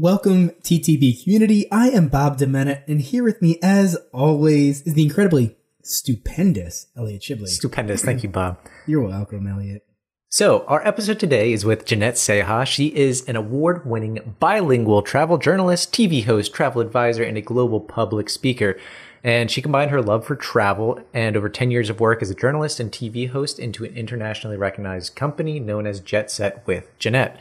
Welcome, 0.00 0.52
TTB 0.62 1.22
community. 1.22 1.70
I 1.70 1.90
am 1.90 2.08
Bob 2.08 2.38
Demena, 2.38 2.82
and 2.88 3.02
here 3.02 3.22
with 3.22 3.42
me, 3.42 3.58
as 3.62 3.98
always, 4.14 4.80
is 4.86 4.94
the 4.94 5.02
incredibly 5.02 5.58
stupendous 5.82 6.86
Elliot 6.96 7.20
Shibley. 7.20 7.48
Stupendous. 7.48 8.02
Thank 8.02 8.22
you, 8.22 8.30
Bob. 8.30 8.56
You're 8.86 9.06
welcome, 9.06 9.46
Elliot. 9.46 9.84
So, 10.30 10.64
our 10.68 10.80
episode 10.88 11.20
today 11.20 11.52
is 11.52 11.66
with 11.66 11.84
Jeanette 11.84 12.14
Seha. 12.14 12.64
She 12.64 12.86
is 12.96 13.28
an 13.28 13.36
award 13.36 13.84
winning 13.84 14.36
bilingual 14.40 15.02
travel 15.02 15.36
journalist, 15.36 15.92
TV 15.92 16.24
host, 16.24 16.54
travel 16.54 16.80
advisor, 16.80 17.22
and 17.22 17.36
a 17.36 17.42
global 17.42 17.78
public 17.78 18.30
speaker. 18.30 18.78
And 19.22 19.50
she 19.50 19.60
combined 19.60 19.90
her 19.90 20.00
love 20.00 20.24
for 20.24 20.34
travel 20.34 20.98
and 21.12 21.36
over 21.36 21.50
10 21.50 21.70
years 21.70 21.90
of 21.90 22.00
work 22.00 22.22
as 22.22 22.30
a 22.30 22.34
journalist 22.34 22.80
and 22.80 22.90
TV 22.90 23.28
host 23.28 23.58
into 23.58 23.84
an 23.84 23.94
internationally 23.94 24.56
recognized 24.56 25.14
company 25.14 25.60
known 25.60 25.86
as 25.86 26.00
Jet 26.00 26.30
Set 26.30 26.66
with 26.66 26.98
Jeanette 26.98 27.38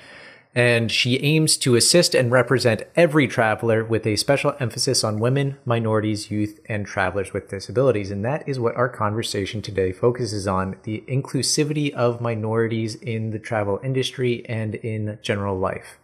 and 0.55 0.91
she 0.91 1.19
aims 1.21 1.57
to 1.57 1.75
assist 1.75 2.15
and 2.15 2.31
represent 2.31 2.81
every 2.95 3.27
traveler 3.27 3.83
with 3.83 4.07
a 4.07 4.15
special 4.15 4.55
emphasis 4.59 5.03
on 5.03 5.19
women, 5.19 5.57
minorities, 5.63 6.31
youth, 6.31 6.59
and 6.65 6.87
travelers 6.87 7.33
with 7.33 7.49
disabilities. 7.49 8.09
And 8.09 8.25
that 8.25 8.47
is 8.47 8.59
what 8.59 8.75
our 8.75 8.89
conversation 8.89 9.61
today 9.61 9.91
focuses 9.91 10.47
on 10.47 10.77
the 10.83 11.03
inclusivity 11.07 11.93
of 11.93 12.19
minorities 12.19 12.95
in 12.95 13.29
the 13.29 13.39
travel 13.39 13.79
industry 13.83 14.43
and 14.49 14.75
in 14.75 15.19
general 15.21 15.57
life. 15.57 15.99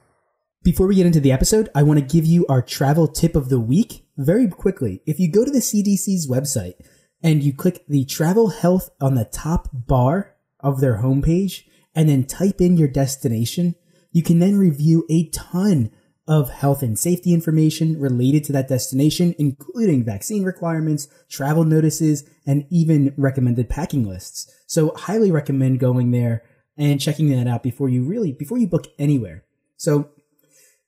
Before 0.62 0.88
we 0.88 0.96
get 0.96 1.05
into 1.05 1.20
the 1.20 1.32
episode, 1.32 1.70
I 1.73 1.84
want 1.84 1.99
to 1.99 2.05
give 2.05 2.26
you 2.26 2.46
our 2.48 2.62
travel 2.62 3.07
tip 3.07 3.35
of 3.35 3.49
the 3.49 3.59
week 3.59 4.05
very 4.18 4.48
quickly. 4.48 5.02
If 5.05 5.20
you 5.20 5.32
go 5.32 5.43
to 5.43 5.52
the 5.52 5.59
CDC's 5.59 6.27
website 6.27 6.73
and 7.21 7.43
you 7.43 7.54
click 7.54 7.84
the 7.88 8.05
travel 8.05 8.49
health 8.49 8.90
on 9.02 9.16
the 9.16 9.26
top 9.26 9.70
bar 9.71 10.35
of 10.59 10.82
their 10.82 11.02
homepage 11.02 11.63
and 11.96 12.09
then 12.09 12.26
type 12.26 12.62
in 12.62 12.77
your 12.77 12.88
destination, 12.88 13.76
you 14.16 14.24
can 14.24 14.40
then 14.40 14.58
review 14.58 15.05
a 15.10 15.27
ton 15.32 15.91
of 16.26 16.49
health 16.49 16.82
and 16.82 16.98
safety 16.98 17.34
information 17.34 17.99
related 17.99 18.46
to 18.46 18.54
that 18.54 18.70
destination, 18.70 19.35
including 19.38 20.05
vaccine 20.05 20.46
requirements, 20.46 21.10
travel 21.30 21.66
notices, 21.66 22.24
and 22.48 22.66
even 22.71 23.13
recommended 23.18 23.68
packing 23.68 24.08
lists. 24.08 24.49
So 24.68 24.96
highly 24.96 25.32
recommend 25.32 25.82
going 25.82 26.12
there 26.12 26.43
and 26.77 27.02
checking 27.02 27.30
that 27.32 27.46
out 27.46 27.62
before 27.62 27.90
you 27.90 28.05
really, 28.05 28.32
before 28.32 28.58
you 28.58 28.68
book 28.68 28.88
anywhere. 28.98 29.43
So 29.76 30.12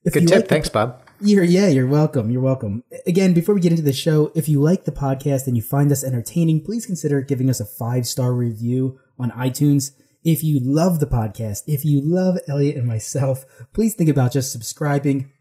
Good 0.10 0.30
tip. 0.30 0.38
Like 0.38 0.48
Thanks, 0.48 0.70
Bob. 0.70 1.02
You're, 1.20 1.44
yeah, 1.44 1.68
you're 1.68 1.86
welcome. 1.86 2.32
You're 2.32 2.42
welcome. 2.42 2.86
Again, 3.06 3.34
before 3.34 3.54
we 3.54 3.60
get 3.60 3.74
into 3.74 3.84
the 3.84 3.92
show, 3.92 4.32
if 4.36 4.48
you 4.48 4.62
like 4.62 4.86
the 4.86 4.94
podcast 4.94 5.48
and 5.48 5.58
you 5.58 5.62
find 5.62 5.92
us 5.92 6.02
entertaining, 6.02 6.64
please 6.64 6.86
consider 6.86 7.20
giving 7.20 7.50
us 7.50 7.60
a 7.60 7.66
five 7.66 8.08
star 8.08 8.34
review 8.34 9.02
on 9.20 9.32
iTunes. 9.32 9.92
If 10.24 10.44
you 10.44 10.60
love 10.62 11.00
the 11.00 11.08
podcast, 11.08 11.64
if 11.68 11.86
you 11.86 12.02
love 12.02 12.38
Elliot 12.48 12.76
and 12.76 12.88
myself, 12.88 13.46
please 13.74 13.94
think 13.94 14.10
about 14.10 14.34
just 14.34 14.52
subscribing 14.52 15.32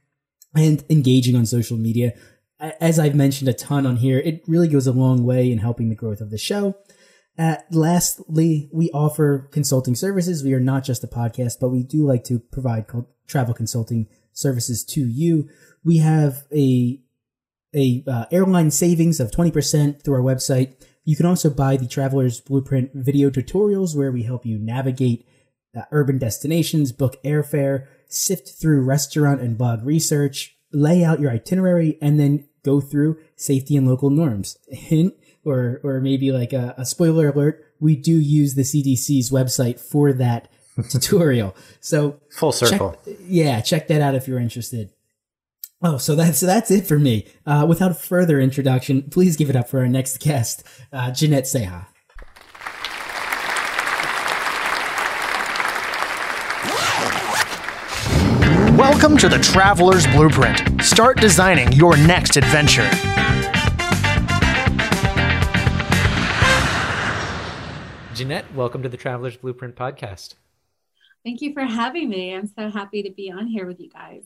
and 0.55 0.85
engaging 0.89 1.37
on 1.37 1.47
social 1.47 1.77
media. 1.77 2.13
As 2.59 2.99
I've 2.99 3.15
mentioned 3.15 3.49
a 3.49 3.53
ton 3.53 3.87
on 3.87 3.97
here, 3.97 4.19
it 4.19 4.43
really 4.47 4.69
goes 4.69 4.87
a 4.87 4.93
long 4.93 5.25
way 5.25 5.51
in 5.51 5.59
helping 5.59 5.89
the 5.89 5.95
growth 5.95 6.21
of 6.21 6.31
the 6.31 6.39
show. 6.39 6.77
Uh, 7.39 7.57
lastly, 7.71 8.71
we 8.73 8.91
offer 8.93 9.49
consulting 9.53 9.95
services. 9.95 10.43
We 10.43 10.55
are 10.55 10.61
not 10.61 10.85
just 10.85 11.05
a 11.05 11.09
podcast, 11.09 11.55
but 11.61 11.69
we 11.69 11.83
do 11.83 12.07
like 12.07 12.25
to 12.25 12.39
provide 12.39 12.87
travel 13.27 13.53
consulting 13.53 14.09
services 14.33 14.85
to 14.85 15.07
you. 15.07 15.49
We 15.85 15.99
have 15.99 16.45
a 16.55 17.01
a 17.75 18.05
uh, 18.07 18.25
airline 18.31 18.71
savings 18.71 19.21
of 19.21 19.31
20% 19.31 20.03
through 20.03 20.15
our 20.15 20.23
website. 20.23 20.83
You 21.07 21.15
can 21.15 21.25
also 21.25 21.49
buy 21.49 21.77
the 21.77 21.87
Traveler's 21.87 22.41
Blueprint 22.41 22.91
video 22.93 23.31
tutorials 23.31 23.97
where 23.97 24.11
we 24.11 24.25
help 24.25 24.45
you 24.45 24.59
navigate 24.59 25.25
uh, 25.75 25.83
urban 25.93 26.19
destinations, 26.19 26.91
book 26.91 27.23
airfare, 27.23 27.87
sift 28.09 28.61
through 28.61 28.83
restaurant 28.83 29.41
and 29.41 29.57
blog 29.57 29.85
research, 29.87 30.57
lay 30.73 31.05
out 31.05 31.21
your 31.21 31.31
itinerary, 31.31 31.97
and 32.03 32.19
then 32.19 32.49
go 32.65 32.81
through 32.81 33.19
safety 33.37 33.77
and 33.77 33.87
local 33.87 34.11
norms. 34.11 34.59
Hint, 34.69 35.15
or, 35.45 35.81
or 35.85 36.01
maybe 36.01 36.33
like 36.33 36.53
a, 36.53 36.75
a 36.77 36.85
spoiler 36.85 37.29
alert, 37.29 37.65
we 37.79 37.95
do 37.95 38.19
use 38.19 38.57
the 38.57 38.63
CDC's 38.63 39.31
website 39.31 39.79
for 39.79 40.13
that 40.13 40.49
tutorial. 40.91 41.55
So 41.81 42.19
full 42.33 42.51
circle. 42.51 42.99
Check, 43.05 43.17
yeah, 43.29 43.61
check 43.61 43.87
that 43.87 44.01
out 44.01 44.17
if 44.17 44.27
you're 44.27 44.41
interested. 44.41 44.91
Oh, 45.89 45.99
so 45.99 46.17
that's 46.17 46.41
that's 46.41 46.69
it 46.73 46.85
for 46.85 46.99
me. 46.99 47.29
Uh, 47.47 47.65
without 47.69 47.97
further 47.97 48.41
introduction, 48.41 49.09
please 49.09 49.37
give 49.37 49.49
it 49.49 49.55
up 49.55 49.69
for 49.69 49.79
our 49.79 49.87
next 49.87 50.19
guest, 50.19 50.67
uh, 50.93 51.13
Jeanette 51.13 51.45
Seha. 51.45 51.87
Welcome 58.77 59.17
to 59.19 59.29
the 59.29 59.39
Traveler's 59.39 60.09
Blueprint. 60.09 60.83
Start 60.83 61.21
designing 61.21 61.71
your 61.71 61.97
next 61.97 62.37
adventure. 62.37 62.91
Jeanette, 68.13 68.53
welcome 68.57 68.83
to 68.83 68.89
the 68.89 68.97
Traveler's 68.97 69.37
Blueprint 69.37 69.77
podcast. 69.77 70.35
Thank 71.25 71.43
you 71.43 71.53
for 71.53 71.63
having 71.63 72.09
me. 72.09 72.35
I'm 72.35 72.49
so 72.49 72.71
happy 72.71 73.05
to 73.05 73.13
be 73.13 73.31
on 73.31 73.47
here 73.47 73.67
with 73.67 73.79
you 73.79 73.89
guys. 73.89 74.25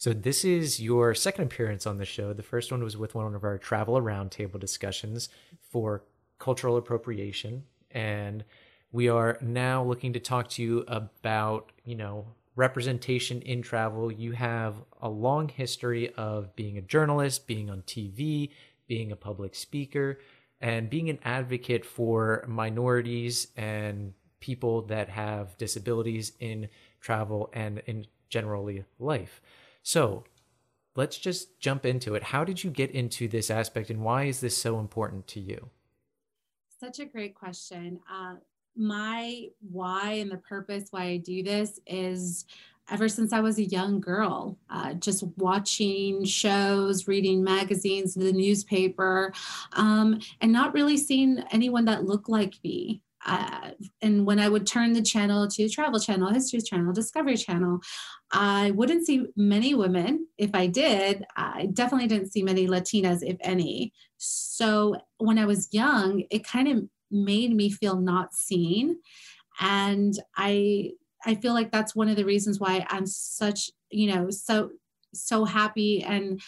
So 0.00 0.12
this 0.12 0.44
is 0.44 0.80
your 0.80 1.12
second 1.12 1.46
appearance 1.46 1.84
on 1.84 1.98
the 1.98 2.04
show. 2.04 2.32
The 2.32 2.40
first 2.40 2.70
one 2.70 2.84
was 2.84 2.96
with 2.96 3.16
one 3.16 3.34
of 3.34 3.42
our 3.42 3.58
travel 3.58 4.00
roundtable 4.00 4.60
discussions 4.60 5.28
for 5.72 6.04
cultural 6.38 6.76
appropriation, 6.76 7.64
and 7.90 8.44
we 8.92 9.08
are 9.08 9.38
now 9.40 9.82
looking 9.82 10.12
to 10.12 10.20
talk 10.20 10.50
to 10.50 10.62
you 10.62 10.84
about, 10.86 11.72
you 11.84 11.96
know, 11.96 12.26
representation 12.54 13.42
in 13.42 13.60
travel. 13.60 14.12
You 14.12 14.30
have 14.32 14.76
a 15.02 15.08
long 15.08 15.48
history 15.48 16.14
of 16.14 16.54
being 16.54 16.78
a 16.78 16.82
journalist, 16.82 17.48
being 17.48 17.68
on 17.68 17.82
TV, 17.82 18.50
being 18.86 19.10
a 19.10 19.16
public 19.16 19.56
speaker, 19.56 20.20
and 20.60 20.88
being 20.88 21.10
an 21.10 21.18
advocate 21.24 21.84
for 21.84 22.44
minorities 22.46 23.48
and 23.56 24.14
people 24.38 24.82
that 24.82 25.08
have 25.08 25.58
disabilities 25.58 26.34
in 26.38 26.68
travel 27.00 27.50
and 27.52 27.82
in 27.86 28.06
generally 28.28 28.84
life. 29.00 29.40
So 29.88 30.24
let's 30.96 31.16
just 31.16 31.58
jump 31.60 31.86
into 31.86 32.14
it. 32.14 32.22
How 32.22 32.44
did 32.44 32.62
you 32.62 32.68
get 32.68 32.90
into 32.90 33.26
this 33.26 33.50
aspect 33.50 33.88
and 33.88 34.02
why 34.02 34.24
is 34.24 34.38
this 34.38 34.54
so 34.54 34.80
important 34.80 35.26
to 35.28 35.40
you? 35.40 35.70
Such 36.78 36.98
a 36.98 37.06
great 37.06 37.34
question. 37.34 37.98
Uh, 38.06 38.34
my 38.76 39.46
why 39.72 40.18
and 40.20 40.30
the 40.30 40.36
purpose 40.36 40.88
why 40.90 41.04
I 41.04 41.16
do 41.16 41.42
this 41.42 41.80
is 41.86 42.44
ever 42.90 43.08
since 43.08 43.32
I 43.32 43.40
was 43.40 43.58
a 43.58 43.64
young 43.64 43.98
girl, 43.98 44.58
uh, 44.68 44.92
just 44.92 45.24
watching 45.38 46.22
shows, 46.22 47.08
reading 47.08 47.42
magazines, 47.42 48.12
the 48.12 48.30
newspaper, 48.30 49.32
um, 49.72 50.20
and 50.42 50.52
not 50.52 50.74
really 50.74 50.98
seeing 50.98 51.42
anyone 51.50 51.86
that 51.86 52.04
looked 52.04 52.28
like 52.28 52.56
me. 52.62 53.00
Uh, 53.26 53.70
and 54.00 54.24
when 54.26 54.38
I 54.38 54.48
would 54.48 54.66
turn 54.66 54.92
the 54.92 55.02
channel 55.02 55.48
to 55.48 55.68
Travel 55.68 56.00
Channel, 56.00 56.32
History 56.32 56.60
Channel, 56.60 56.92
Discovery 56.92 57.36
Channel, 57.36 57.80
I 58.30 58.70
wouldn't 58.72 59.06
see 59.06 59.26
many 59.36 59.74
women. 59.74 60.26
If 60.38 60.50
I 60.54 60.66
did, 60.66 61.24
I 61.36 61.66
definitely 61.72 62.08
didn't 62.08 62.32
see 62.32 62.42
many 62.42 62.66
Latinas, 62.66 63.22
if 63.22 63.36
any. 63.40 63.92
So 64.18 64.96
when 65.18 65.38
I 65.38 65.46
was 65.46 65.68
young, 65.72 66.24
it 66.30 66.46
kind 66.46 66.68
of 66.68 66.84
made 67.10 67.54
me 67.54 67.70
feel 67.70 67.96
not 67.96 68.34
seen. 68.34 68.98
And 69.60 70.14
I 70.36 70.92
I 71.26 71.34
feel 71.34 71.52
like 71.52 71.72
that's 71.72 71.96
one 71.96 72.08
of 72.08 72.16
the 72.16 72.24
reasons 72.24 72.60
why 72.60 72.86
I'm 72.88 73.06
such, 73.06 73.70
you 73.90 74.14
know, 74.14 74.30
so 74.30 74.70
so 75.14 75.44
happy 75.44 76.02
and 76.02 76.40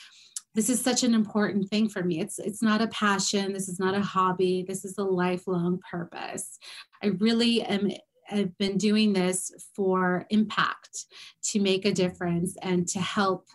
this 0.54 0.68
is 0.68 0.80
such 0.80 1.04
an 1.04 1.14
important 1.14 1.68
thing 1.68 1.88
for 1.88 2.02
me. 2.02 2.20
It's 2.20 2.38
it's 2.38 2.62
not 2.62 2.82
a 2.82 2.88
passion. 2.88 3.52
This 3.52 3.68
is 3.68 3.78
not 3.78 3.94
a 3.94 4.00
hobby. 4.00 4.64
This 4.66 4.84
is 4.84 4.98
a 4.98 5.04
lifelong 5.04 5.80
purpose. 5.90 6.58
I 7.02 7.08
really 7.18 7.62
am 7.62 7.90
I've 8.30 8.56
been 8.58 8.78
doing 8.78 9.12
this 9.12 9.52
for 9.74 10.26
impact 10.30 11.06
to 11.44 11.60
make 11.60 11.84
a 11.84 11.92
difference 11.92 12.56
and 12.62 12.86
to 12.88 13.00
help 13.00 13.48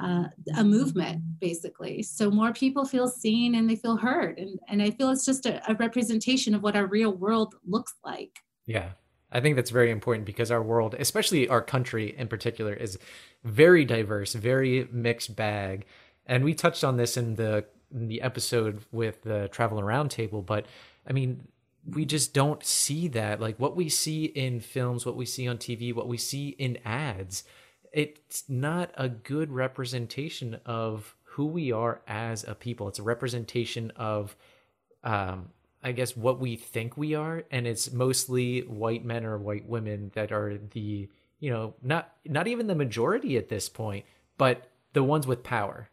uh, 0.00 0.24
a 0.56 0.64
movement 0.64 1.22
basically. 1.40 2.02
So 2.02 2.30
more 2.30 2.52
people 2.52 2.84
feel 2.84 3.08
seen 3.08 3.54
and 3.54 3.68
they 3.68 3.76
feel 3.76 3.96
heard. 3.96 4.38
And, 4.38 4.58
and 4.68 4.82
i 4.82 4.90
feel 4.90 5.10
it's 5.10 5.26
just 5.26 5.46
a, 5.46 5.62
a 5.70 5.74
representation 5.74 6.54
of 6.54 6.62
what 6.62 6.76
our 6.76 6.86
real 6.86 7.12
world 7.12 7.54
looks 7.66 7.94
like. 8.04 8.38
Yeah. 8.66 8.90
I 9.32 9.40
think 9.40 9.56
that's 9.56 9.70
very 9.70 9.90
important 9.90 10.24
because 10.24 10.50
our 10.50 10.62
world, 10.62 10.94
especially 10.98 11.48
our 11.48 11.60
country 11.60 12.14
in 12.16 12.28
particular, 12.28 12.72
is 12.72 12.98
very 13.44 13.84
diverse, 13.84 14.34
very 14.34 14.88
mixed 14.92 15.34
bag. 15.34 15.84
And 16.26 16.44
we 16.44 16.54
touched 16.54 16.84
on 16.84 16.96
this 16.96 17.16
in 17.16 17.36
the 17.36 17.64
in 17.94 18.08
the 18.08 18.20
episode 18.20 18.84
with 18.90 19.22
the 19.22 19.48
travel 19.48 19.80
roundtable, 19.80 20.44
but 20.44 20.66
I 21.06 21.12
mean, 21.12 21.46
we 21.88 22.04
just 22.04 22.34
don't 22.34 22.64
see 22.64 23.08
that. 23.08 23.40
Like 23.40 23.58
what 23.58 23.76
we 23.76 23.88
see 23.88 24.24
in 24.24 24.60
films, 24.60 25.06
what 25.06 25.16
we 25.16 25.24
see 25.24 25.46
on 25.46 25.58
TV, 25.58 25.94
what 25.94 26.08
we 26.08 26.16
see 26.16 26.48
in 26.48 26.78
ads, 26.84 27.44
it's 27.92 28.44
not 28.48 28.90
a 28.96 29.08
good 29.08 29.50
representation 29.52 30.60
of 30.66 31.14
who 31.22 31.46
we 31.46 31.70
are 31.70 32.00
as 32.06 32.44
a 32.44 32.54
people. 32.54 32.88
It's 32.88 32.98
a 32.98 33.04
representation 33.04 33.92
of, 33.94 34.36
um, 35.04 35.50
I 35.82 35.92
guess, 35.92 36.16
what 36.16 36.40
we 36.40 36.56
think 36.56 36.96
we 36.96 37.14
are, 37.14 37.44
and 37.50 37.66
it's 37.66 37.92
mostly 37.92 38.60
white 38.60 39.04
men 39.04 39.24
or 39.24 39.38
white 39.38 39.66
women 39.66 40.10
that 40.14 40.32
are 40.32 40.58
the, 40.72 41.08
you 41.38 41.50
know, 41.50 41.74
not 41.82 42.12
not 42.24 42.48
even 42.48 42.66
the 42.66 42.74
majority 42.74 43.36
at 43.36 43.48
this 43.48 43.68
point, 43.68 44.04
but 44.38 44.70
the 44.94 45.04
ones 45.04 45.26
with 45.26 45.42
power. 45.42 45.88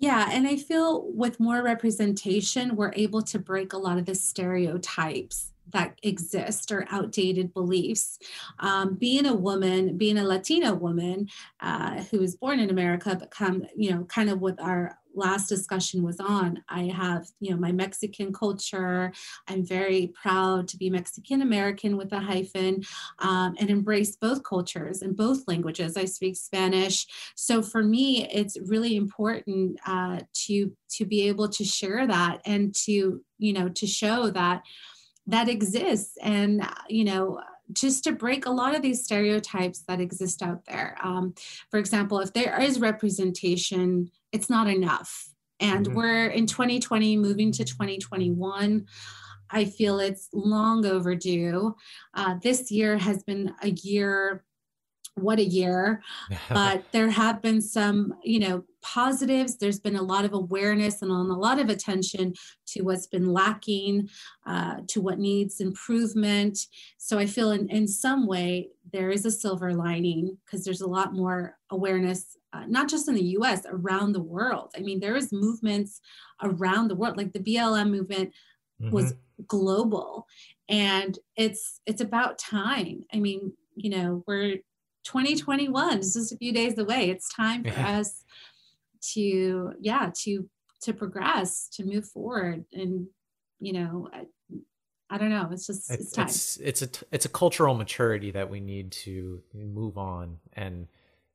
Yeah, 0.00 0.28
and 0.30 0.46
I 0.46 0.56
feel 0.56 1.10
with 1.12 1.40
more 1.40 1.62
representation, 1.62 2.76
we're 2.76 2.92
able 2.94 3.22
to 3.22 3.38
break 3.38 3.72
a 3.72 3.78
lot 3.78 3.98
of 3.98 4.06
the 4.06 4.14
stereotypes 4.14 5.52
that 5.72 5.98
exist 6.02 6.72
or 6.72 6.86
outdated 6.90 7.52
beliefs. 7.52 8.18
Um, 8.58 8.94
being 8.94 9.26
a 9.26 9.34
woman, 9.34 9.96
being 9.96 10.18
a 10.18 10.24
Latina 10.24 10.74
woman 10.74 11.28
uh, 11.60 12.02
who 12.04 12.20
was 12.20 12.36
born 12.36 12.60
in 12.60 12.70
America, 12.70 13.16
but 13.18 13.30
come, 13.30 13.64
you 13.76 13.90
know, 13.90 14.04
kind 14.04 14.30
of 14.30 14.40
what 14.40 14.60
our 14.60 14.98
last 15.14 15.48
discussion 15.48 16.02
was 16.02 16.20
on. 16.20 16.62
I 16.68 16.84
have, 16.84 17.26
you 17.40 17.50
know, 17.50 17.56
my 17.56 17.72
Mexican 17.72 18.32
culture. 18.32 19.12
I'm 19.48 19.66
very 19.66 20.12
proud 20.20 20.68
to 20.68 20.76
be 20.76 20.90
Mexican 20.90 21.42
American 21.42 21.96
with 21.96 22.12
a 22.12 22.20
hyphen 22.20 22.84
um, 23.18 23.54
and 23.58 23.68
embrace 23.68 24.16
both 24.16 24.42
cultures 24.44 25.02
and 25.02 25.16
both 25.16 25.46
languages. 25.48 25.96
I 25.96 26.04
speak 26.04 26.36
Spanish. 26.36 27.06
So 27.34 27.62
for 27.62 27.82
me, 27.82 28.28
it's 28.28 28.56
really 28.66 28.96
important 28.96 29.78
uh, 29.86 30.20
to 30.46 30.72
to 30.90 31.04
be 31.04 31.28
able 31.28 31.48
to 31.48 31.64
share 31.64 32.06
that 32.06 32.40
and 32.46 32.74
to, 32.74 33.22
you 33.38 33.52
know, 33.52 33.68
to 33.68 33.86
show 33.86 34.30
that 34.30 34.62
that 35.28 35.48
exists 35.48 36.16
and, 36.22 36.66
you 36.88 37.04
know, 37.04 37.40
just 37.72 38.04
to 38.04 38.12
break 38.12 38.46
a 38.46 38.50
lot 38.50 38.74
of 38.74 38.82
these 38.82 39.04
stereotypes 39.04 39.84
that 39.86 40.00
exist 40.00 40.42
out 40.42 40.64
there. 40.64 40.96
Um, 41.02 41.34
for 41.70 41.78
example, 41.78 42.18
if 42.20 42.32
there 42.32 42.60
is 42.60 42.80
representation, 42.80 44.10
it's 44.32 44.48
not 44.48 44.68
enough. 44.68 45.28
And 45.60 45.86
mm-hmm. 45.86 45.96
we're 45.96 46.26
in 46.28 46.46
2020 46.46 47.18
moving 47.18 47.52
to 47.52 47.64
2021. 47.64 48.86
I 49.50 49.64
feel 49.64 50.00
it's 50.00 50.28
long 50.32 50.86
overdue. 50.86 51.74
Uh, 52.14 52.36
this 52.42 52.70
year 52.70 52.96
has 52.96 53.22
been 53.22 53.54
a 53.62 53.70
year 53.70 54.44
what 55.14 55.40
a 55.40 55.44
year 55.44 56.00
but 56.48 56.84
there 56.92 57.10
have 57.10 57.42
been 57.42 57.60
some 57.60 58.14
you 58.22 58.38
know 58.38 58.64
positives 58.82 59.56
there's 59.56 59.80
been 59.80 59.96
a 59.96 60.02
lot 60.02 60.24
of 60.24 60.32
awareness 60.32 61.02
and 61.02 61.10
a 61.10 61.14
lot 61.14 61.58
of 61.58 61.68
attention 61.68 62.32
to 62.66 62.82
what's 62.82 63.06
been 63.06 63.32
lacking 63.32 64.08
uh, 64.46 64.76
to 64.86 65.00
what 65.00 65.18
needs 65.18 65.60
improvement 65.60 66.58
so 66.96 67.18
i 67.18 67.26
feel 67.26 67.50
in, 67.50 67.68
in 67.68 67.86
some 67.86 68.26
way 68.26 68.68
there 68.92 69.10
is 69.10 69.24
a 69.24 69.30
silver 69.30 69.74
lining 69.74 70.36
because 70.44 70.64
there's 70.64 70.80
a 70.80 70.86
lot 70.86 71.12
more 71.12 71.56
awareness 71.70 72.36
uh, 72.52 72.64
not 72.66 72.88
just 72.88 73.08
in 73.08 73.14
the 73.14 73.22
us 73.22 73.62
around 73.68 74.12
the 74.12 74.22
world 74.22 74.70
i 74.76 74.80
mean 74.80 75.00
there 75.00 75.16
is 75.16 75.32
movements 75.32 76.00
around 76.42 76.88
the 76.88 76.94
world 76.94 77.16
like 77.16 77.32
the 77.32 77.40
blm 77.40 77.90
movement 77.90 78.32
mm-hmm. 78.80 78.94
was 78.94 79.14
global 79.46 80.26
and 80.68 81.18
it's 81.36 81.80
it's 81.86 82.00
about 82.00 82.38
time 82.38 83.04
i 83.12 83.18
mean 83.18 83.52
you 83.76 83.90
know 83.90 84.22
we're 84.26 84.56
2021 85.08 86.00
is 86.00 86.12
just 86.12 86.32
a 86.32 86.36
few 86.36 86.52
days 86.52 86.76
away. 86.76 87.08
It's 87.08 87.32
time 87.32 87.62
for 87.62 87.70
yeah. 87.70 87.98
us 87.98 88.24
to, 89.14 89.72
yeah, 89.80 90.10
to 90.22 90.48
to 90.82 90.92
progress, 90.92 91.68
to 91.72 91.84
move 91.84 92.08
forward, 92.08 92.64
and 92.72 93.06
you 93.60 93.72
know, 93.72 94.08
I, 94.12 94.26
I 95.10 95.18
don't 95.18 95.30
know. 95.30 95.48
It's 95.50 95.66
just 95.66 95.90
it's 95.90 96.12
time. 96.12 96.26
It's 96.26 96.56
it's 96.58 96.82
a 96.82 96.88
it's 97.10 97.24
a 97.24 97.30
cultural 97.30 97.74
maturity 97.74 98.30
that 98.32 98.50
we 98.50 98.60
need 98.60 98.92
to 98.92 99.42
move 99.54 99.98
on, 99.98 100.38
and 100.52 100.86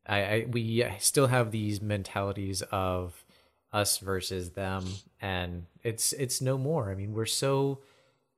I, 0.07 0.23
I 0.23 0.45
we 0.49 0.85
still 0.99 1.27
have 1.27 1.51
these 1.51 1.81
mentalities 1.81 2.61
of 2.71 3.23
us 3.71 3.97
versus 3.97 4.51
them, 4.51 4.85
and 5.21 5.65
it's 5.83 6.13
it's 6.13 6.41
no 6.41 6.57
more. 6.57 6.91
I 6.91 6.95
mean, 6.95 7.13
we're 7.13 7.25
so 7.25 7.79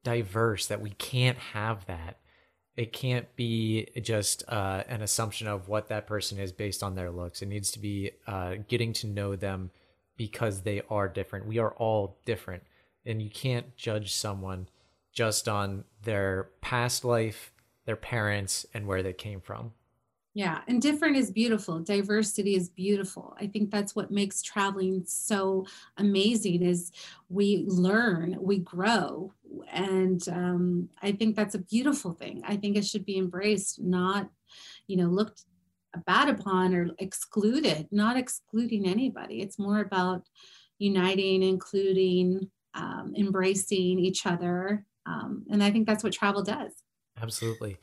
diverse 0.04 0.68
that 0.68 0.81
we 0.81 0.92
can't 0.92 1.38
have 1.38 1.86
that 1.88 2.18
it 2.77 2.92
can't 2.92 3.33
be 3.36 3.88
just 4.01 4.44
uh, 4.50 4.83
an 4.88 5.01
assumption 5.01 5.48
of 5.48 5.68
what 5.68 5.88
that 5.88 6.07
person 6.07 6.38
is 6.38 6.51
based 6.51 6.83
on 6.83 6.95
their 6.95 7.10
looks. 7.10 7.42
It 7.42 7.48
needs 7.48 7.72
to 7.72 7.80
be 7.80 8.12
uh, 8.27 8.56
getting 8.68 8.92
to 8.94 9.07
know 9.07 9.36
them 9.36 9.72
because 10.18 10.62
they 10.62 10.81
are 10.89 11.07
different. 11.07 11.45
We 11.45 11.57
are 11.60 11.72
all 11.72 12.18
different, 12.25 12.63
and 13.06 13.22
you 13.22 13.30
can't 13.30 13.75
judge 13.75 14.13
someone 14.13 14.68
just 15.13 15.48
on 15.48 15.86
their 16.04 16.50
past 16.62 17.06
life, 17.06 17.54
their 17.86 17.95
parents, 17.95 18.66
and 18.74 18.86
where 18.88 19.04
they 19.04 19.13
came 19.13 19.39
from. 19.39 19.71
Yeah, 20.33 20.60
and 20.68 20.81
different 20.81 21.16
is 21.16 21.31
beautiful. 21.31 21.80
Diversity 21.80 22.56
is 22.56 22.68
beautiful. 22.68 23.38
I 23.39 23.48
think 23.48 23.71
that's 23.71 23.95
what 23.95 24.12
makes 24.12 24.42
traveling 24.42 25.04
so 25.06 25.66
amazing 25.95 26.62
is 26.62 26.92
we 27.30 27.63
learn, 27.68 28.36
we 28.42 28.57
grow, 28.57 29.31
and 29.72 30.28
um, 30.30 30.90
I 31.02 31.12
think 31.12 31.36
that's 31.36 31.56
a 31.56 31.60
beautiful 31.60 32.12
thing. 32.12 32.42
I 32.46 32.56
think 32.56 32.78
it 32.78 32.86
should 32.86 33.06
be 33.06 33.18
embraced, 33.18 33.81
not, 33.81 34.30
you 34.88 34.98
know, 34.98 35.07
looked 35.07 35.44
bad 36.06 36.30
upon 36.30 36.74
or 36.75 36.90
excluded. 37.00 37.88
Not 37.92 38.18
excluding 38.18 38.88
anybody. 38.88 39.42
It's 39.42 39.60
more 39.60 39.80
about 39.80 40.24
uniting, 40.78 41.44
including, 41.44 42.50
um, 42.74 43.13
embracing 43.18 44.00
each 44.00 44.25
other, 44.25 44.86
um, 45.06 45.46
and 45.50 45.63
I 45.63 45.72
think 45.72 45.88
that's 45.88 46.04
what 46.04 46.13
travel 46.13 46.44
does. 46.44 46.72
Absolutely. 47.22 47.78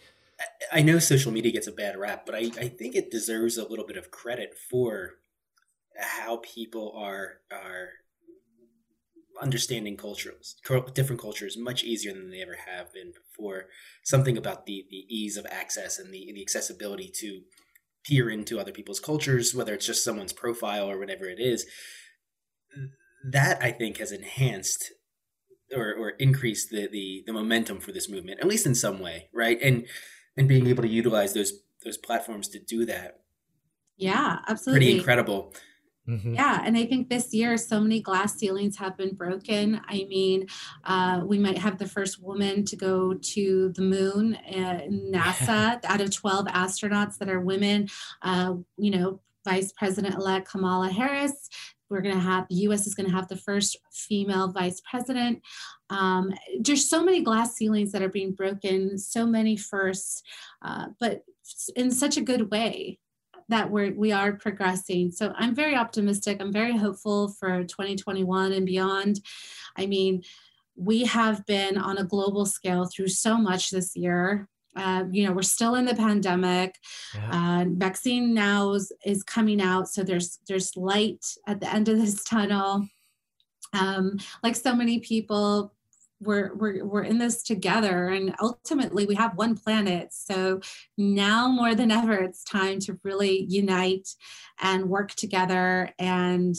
I 0.72 0.82
know 0.82 0.98
social 0.98 1.32
media 1.32 1.52
gets 1.52 1.66
a 1.66 1.72
bad 1.72 1.96
rap, 1.96 2.26
but 2.26 2.34
I, 2.34 2.50
I 2.58 2.68
think 2.68 2.94
it 2.94 3.10
deserves 3.10 3.56
a 3.58 3.66
little 3.66 3.86
bit 3.86 3.96
of 3.96 4.10
credit 4.10 4.54
for 4.70 5.18
how 5.96 6.40
people 6.42 6.92
are 6.96 7.38
are 7.50 7.88
understanding 9.42 9.96
cultures, 9.96 10.56
different 10.94 11.20
cultures, 11.20 11.56
much 11.58 11.82
easier 11.84 12.12
than 12.12 12.30
they 12.30 12.40
ever 12.40 12.56
have 12.66 12.92
been 12.92 13.12
before. 13.12 13.66
Something 14.04 14.38
about 14.38 14.66
the 14.66 14.86
the 14.88 15.04
ease 15.08 15.36
of 15.36 15.46
access 15.50 15.98
and 15.98 16.12
the 16.14 16.32
the 16.32 16.40
accessibility 16.40 17.10
to 17.16 17.42
peer 18.04 18.30
into 18.30 18.58
other 18.58 18.72
people's 18.72 19.00
cultures, 19.00 19.54
whether 19.54 19.74
it's 19.74 19.86
just 19.86 20.04
someone's 20.04 20.32
profile 20.32 20.90
or 20.90 20.98
whatever 20.98 21.26
it 21.26 21.38
is. 21.38 21.66
That 23.30 23.62
I 23.62 23.70
think 23.70 23.98
has 23.98 24.12
enhanced 24.12 24.92
or, 25.74 25.94
or 25.94 26.10
increased 26.10 26.70
the, 26.70 26.88
the 26.88 27.22
the 27.26 27.32
momentum 27.32 27.80
for 27.80 27.92
this 27.92 28.08
movement, 28.08 28.40
at 28.40 28.48
least 28.48 28.66
in 28.66 28.74
some 28.74 29.00
way, 29.00 29.28
right? 29.32 29.58
And 29.60 29.86
and 30.36 30.48
being 30.48 30.66
able 30.66 30.82
to 30.82 30.88
utilize 30.88 31.34
those 31.34 31.52
those 31.84 31.98
platforms 31.98 32.48
to 32.48 32.58
do 32.58 32.86
that. 32.86 33.20
Yeah, 33.96 34.38
absolutely. 34.48 34.86
Pretty 34.86 34.98
incredible. 34.98 35.54
Mm-hmm. 36.08 36.34
Yeah, 36.34 36.62
and 36.64 36.76
I 36.76 36.84
think 36.84 37.08
this 37.08 37.32
year 37.32 37.56
so 37.56 37.80
many 37.80 38.00
glass 38.00 38.36
ceilings 38.36 38.76
have 38.78 38.96
been 38.96 39.14
broken. 39.14 39.80
I 39.86 40.04
mean, 40.08 40.46
uh, 40.84 41.22
we 41.24 41.38
might 41.38 41.58
have 41.58 41.78
the 41.78 41.88
first 41.88 42.20
woman 42.20 42.64
to 42.64 42.76
go 42.76 43.14
to 43.14 43.72
the 43.76 43.82
moon 43.82 44.34
in 44.46 45.12
NASA 45.14 45.80
out 45.84 46.00
of 46.00 46.10
12 46.10 46.46
astronauts 46.46 47.18
that 47.18 47.28
are 47.28 47.40
women. 47.40 47.88
Uh, 48.20 48.54
you 48.76 48.90
know, 48.90 49.20
Vice 49.44 49.72
President 49.72 50.14
elect 50.14 50.48
Kamala 50.48 50.88
Harris. 50.88 51.48
We're 51.88 52.00
going 52.00 52.14
to 52.14 52.20
have 52.20 52.46
the 52.48 52.56
US 52.56 52.86
is 52.86 52.94
going 52.94 53.08
to 53.08 53.14
have 53.14 53.28
the 53.28 53.36
first 53.36 53.76
female 53.92 54.50
vice 54.50 54.80
president. 54.80 55.42
Um, 55.90 56.32
there's 56.60 56.88
so 56.88 57.04
many 57.04 57.22
glass 57.22 57.54
ceilings 57.54 57.92
that 57.92 58.02
are 58.02 58.08
being 58.08 58.32
broken, 58.32 58.96
so 58.96 59.26
many 59.26 59.56
firsts, 59.56 60.22
uh, 60.62 60.86
but 60.98 61.22
in 61.76 61.90
such 61.90 62.16
a 62.16 62.22
good 62.22 62.50
way 62.50 62.98
that 63.52 63.70
we're 63.70 63.94
we 63.94 64.12
are 64.12 64.32
progressing. 64.32 65.10
So 65.10 65.32
I'm 65.36 65.54
very 65.54 65.76
optimistic. 65.76 66.38
I'm 66.40 66.52
very 66.52 66.76
hopeful 66.76 67.28
for 67.28 67.62
2021 67.64 68.52
and 68.52 68.66
beyond. 68.66 69.20
I 69.76 69.86
mean, 69.86 70.22
we 70.74 71.04
have 71.04 71.44
been 71.46 71.76
on 71.76 71.98
a 71.98 72.04
global 72.04 72.46
scale 72.46 72.86
through 72.86 73.08
so 73.08 73.36
much 73.36 73.70
this 73.70 73.94
year. 73.94 74.48
Uh, 74.74 75.04
you 75.10 75.26
know, 75.26 75.32
we're 75.32 75.42
still 75.42 75.74
in 75.74 75.84
the 75.84 75.94
pandemic. 75.94 76.76
Yeah. 77.14 77.60
Uh, 77.60 77.64
vaccine 77.76 78.32
now 78.32 78.72
is, 78.72 78.90
is, 79.04 79.22
coming 79.22 79.60
out, 79.60 79.86
so 79.86 80.02
there's 80.02 80.38
there's 80.48 80.74
light 80.74 81.24
at 81.46 81.60
the 81.60 81.70
end 81.70 81.90
of 81.90 81.98
this 81.98 82.24
tunnel. 82.24 82.86
Um, 83.74 84.18
like 84.42 84.56
so 84.56 84.74
many 84.74 84.98
people, 85.00 85.74
we're, 86.22 86.54
we're 86.54 86.84
we're 86.84 87.02
in 87.02 87.18
this 87.18 87.42
together 87.42 88.08
and 88.08 88.34
ultimately 88.40 89.06
we 89.06 89.14
have 89.14 89.36
one 89.36 89.56
planet 89.56 90.12
so 90.12 90.60
now 90.96 91.48
more 91.48 91.74
than 91.74 91.90
ever 91.90 92.14
it's 92.14 92.44
time 92.44 92.78
to 92.78 92.98
really 93.02 93.44
unite 93.48 94.08
and 94.60 94.88
work 94.88 95.12
together 95.12 95.90
and 95.98 96.54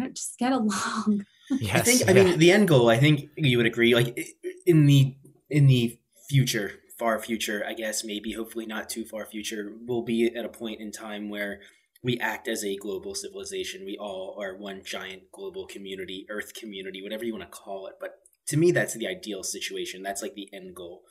uh, 0.00 0.08
just 0.08 0.38
get 0.38 0.52
along 0.52 1.24
yes, 1.50 1.76
i 1.76 1.80
think 1.80 2.10
i 2.10 2.12
mean 2.12 2.38
the 2.38 2.50
end 2.50 2.68
goal 2.68 2.88
i 2.88 2.96
think 2.96 3.28
you 3.36 3.56
would 3.56 3.66
agree 3.66 3.94
like 3.94 4.36
in 4.66 4.86
the 4.86 5.14
in 5.50 5.66
the 5.66 5.98
future 6.28 6.72
far 6.98 7.18
future 7.18 7.64
i 7.66 7.74
guess 7.74 8.04
maybe 8.04 8.32
hopefully 8.32 8.66
not 8.66 8.88
too 8.88 9.04
far 9.04 9.24
future 9.24 9.74
we'll 9.86 10.02
be 10.02 10.34
at 10.34 10.44
a 10.44 10.48
point 10.48 10.80
in 10.80 10.90
time 10.90 11.28
where 11.28 11.60
we 12.02 12.18
act 12.20 12.48
as 12.48 12.64
a 12.64 12.76
global 12.76 13.14
civilization. 13.14 13.84
We 13.84 13.98
all 13.98 14.36
are 14.40 14.56
one 14.56 14.82
giant 14.84 15.32
global 15.32 15.66
community, 15.66 16.26
Earth 16.30 16.54
community, 16.54 17.02
whatever 17.02 17.24
you 17.24 17.32
want 17.32 17.50
to 17.50 17.58
call 17.58 17.88
it. 17.88 17.94
But 18.00 18.20
to 18.48 18.56
me 18.56 18.72
that's 18.72 18.94
the 18.94 19.06
ideal 19.06 19.42
situation. 19.42 20.02
That's 20.02 20.22
like 20.22 20.34
the 20.34 20.48
end 20.52 20.74
goal. 20.74 21.02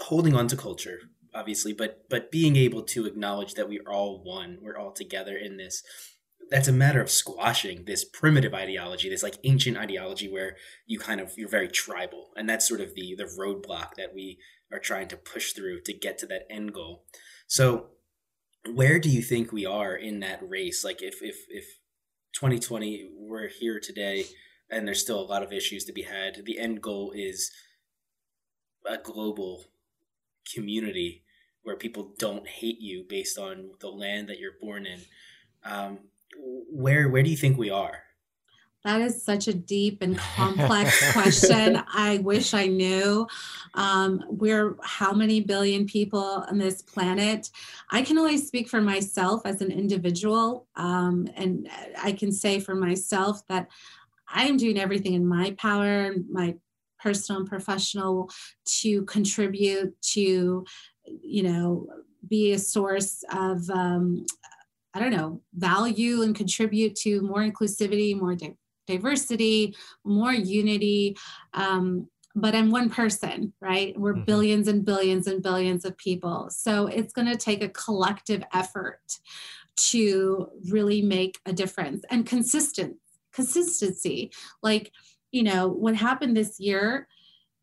Holding 0.00 0.34
on 0.34 0.48
to 0.48 0.56
culture 0.56 0.98
obviously 1.32 1.72
but 1.72 2.08
but 2.10 2.32
being 2.32 2.56
able 2.56 2.82
to 2.82 3.06
acknowledge 3.06 3.54
that 3.54 3.68
we're 3.68 3.88
all 3.88 4.20
one 4.24 4.58
we're 4.60 4.76
all 4.76 4.90
together 4.90 5.36
in 5.36 5.56
this 5.58 5.84
that's 6.50 6.66
a 6.66 6.72
matter 6.72 7.00
of 7.00 7.08
squashing 7.08 7.84
this 7.84 8.04
primitive 8.04 8.52
ideology 8.52 9.08
this 9.08 9.22
like 9.22 9.38
ancient 9.44 9.76
ideology 9.76 10.30
where 10.30 10.56
you 10.86 10.98
kind 10.98 11.20
of 11.20 11.32
you're 11.36 11.48
very 11.48 11.68
tribal. 11.68 12.30
And 12.36 12.48
that's 12.48 12.68
sort 12.68 12.80
of 12.80 12.94
the 12.94 13.14
the 13.16 13.24
roadblock 13.24 13.94
that 13.96 14.14
we 14.14 14.38
are 14.72 14.78
trying 14.78 15.08
to 15.08 15.16
push 15.16 15.52
through 15.52 15.80
to 15.82 15.92
get 15.92 16.18
to 16.18 16.26
that 16.26 16.46
end 16.50 16.74
goal. 16.74 17.04
So 17.46 17.90
where 18.74 18.98
do 18.98 19.08
you 19.08 19.22
think 19.22 19.52
we 19.52 19.64
are 19.64 19.94
in 19.94 20.20
that 20.20 20.40
race? 20.42 20.84
Like 20.84 21.02
if 21.02 21.22
if 21.22 21.46
if 21.48 21.78
2020 22.34 23.10
we're 23.16 23.48
here 23.48 23.80
today 23.80 24.24
and 24.70 24.86
there's 24.86 25.00
still 25.00 25.20
a 25.20 25.22
lot 25.22 25.42
of 25.42 25.52
issues 25.52 25.84
to 25.84 25.92
be 25.92 26.02
had. 26.02 26.44
The 26.44 26.58
end 26.58 26.80
goal 26.80 27.12
is 27.14 27.50
a 28.86 28.98
global 28.98 29.64
community 30.52 31.22
where 31.62 31.76
people 31.76 32.14
don't 32.18 32.46
hate 32.46 32.80
you 32.80 33.04
based 33.08 33.38
on 33.38 33.70
the 33.80 33.88
land 33.88 34.28
that 34.28 34.38
you're 34.38 34.58
born 34.60 34.86
in. 34.86 35.00
Um, 35.64 35.98
where 36.70 37.08
where 37.08 37.22
do 37.22 37.30
you 37.30 37.36
think 37.36 37.58
we 37.58 37.70
are? 37.70 38.02
That 38.82 39.02
is 39.02 39.22
such 39.22 39.46
a 39.46 39.52
deep 39.52 40.00
and 40.00 40.16
complex 40.36 41.12
question. 41.12 41.82
I 41.92 42.18
wish 42.18 42.54
I 42.54 42.66
knew. 42.66 43.26
Um, 43.74 44.24
we're 44.28 44.76
how 44.82 45.12
many 45.12 45.40
billion 45.40 45.86
people 45.86 46.46
on 46.48 46.58
this 46.58 46.80
planet? 46.80 47.50
I 47.90 48.02
can 48.02 48.16
only 48.16 48.38
speak 48.38 48.68
for 48.68 48.80
myself 48.80 49.42
as 49.44 49.60
an 49.60 49.70
individual. 49.70 50.66
Um, 50.76 51.28
and 51.36 51.68
I 52.02 52.12
can 52.12 52.32
say 52.32 52.58
for 52.58 52.74
myself 52.74 53.46
that 53.48 53.68
I 54.32 54.46
am 54.46 54.56
doing 54.56 54.78
everything 54.78 55.14
in 55.14 55.26
my 55.26 55.54
power, 55.58 56.14
my 56.30 56.56
personal 57.02 57.40
and 57.40 57.48
professional, 57.48 58.30
to 58.80 59.04
contribute 59.04 60.00
to, 60.12 60.64
you 61.04 61.42
know, 61.42 61.86
be 62.28 62.52
a 62.52 62.58
source 62.58 63.24
of 63.32 63.68
um, 63.70 64.26
I 64.94 64.98
don't 64.98 65.12
know, 65.12 65.40
value 65.54 66.22
and 66.22 66.34
contribute 66.34 66.94
to 66.96 67.22
more 67.22 67.40
inclusivity, 67.40 68.18
more 68.18 68.34
di- 68.34 68.56
diversity, 68.86 69.76
more 70.04 70.32
unity. 70.32 71.16
Um, 71.54 72.08
but 72.34 72.54
I'm 72.54 72.70
one 72.70 72.90
person, 72.90 73.52
right? 73.60 73.98
We're 73.98 74.14
mm-hmm. 74.14 74.24
billions 74.24 74.68
and 74.68 74.84
billions 74.84 75.26
and 75.26 75.42
billions 75.42 75.84
of 75.84 75.96
people. 75.96 76.48
So 76.50 76.86
it's 76.86 77.12
going 77.12 77.28
to 77.28 77.36
take 77.36 77.62
a 77.62 77.68
collective 77.68 78.42
effort 78.52 79.00
to 79.76 80.48
really 80.68 81.02
make 81.02 81.38
a 81.46 81.52
difference 81.52 82.04
and 82.10 82.26
consistent 82.26 82.96
consistency. 83.40 84.30
Like, 84.62 84.92
you 85.32 85.42
know, 85.42 85.68
what 85.68 85.94
happened 85.94 86.36
this 86.36 86.60
year 86.60 87.08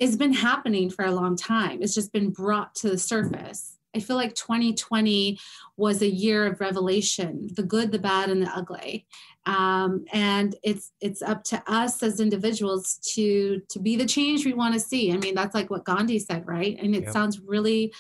has 0.01 0.15
been 0.15 0.34
happening 0.34 0.89
for 0.89 1.05
a 1.05 1.12
long 1.12 1.36
time. 1.36 1.81
It's 1.81 1.93
just 1.93 2.12
been 2.12 2.31
brought 2.31 2.75
to 2.75 2.89
the 2.89 2.98
surface. 2.98 3.77
I 3.96 4.00
feel 4.00 4.15
like 4.15 4.36
2020 4.36 5.39
was 5.75 6.01
a 6.01 6.10
year 6.10 6.46
of 6.46 6.60
revelation, 6.60 7.50
the 7.55 7.63
good, 7.63 7.91
the 7.91 8.00
bad, 8.00 8.29
and 8.29 8.43
the 8.43 8.50
ugly. 8.55 9.07
Um, 9.46 10.05
and 10.12 10.55
it's 10.62 10.91
it's 11.00 11.22
up 11.22 11.43
to 11.46 11.63
us 11.67 12.03
as 12.03 12.19
individuals 12.19 13.00
to 13.13 13.62
to 13.69 13.79
be 13.79 13.96
the 13.96 14.05
change 14.05 14.46
we 14.46 14.53
want 14.53 14.74
to 14.74 14.79
see. 14.79 15.12
I 15.12 15.17
mean, 15.17 15.36
that's 15.36 15.55
like 15.55 15.69
what 15.69 15.86
Gandhi 15.86 16.19
said, 16.19 16.46
right? 16.46 16.77
And 16.79 16.96
it 16.96 17.03
yep. 17.03 17.13
sounds 17.13 17.39
really 17.39 17.93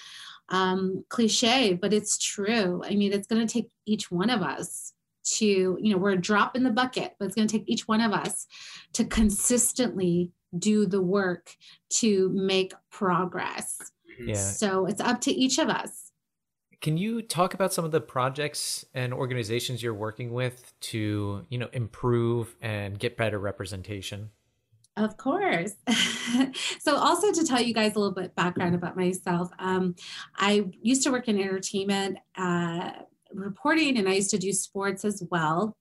um, 0.49 1.03
cliche, 1.09 1.73
but 1.73 1.93
it's 1.93 2.17
true. 2.17 2.83
I 2.85 2.95
mean, 2.95 3.13
it's 3.13 3.27
going 3.27 3.45
to 3.45 3.51
take 3.51 3.69
each 3.85 4.11
one 4.11 4.29
of 4.29 4.41
us 4.41 4.93
to, 5.35 5.45
you 5.45 5.91
know, 5.91 5.97
we're 5.97 6.11
a 6.11 6.17
drop 6.17 6.55
in 6.55 6.63
the 6.63 6.69
bucket, 6.69 7.15
but 7.19 7.25
it's 7.25 7.35
going 7.35 7.47
to 7.47 7.57
take 7.57 7.67
each 7.67 7.87
one 7.87 8.01
of 8.01 8.11
us 8.11 8.47
to 8.93 9.05
consistently 9.05 10.31
do 10.57 10.85
the 10.85 11.01
work 11.01 11.55
to 11.89 12.29
make 12.29 12.73
progress. 12.89 13.79
Yeah. 14.19 14.35
So 14.35 14.85
it's 14.85 15.01
up 15.01 15.21
to 15.21 15.31
each 15.31 15.57
of 15.57 15.69
us. 15.69 16.11
Can 16.79 16.97
you 16.97 17.21
talk 17.21 17.53
about 17.53 17.73
some 17.73 17.85
of 17.85 17.91
the 17.91 18.01
projects 18.01 18.85
and 18.93 19.13
organizations 19.13 19.81
you're 19.81 19.95
working 19.95 20.31
with 20.31 20.73
to, 20.81 21.45
you 21.49 21.57
know, 21.57 21.69
improve 21.73 22.55
and 22.61 22.99
get 22.99 23.17
better 23.17 23.39
representation? 23.39 24.29
Of 24.95 25.15
course. 25.17 25.75
so, 26.79 26.95
also 26.95 27.31
to 27.31 27.45
tell 27.45 27.61
you 27.61 27.73
guys 27.73 27.95
a 27.95 27.99
little 27.99 28.13
bit 28.13 28.35
background 28.35 28.73
about 28.73 28.97
myself, 28.97 29.51
um, 29.59 29.95
I 30.35 30.65
used 30.81 31.03
to 31.03 31.11
work 31.11 31.27
in 31.27 31.39
entertainment 31.39 32.17
uh, 32.35 32.91
reporting, 33.33 33.97
and 33.97 34.07
I 34.07 34.13
used 34.13 34.31
to 34.31 34.37
do 34.37 34.53
sports 34.53 35.05
as 35.05 35.23
well. 35.29 35.75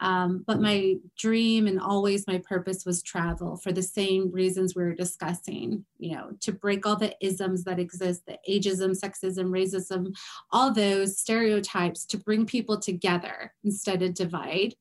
Um, 0.00 0.44
but 0.46 0.60
my 0.60 0.94
dream 1.18 1.66
and 1.66 1.80
always 1.80 2.26
my 2.28 2.40
purpose 2.48 2.84
was 2.86 3.02
travel 3.02 3.56
for 3.56 3.72
the 3.72 3.82
same 3.82 4.30
reasons 4.30 4.74
we 4.74 4.84
were 4.84 4.94
discussing, 4.94 5.84
you 5.98 6.14
know, 6.14 6.30
to 6.40 6.52
break 6.52 6.86
all 6.86 6.94
the 6.94 7.16
isms 7.20 7.64
that 7.64 7.80
exist, 7.80 8.22
the 8.26 8.38
ageism, 8.48 8.96
sexism, 8.96 9.50
racism, 9.50 10.14
all 10.52 10.72
those 10.72 11.18
stereotypes 11.18 12.06
to 12.06 12.18
bring 12.18 12.46
people 12.46 12.78
together 12.78 13.52
instead 13.64 14.02
of 14.02 14.14
divide. 14.14 14.74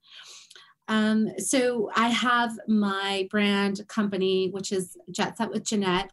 Um, 0.87 1.29
so 1.39 1.89
I 1.95 2.09
have 2.09 2.57
my 2.67 3.27
brand 3.29 3.87
company, 3.87 4.49
which 4.51 4.71
is 4.71 4.95
Jet 5.11 5.37
Set 5.37 5.49
with 5.49 5.65
Jeanette. 5.65 6.11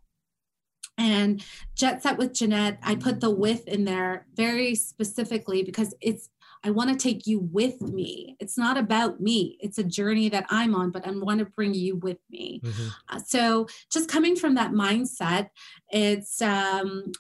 And 1.04 1.44
Jet 1.74 2.02
Set 2.02 2.16
with 2.16 2.32
Jeanette, 2.32 2.78
I 2.82 2.94
put 2.94 3.20
the 3.20 3.30
with 3.30 3.68
in 3.68 3.84
there 3.84 4.26
very 4.34 4.74
specifically 4.74 5.62
because 5.62 5.94
it's 6.00 6.30
I 6.66 6.70
want 6.70 6.88
to 6.88 6.96
take 6.96 7.26
you 7.26 7.40
with 7.40 7.82
me. 7.82 8.36
It's 8.40 8.56
not 8.56 8.78
about 8.78 9.20
me. 9.20 9.58
It's 9.60 9.76
a 9.76 9.84
journey 9.84 10.30
that 10.30 10.46
I'm 10.48 10.74
on, 10.74 10.90
but 10.90 11.06
I 11.06 11.10
want 11.10 11.40
to 11.40 11.44
bring 11.44 11.74
you 11.74 11.96
with 11.96 12.16
me. 12.30 12.62
Mm-hmm. 12.64 12.88
Uh, 13.10 13.18
so 13.18 13.66
just 13.92 14.08
coming 14.08 14.34
from 14.34 14.54
that 14.54 14.72
mindset, 14.72 15.50
it's 15.90 16.40
um, 16.40 17.12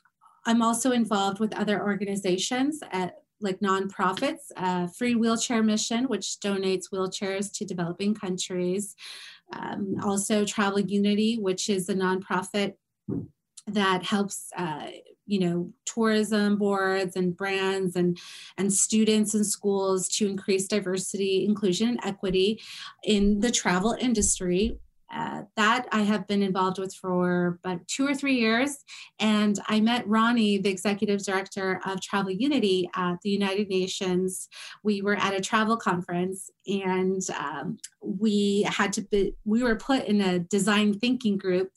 I'm 0.46 0.62
also 0.62 0.92
involved 0.92 1.40
with 1.40 1.54
other 1.54 1.82
organizations 1.82 2.80
at 2.90 3.16
like 3.42 3.60
nonprofits, 3.60 4.50
uh, 4.56 4.86
Free 4.86 5.14
Wheelchair 5.14 5.62
Mission, 5.62 6.04
which 6.04 6.38
donates 6.42 6.84
wheelchairs 6.90 7.52
to 7.58 7.66
developing 7.66 8.14
countries. 8.14 8.96
Um, 9.52 9.96
also, 10.02 10.46
Travel 10.46 10.80
Unity, 10.80 11.36
which 11.38 11.68
is 11.68 11.90
a 11.90 11.94
nonprofit 11.94 12.74
that 13.66 14.02
helps 14.02 14.50
uh, 14.56 14.88
you 15.26 15.40
know 15.40 15.72
tourism 15.86 16.58
boards 16.58 17.16
and 17.16 17.36
brands 17.36 17.96
and 17.96 18.18
and 18.58 18.72
students 18.72 19.34
and 19.34 19.46
schools 19.46 20.08
to 20.08 20.28
increase 20.28 20.66
diversity 20.66 21.44
inclusion 21.44 21.88
and 21.88 22.00
equity 22.04 22.60
in 23.04 23.40
the 23.40 23.50
travel 23.50 23.96
industry 23.98 24.78
uh, 25.14 25.42
that 25.56 25.86
I 25.92 26.00
have 26.02 26.26
been 26.26 26.42
involved 26.42 26.78
with 26.78 26.92
for 26.92 27.58
about 27.64 27.86
two 27.86 28.06
or 28.06 28.14
three 28.14 28.34
years. 28.34 28.78
And 29.20 29.58
I 29.68 29.80
met 29.80 30.06
Ronnie, 30.08 30.58
the 30.58 30.70
executive 30.70 31.24
director 31.24 31.80
of 31.86 32.00
Travel 32.00 32.32
Unity 32.32 32.88
at 32.96 33.20
the 33.22 33.30
United 33.30 33.68
Nations. 33.68 34.48
We 34.82 35.02
were 35.02 35.14
at 35.14 35.34
a 35.34 35.40
travel 35.40 35.76
conference 35.76 36.50
and 36.66 37.22
um, 37.38 37.78
we 38.02 38.62
had 38.62 38.92
to 38.94 39.02
be, 39.02 39.34
we 39.44 39.62
were 39.62 39.76
put 39.76 40.04
in 40.06 40.20
a 40.20 40.40
design 40.40 40.98
thinking 40.98 41.38
group 41.38 41.70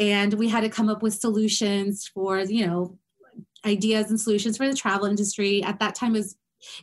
and 0.00 0.34
we 0.34 0.48
had 0.48 0.62
to 0.62 0.68
come 0.70 0.88
up 0.88 1.02
with 1.02 1.14
solutions 1.14 2.10
for 2.12 2.40
you 2.40 2.66
know 2.66 2.98
ideas 3.64 4.10
and 4.10 4.18
solutions 4.18 4.56
for 4.56 4.66
the 4.66 4.74
travel 4.74 5.06
industry. 5.06 5.62
At 5.62 5.78
that 5.78 5.94
time 5.94 6.14
was 6.14 6.36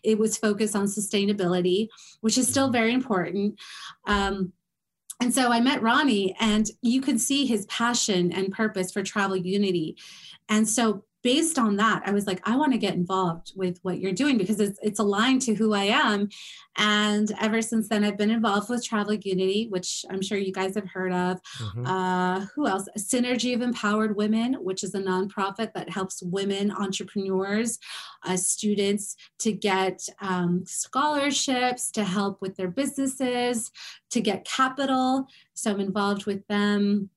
it 0.03 0.17
was 0.17 0.37
focused 0.37 0.75
on 0.75 0.85
sustainability 0.85 1.89
which 2.21 2.37
is 2.37 2.47
still 2.47 2.69
very 2.69 2.93
important. 2.93 3.59
Um, 4.07 4.53
and 5.19 5.33
so 5.33 5.51
i 5.51 5.59
met 5.59 5.81
ronnie 5.81 6.35
and 6.39 6.69
you 6.83 7.01
could 7.01 7.19
see 7.19 7.47
his 7.47 7.65
passion 7.65 8.31
and 8.31 8.53
purpose 8.53 8.91
for 8.91 9.01
travel 9.01 9.35
unity. 9.35 9.97
And 10.47 10.69
so 10.69 11.03
based 11.27 11.59
on 11.59 11.75
that, 11.75 12.03
I 12.05 12.11
was 12.11 12.25
like, 12.25 12.39
I 12.47 12.55
want 12.55 12.71
to 12.71 12.77
get 12.77 12.93
involved 12.93 13.51
with 13.53 13.79
what 13.81 13.99
you're 13.99 14.13
doing 14.13 14.37
because 14.37 14.61
it's 14.61 14.79
it's 14.81 14.99
aligned 14.99 15.41
to 15.41 15.53
who 15.55 15.73
I 15.73 15.83
am. 15.83 16.29
And 16.77 17.29
ever 17.41 17.61
since 17.61 17.89
then, 17.89 18.05
I've 18.05 18.17
been 18.17 18.31
involved 18.31 18.69
with 18.69 18.85
Travel 18.85 19.13
Unity, 19.15 19.67
which 19.69 20.05
I'm 20.09 20.21
sure 20.21 20.37
you 20.37 20.53
guys 20.53 20.75
have 20.75 20.87
heard 20.87 21.11
of. 21.11 21.41
Mm-hmm. 21.59 21.85
Uh, 21.85 22.45
who 22.55 22.65
else? 22.65 22.87
Synergy 22.97 23.53
of 23.53 23.61
Empowered 23.61 24.15
Women, 24.15 24.53
which 24.53 24.85
is 24.85 24.95
a 24.95 25.01
nonprofit 25.01 25.73
that 25.73 25.89
helps 25.89 26.23
women 26.23 26.71
entrepreneurs, 26.71 27.77
uh, 28.23 28.37
students 28.37 29.17
to 29.39 29.51
get 29.51 30.07
um, 30.21 30.63
scholarships 30.65 31.91
to 31.91 32.05
help 32.05 32.41
with 32.41 32.55
their 32.55 32.69
businesses, 32.69 33.69
to 34.11 34.21
get 34.21 34.45
capital. 34.45 35.27
So 35.55 35.71
I'm 35.71 35.81
involved 35.81 36.25
with 36.25 36.47
them. 36.47 37.09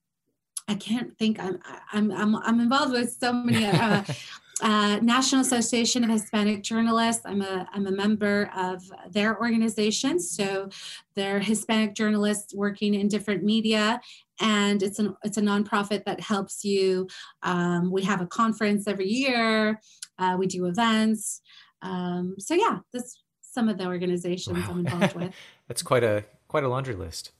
I 0.70 0.74
can't 0.74 1.18
think. 1.18 1.40
I'm 1.40 1.58
I'm 1.92 2.12
I'm, 2.12 2.36
I'm 2.36 2.60
involved 2.60 2.92
with 2.92 3.12
so 3.12 3.32
many. 3.32 3.66
Uh, 3.66 4.04
uh, 4.62 5.00
National 5.02 5.40
Association 5.40 6.04
of 6.04 6.10
Hispanic 6.10 6.62
Journalists. 6.62 7.22
I'm 7.24 7.42
a 7.42 7.68
I'm 7.72 7.88
a 7.88 7.90
member 7.90 8.50
of 8.56 8.82
their 9.10 9.36
organization. 9.40 10.20
So 10.20 10.68
they're 11.16 11.40
Hispanic 11.40 11.94
journalists 11.94 12.54
working 12.54 12.94
in 12.94 13.08
different 13.08 13.42
media, 13.42 14.00
and 14.40 14.80
it's 14.82 15.00
an 15.00 15.16
it's 15.24 15.38
a 15.38 15.42
nonprofit 15.42 16.04
that 16.04 16.20
helps 16.20 16.64
you. 16.64 17.08
Um, 17.42 17.90
we 17.90 18.02
have 18.04 18.20
a 18.20 18.26
conference 18.26 18.86
every 18.86 19.08
year. 19.08 19.80
Uh, 20.20 20.36
we 20.38 20.46
do 20.46 20.66
events. 20.66 21.40
Um, 21.82 22.36
so 22.38 22.54
yeah, 22.54 22.78
that's 22.92 23.20
some 23.40 23.68
of 23.68 23.76
the 23.76 23.86
organizations 23.86 24.58
wow. 24.58 24.66
I'm 24.70 24.86
involved 24.86 25.16
with. 25.16 25.34
that's 25.66 25.82
quite 25.82 26.04
a 26.04 26.24
quite 26.46 26.62
a 26.62 26.68
laundry 26.68 26.94
list. 26.94 27.32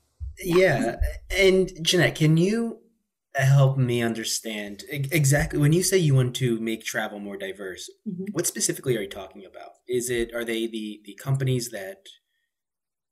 Yeah, 0.43 0.97
and 1.31 1.71
Jeanette, 1.85 2.17
can 2.17 2.37
you 2.37 2.81
help 3.37 3.79
me 3.79 4.03
understand 4.03 4.83
exactly 4.91 5.59
when 5.59 5.73
you 5.73 5.83
say 5.83 5.97
you 5.97 6.15
want 6.15 6.35
to 6.35 6.59
make 6.61 6.85
travel 6.85 7.21
more 7.21 7.37
diverse 7.37 7.89
mm-hmm. 8.09 8.25
what 8.33 8.47
specifically 8.47 8.97
are 8.97 9.03
you 9.03 9.09
talking 9.09 9.45
about 9.45 9.71
is 9.89 10.11
it 10.11 10.35
are 10.35 10.45
they 10.45 10.67
the 10.67 11.01
the 11.05 11.15
companies 11.15 11.71
that 11.71 12.09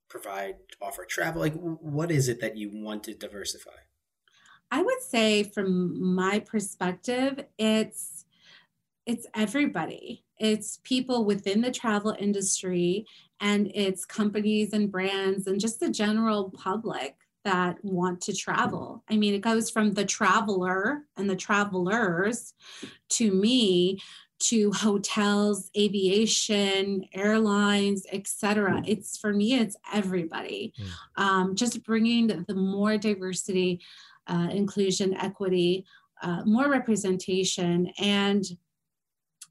provide 0.09 0.57
offer 0.83 1.05
travel 1.05 1.41
like 1.41 1.55
what 1.55 2.11
is 2.11 2.29
it 2.29 2.41
that 2.41 2.57
you 2.57 2.71
want 2.73 3.05
to 3.05 3.15
diversify 3.15 3.71
i 4.73 4.83
would 4.83 5.01
say 5.01 5.45
from 5.45 6.15
my 6.15 6.41
perspective 6.41 7.45
it's 7.57 8.19
it's 9.09 9.27
everybody. 9.35 10.23
It's 10.39 10.81
people 10.85 11.25
within 11.25 11.63
the 11.63 11.71
travel 11.71 12.15
industry 12.19 13.07
and 13.41 13.73
it's 13.75 14.05
companies 14.05 14.75
and 14.75 14.93
brands 14.93 15.47
and 15.47 15.59
just 15.59 15.81
the 15.81 15.89
general 15.89 16.51
public 16.51 17.17
that 17.49 17.83
want 17.83 18.21
to 18.21 18.35
travel. 18.35 19.02
I 19.09 19.17
mean, 19.17 19.33
it 19.33 19.40
goes 19.40 19.71
from 19.71 19.95
the 19.95 20.05
traveler 20.05 21.05
and 21.17 21.31
the 21.31 21.37
travelers 21.37 22.52
to 23.11 23.33
me 23.33 23.99
to 24.40 24.71
hotels, 24.73 25.71
aviation, 25.76 27.05
airlines, 27.14 28.05
etc. 28.12 28.73
Mm. 28.73 28.85
It's 28.87 29.17
for 29.17 29.33
me, 29.33 29.55
it's 29.55 29.76
everybody. 29.93 30.75
Mm. 30.78 31.23
Um, 31.23 31.57
just 31.57 31.83
bringing 31.85 32.26
the 32.26 32.55
more 32.55 32.99
diversity, 32.99 33.81
uh, 34.26 34.49
inclusion, 34.52 35.14
equity, 35.14 35.87
uh, 36.23 36.43
more 36.45 36.69
representation, 36.69 37.90
and 37.99 38.45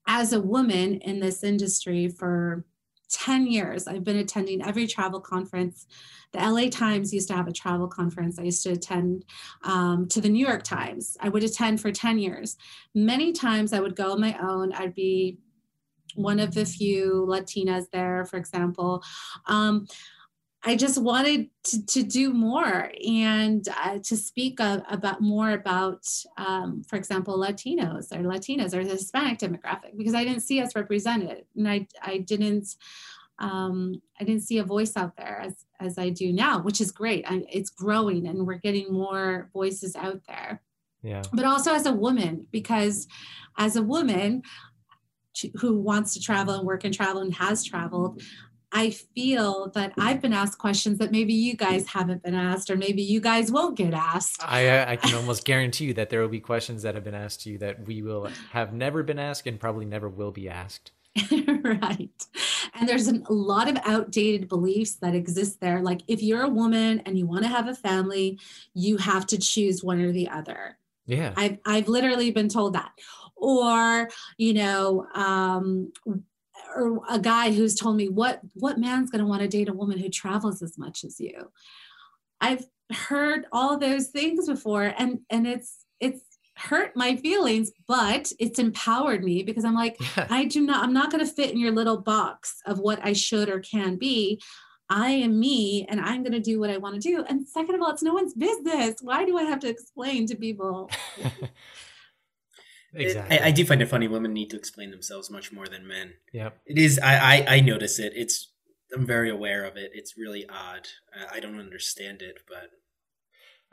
as 0.06 0.34
a 0.34 0.40
woman 0.40 0.96
in 1.02 1.20
this 1.20 1.44
industry 1.44 2.08
for 2.08 2.64
10 3.12 3.48
years. 3.48 3.88
I've 3.88 4.04
been 4.04 4.18
attending 4.18 4.62
every 4.62 4.88
travel 4.88 5.20
conference. 5.20 5.88
The 6.34 6.40
LA 6.40 6.70
Times 6.70 7.14
used 7.14 7.28
to 7.30 7.36
have 7.36 7.48
a 7.48 7.54
travel 7.54 7.88
conference. 7.88 8.38
I 8.38 8.44
used 8.44 8.64
to 8.64 8.72
attend 8.72 9.26
um, 9.64 10.08
to 10.10 10.22
the 10.22 10.30
New 10.30 10.46
York 10.46 10.64
Times. 10.64 11.18
I 11.22 11.30
would 11.30 11.44
attend 11.44 11.80
for 11.82 11.92
10 11.92 12.20
years. 12.20 12.58
Many 12.94 13.32
times 13.32 13.74
I 13.74 13.80
would 13.80 13.96
go 13.96 14.12
on 14.12 14.22
my 14.22 14.38
own. 14.42 14.74
I'd 14.74 14.94
be 14.94 15.40
one 16.16 16.40
of 16.40 16.54
the 16.54 16.66
few 16.66 17.26
Latinas 17.30 17.86
there, 17.92 18.26
for 18.26 18.38
example. 18.38 19.04
Um, 19.46 19.88
I 20.68 20.76
just 20.76 21.02
wanted 21.02 21.50
to, 21.64 21.86
to 21.86 22.04
do 22.04 22.34
more 22.34 22.92
and 23.08 23.66
uh, 23.86 24.00
to 24.04 24.18
speak 24.18 24.60
about 24.60 25.22
more 25.22 25.52
about, 25.52 26.06
um, 26.38 26.84
for 26.84 26.98
example, 26.98 27.38
Latinos 27.38 28.12
or 28.12 28.18
Latinas 28.18 28.74
or 28.74 28.84
the 28.84 28.92
Hispanic 28.92 29.40
demographic 29.40 29.98
because 29.98 30.14
I 30.14 30.26
didn't 30.26 30.42
see 30.42 30.60
us 30.60 30.76
represented 30.76 31.46
and 31.56 31.70
I, 31.70 31.88
I 32.02 32.18
didn't 32.18 32.68
um, 33.40 34.02
I 34.20 34.26
didn't 34.26 34.42
see 34.44 34.58
a 34.58 34.64
voice 34.64 34.98
out 34.98 35.16
there 35.16 35.40
as 35.40 35.66
as 35.80 35.98
I 35.98 36.10
do 36.10 36.34
now, 36.34 36.60
which 36.62 36.82
is 36.82 36.92
great. 36.92 37.24
I, 37.26 37.46
it's 37.50 37.70
growing 37.70 38.28
and 38.28 38.46
we're 38.46 38.56
getting 38.56 38.92
more 38.92 39.50
voices 39.54 39.96
out 39.96 40.22
there. 40.28 40.62
Yeah. 41.02 41.22
But 41.32 41.46
also 41.46 41.74
as 41.74 41.86
a 41.86 41.94
woman, 41.94 42.48
because 42.52 43.08
as 43.58 43.78
a 43.78 43.84
woman 43.84 44.42
who 45.62 45.80
wants 45.80 46.14
to 46.16 46.20
travel 46.20 46.56
and 46.56 46.68
work 46.68 46.84
and 46.84 46.94
travel 46.94 47.22
and 47.22 47.34
has 47.36 47.64
traveled, 47.64 48.22
I 48.72 48.90
feel 48.90 49.72
that 49.76 49.94
I've 49.98 50.22
been 50.22 50.34
asked 50.34 50.58
questions 50.58 50.98
that 51.00 51.12
maybe 51.12 51.34
you 51.34 51.56
guys 51.56 51.88
haven't 51.88 52.22
been 52.22 52.36
asked, 52.36 52.70
or 52.70 52.76
maybe 52.76 53.02
you 53.02 53.22
guys 53.22 53.52
won't 53.52 53.78
get 53.78 53.94
asked. 53.94 54.42
I, 54.44 54.68
uh, 54.68 54.86
I 54.90 54.96
can 54.98 55.16
almost 55.16 55.46
guarantee 55.46 55.86
you 55.86 55.94
that 55.94 56.10
there 56.10 56.22
will 56.22 56.28
be 56.28 56.42
questions 56.42 56.84
that 56.84 56.96
have 56.96 57.04
been 57.04 57.16
asked 57.16 57.42
to 57.44 57.52
you 57.52 57.58
that 57.60 57.88
we 57.88 58.02
will 58.02 58.30
have 58.52 58.74
never 58.74 59.04
been 59.04 59.20
asked 59.20 59.48
and 59.48 59.60
probably 59.60 59.86
never 59.86 60.10
will 60.10 60.32
be 60.32 60.50
asked. 60.50 60.92
right. 61.64 62.28
And 62.74 62.88
there's 62.88 63.08
a 63.08 63.22
lot 63.30 63.70
of 63.70 63.78
outdated 63.86 64.48
beliefs 64.48 64.96
that 64.96 65.16
exist 65.16 65.60
there. 65.62 65.82
Like 65.82 66.02
if 66.08 66.22
you're 66.22 66.44
a 66.44 66.50
woman 66.50 67.02
and 67.06 67.18
you 67.18 67.26
want 67.26 67.44
to 67.44 67.50
have 67.50 67.68
a 67.68 67.76
family, 67.76 68.40
you 68.74 68.98
have 68.98 69.26
to 69.28 69.38
choose 69.38 69.84
one 69.84 70.02
or 70.02 70.12
the 70.12 70.30
other. 70.30 70.78
Yeah. 71.06 71.34
I've, 71.36 71.58
I've 71.66 71.88
literally 71.88 72.32
been 72.32 72.50
told 72.50 72.74
that. 72.74 72.92
Or, 73.36 74.10
you 74.38 74.54
know, 74.54 75.08
um, 75.14 75.92
or 76.76 77.02
a 77.10 77.20
guy 77.20 77.52
who's 77.52 77.76
told 77.76 77.96
me 77.96 78.10
what 78.10 78.42
what 78.54 78.80
man's 78.80 79.10
going 79.10 79.22
to 79.22 79.28
want 79.28 79.42
to 79.42 79.48
date 79.48 79.70
a 79.70 79.74
woman 79.74 79.98
who 79.98 80.10
travels 80.10 80.62
as 80.62 80.78
much 80.78 81.04
as 81.04 81.20
you? 81.20 81.52
I've 82.40 82.66
heard 82.92 83.46
all 83.52 83.78
those 83.78 84.08
things 84.08 84.48
before 84.48 84.94
and 84.98 85.20
and 85.30 85.46
it's 85.46 85.86
it's 86.00 86.22
hurt 86.56 86.96
my 86.96 87.16
feelings 87.18 87.72
but 87.88 88.32
it's 88.40 88.58
empowered 88.58 89.24
me 89.24 89.44
because 89.44 89.64
i'm 89.66 89.76
like 89.76 89.98
yeah. 90.18 90.26
i 90.30 90.46
do 90.46 90.62
not 90.62 90.84
i'm 90.84 90.94
not 90.94 91.12
going 91.12 91.24
to 91.24 91.32
fit 91.32 91.52
in 91.52 91.60
your 91.60 91.72
little 91.72 91.98
box 91.98 92.62
of 92.66 92.80
what 92.80 93.00
i 93.04 93.14
should 93.14 93.50
or 93.50 93.60
can 93.60 93.96
be. 93.98 94.42
I 94.90 95.10
am 95.10 95.38
me 95.38 95.86
and 95.90 96.00
i'm 96.00 96.24
going 96.24 96.32
to 96.32 96.40
do 96.40 96.62
what 96.62 96.70
i 96.70 96.78
want 96.78 96.96
to 96.96 97.02
do. 97.02 97.26
And 97.28 97.46
second 97.46 97.76
of 97.76 97.82
all 97.82 97.92
it's 97.92 98.02
no 98.02 98.14
one's 98.14 98.34
business. 98.34 98.96
Why 99.02 99.26
do 99.26 99.38
i 99.38 99.44
have 99.44 99.60
to 99.60 99.70
explain 99.70 100.26
to 100.28 100.36
people 100.36 100.90
Exactly. 102.98 103.40
I, 103.40 103.48
I, 103.48 103.52
do 103.52 103.66
find 103.66 103.82
it 103.82 103.90
funny. 103.90 104.08
Women 104.08 104.34
need 104.34 104.50
to 104.50 104.58
explain 104.58 104.92
themselves 104.92 105.30
much 105.30 105.52
more 105.52 105.68
than 105.68 105.88
men. 105.88 106.14
Yeah. 106.34 106.50
It 106.66 106.78
is. 106.78 107.00
I, 107.00 107.16
I, 107.16 107.46
I 107.56 107.60
notice 107.60 108.00
it. 108.00 108.14
It's. 108.16 108.52
I'm 108.96 109.06
very 109.06 109.30
aware 109.30 109.66
of 109.66 109.76
it. 109.76 109.92
It's 109.94 110.18
really 110.18 110.48
odd. 110.50 110.88
I, 111.14 111.38
I 111.38 111.40
don't 111.40 111.60
understand 111.60 112.22
it, 112.22 112.40
but. 112.48 112.72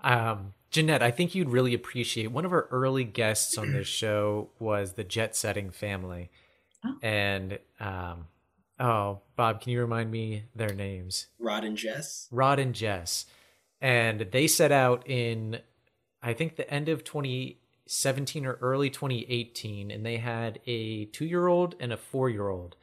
Um, 0.07 0.53
Jeanette, 0.71 1.03
I 1.03 1.11
think 1.11 1.35
you'd 1.35 1.51
really 1.51 1.73
appreciate 1.73 2.33
one 2.33 2.45
of 2.45 2.53
our 2.53 2.67
early 2.71 3.05
guests 3.05 3.57
on 3.57 3.73
this 3.73 3.87
show 3.87 4.51
was 4.59 4.93
the 4.93 5.05
Jet 5.05 5.37
Setting 5.37 5.71
family, 5.71 6.31
oh. 6.85 6.97
and 7.01 7.59
um, 7.81 8.27
oh, 8.79 9.21
Bob, 9.37 9.61
can 9.61 9.73
you 9.73 9.81
remind 9.81 10.11
me 10.11 10.45
their 10.55 10.75
names? 10.75 11.29
Rod 11.39 11.65
and 11.65 11.77
Jess. 11.77 12.29
Rod 12.31 12.59
and 12.59 12.75
Jess, 12.75 13.27
and 13.81 14.27
they 14.33 14.47
set 14.49 14.73
out 14.73 15.09
in, 15.09 15.61
I 16.23 16.35
think, 16.35 16.57
the 16.57 16.69
end 16.69 16.89
of 16.89 17.05
20 17.05 17.61
17 17.87 18.47
or 18.47 18.55
early 18.61 18.91
2018 18.91 19.91
and 19.91 20.05
they 20.05 20.17
had 20.17 20.59
a 20.67 21.07
2-year-old 21.07 21.75
and 21.79 21.93
a 21.93 21.97
4-year-old 21.97 22.77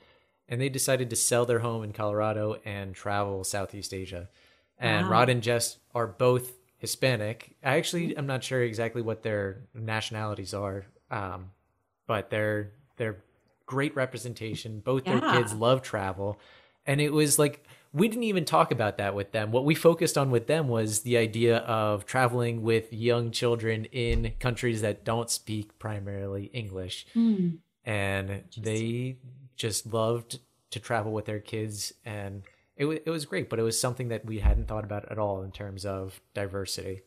and 0.48 0.60
they 0.62 0.70
decided 0.70 1.10
to 1.10 1.16
sell 1.16 1.46
their 1.46 1.60
home 1.60 1.84
in 1.84 1.94
Colorado 1.94 2.58
and 2.66 2.94
travel 2.94 3.44
Southeast 3.46 3.94
Asia. 3.94 4.30
And 4.78 5.06
wow. 5.06 5.14
Rod 5.14 5.30
and 5.30 5.42
Jess 5.42 5.78
are 5.96 6.08
both 6.08 6.52
Hispanic. 6.78 7.56
I 7.64 7.78
actually 7.78 8.18
I'm 8.18 8.28
not 8.28 8.44
sure 8.44 8.62
exactly 8.62 9.02
what 9.02 9.24
their 9.24 9.62
nationalities 9.74 10.54
are, 10.54 10.84
um, 11.10 11.52
but 12.08 12.30
they're 12.30 12.72
they're 12.98 13.24
great 13.66 13.96
representation. 13.96 14.80
Both 14.80 15.06
yeah. 15.06 15.20
their 15.20 15.32
kids 15.34 15.54
love 15.54 15.84
travel, 15.84 16.40
and 16.86 17.00
it 17.00 17.14
was 17.14 17.40
like 17.40 17.64
we 17.94 18.08
didn't 18.08 18.24
even 18.24 18.46
talk 18.46 18.72
about 18.72 18.98
that 18.98 19.16
with 19.16 19.32
them. 19.32 19.52
What 19.52 19.66
we 19.66 19.76
focused 19.76 20.18
on 20.18 20.32
with 20.32 20.48
them 20.48 20.68
was 20.68 21.02
the 21.02 21.18
idea 21.18 21.58
of 21.58 22.06
traveling 22.06 22.62
with 22.62 22.94
young 22.94 23.32
children 23.32 23.86
in 23.86 24.34
countries 24.40 24.82
that 24.82 25.04
don't 25.04 25.30
speak 25.30 25.78
primarily 25.78 26.46
English. 26.54 27.06
Mm. 27.16 27.58
And 27.84 28.44
they 28.58 29.18
just 29.58 29.92
loved 29.92 30.40
to 30.70 30.80
travel 30.80 31.12
with 31.12 31.26
their 31.26 31.40
kids 31.40 31.94
and 32.06 32.44
it, 32.78 32.84
w- 32.84 33.02
it 33.06 33.10
was 33.10 33.26
great, 33.26 33.50
but 33.50 33.60
it 33.60 33.64
was 33.64 33.80
something 33.80 34.08
that 34.08 34.26
we 34.26 34.40
hadn't 34.40 34.68
thought 34.68 34.84
about 34.84 35.12
at 35.12 35.20
all 35.20 35.44
in 35.44 35.52
terms 35.52 35.86
of 35.86 36.22
diversity. 36.34 37.02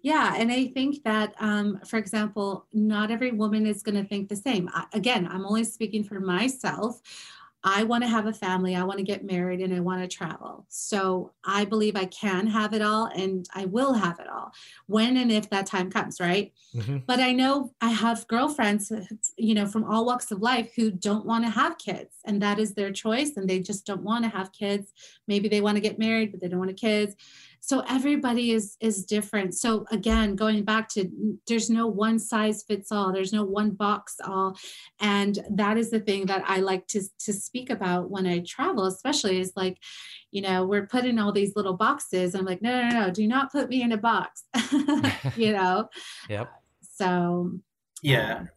Yeah, 0.00 0.34
and 0.36 0.50
I 0.52 0.66
think 0.68 1.02
that, 1.04 1.34
um, 1.40 1.80
for 1.86 1.96
example, 1.96 2.66
not 2.72 3.10
every 3.10 3.30
woman 3.30 3.66
is 3.66 3.82
going 3.82 4.00
to 4.00 4.08
think 4.08 4.28
the 4.28 4.36
same. 4.36 4.68
I, 4.72 4.84
again, 4.92 5.26
I'm 5.30 5.46
only 5.46 5.64
speaking 5.64 6.04
for 6.04 6.20
myself. 6.20 7.00
I 7.64 7.84
want 7.84 8.02
to 8.02 8.08
have 8.08 8.26
a 8.26 8.32
family, 8.32 8.74
I 8.74 8.82
want 8.82 8.98
to 8.98 9.04
get 9.04 9.24
married, 9.24 9.60
and 9.60 9.72
I 9.72 9.80
want 9.80 10.02
to 10.02 10.08
travel. 10.08 10.66
So 10.68 11.32
I 11.44 11.64
believe 11.64 11.94
I 11.94 12.06
can 12.06 12.46
have 12.48 12.74
it 12.74 12.82
all 12.82 13.06
and 13.06 13.48
I 13.54 13.66
will 13.66 13.94
have 13.94 14.18
it 14.18 14.28
all 14.28 14.52
when 14.86 15.16
and 15.16 15.30
if 15.30 15.48
that 15.50 15.66
time 15.66 15.90
comes, 15.90 16.18
right? 16.18 16.52
Mm-hmm. 16.74 16.98
But 17.06 17.20
I 17.20 17.32
know 17.32 17.72
I 17.80 17.90
have 17.90 18.26
girlfriends, 18.26 18.92
you 19.36 19.54
know, 19.54 19.66
from 19.66 19.84
all 19.84 20.04
walks 20.04 20.30
of 20.32 20.40
life 20.40 20.72
who 20.74 20.90
don't 20.90 21.24
want 21.24 21.44
to 21.44 21.50
have 21.50 21.78
kids, 21.78 22.16
and 22.24 22.42
that 22.42 22.58
is 22.58 22.74
their 22.74 22.92
choice, 22.92 23.36
and 23.36 23.48
they 23.48 23.60
just 23.60 23.86
don't 23.86 24.02
want 24.02 24.24
to 24.24 24.30
have 24.30 24.52
kids. 24.52 24.92
Maybe 25.28 25.48
they 25.48 25.60
want 25.60 25.76
to 25.76 25.80
get 25.80 25.98
married, 25.98 26.32
but 26.32 26.40
they 26.40 26.48
don't 26.48 26.58
want 26.58 26.70
to 26.70 26.74
kids 26.74 27.14
so 27.64 27.84
everybody 27.88 28.50
is 28.50 28.76
is 28.80 29.04
different. 29.04 29.54
So 29.54 29.86
again 29.92 30.34
going 30.34 30.64
back 30.64 30.88
to 30.90 31.08
there's 31.46 31.70
no 31.70 31.86
one 31.86 32.18
size 32.18 32.64
fits 32.64 32.90
all. 32.90 33.12
There's 33.12 33.32
no 33.32 33.44
one 33.44 33.70
box 33.70 34.16
all. 34.24 34.58
And 35.00 35.38
that 35.48 35.78
is 35.78 35.90
the 35.90 36.00
thing 36.00 36.26
that 36.26 36.42
i 36.46 36.58
like 36.58 36.88
to 36.88 37.00
to 37.20 37.32
speak 37.32 37.70
about 37.70 38.10
when 38.10 38.26
i 38.26 38.40
travel 38.40 38.86
especially 38.86 39.38
is 39.40 39.52
like 39.54 39.78
you 40.32 40.42
know 40.42 40.66
we're 40.66 40.88
put 40.88 41.04
in 41.04 41.20
all 41.20 41.30
these 41.30 41.54
little 41.54 41.74
boxes. 41.74 42.34
I'm 42.34 42.44
like 42.44 42.62
no 42.62 42.82
no 42.82 42.88
no, 42.88 43.00
no 43.06 43.10
do 43.12 43.28
not 43.28 43.52
put 43.52 43.68
me 43.68 43.80
in 43.82 43.92
a 43.92 43.96
box. 43.96 44.44
You 45.36 45.52
know? 45.58 45.88
Yep. 46.28 46.50
So 46.94 47.52
yeah. 48.02 48.38
um, 48.38 48.48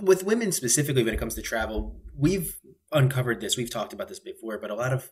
with 0.00 0.24
women 0.24 0.52
specifically 0.52 1.04
when 1.04 1.12
it 1.12 1.20
comes 1.20 1.34
to 1.34 1.42
travel 1.42 2.00
we've 2.16 2.58
uncovered 2.92 3.42
this. 3.42 3.58
We've 3.58 3.70
talked 3.70 3.92
about 3.92 4.08
this 4.08 4.20
before 4.20 4.56
but 4.56 4.70
a 4.70 4.74
lot 4.74 4.94
of 4.94 5.10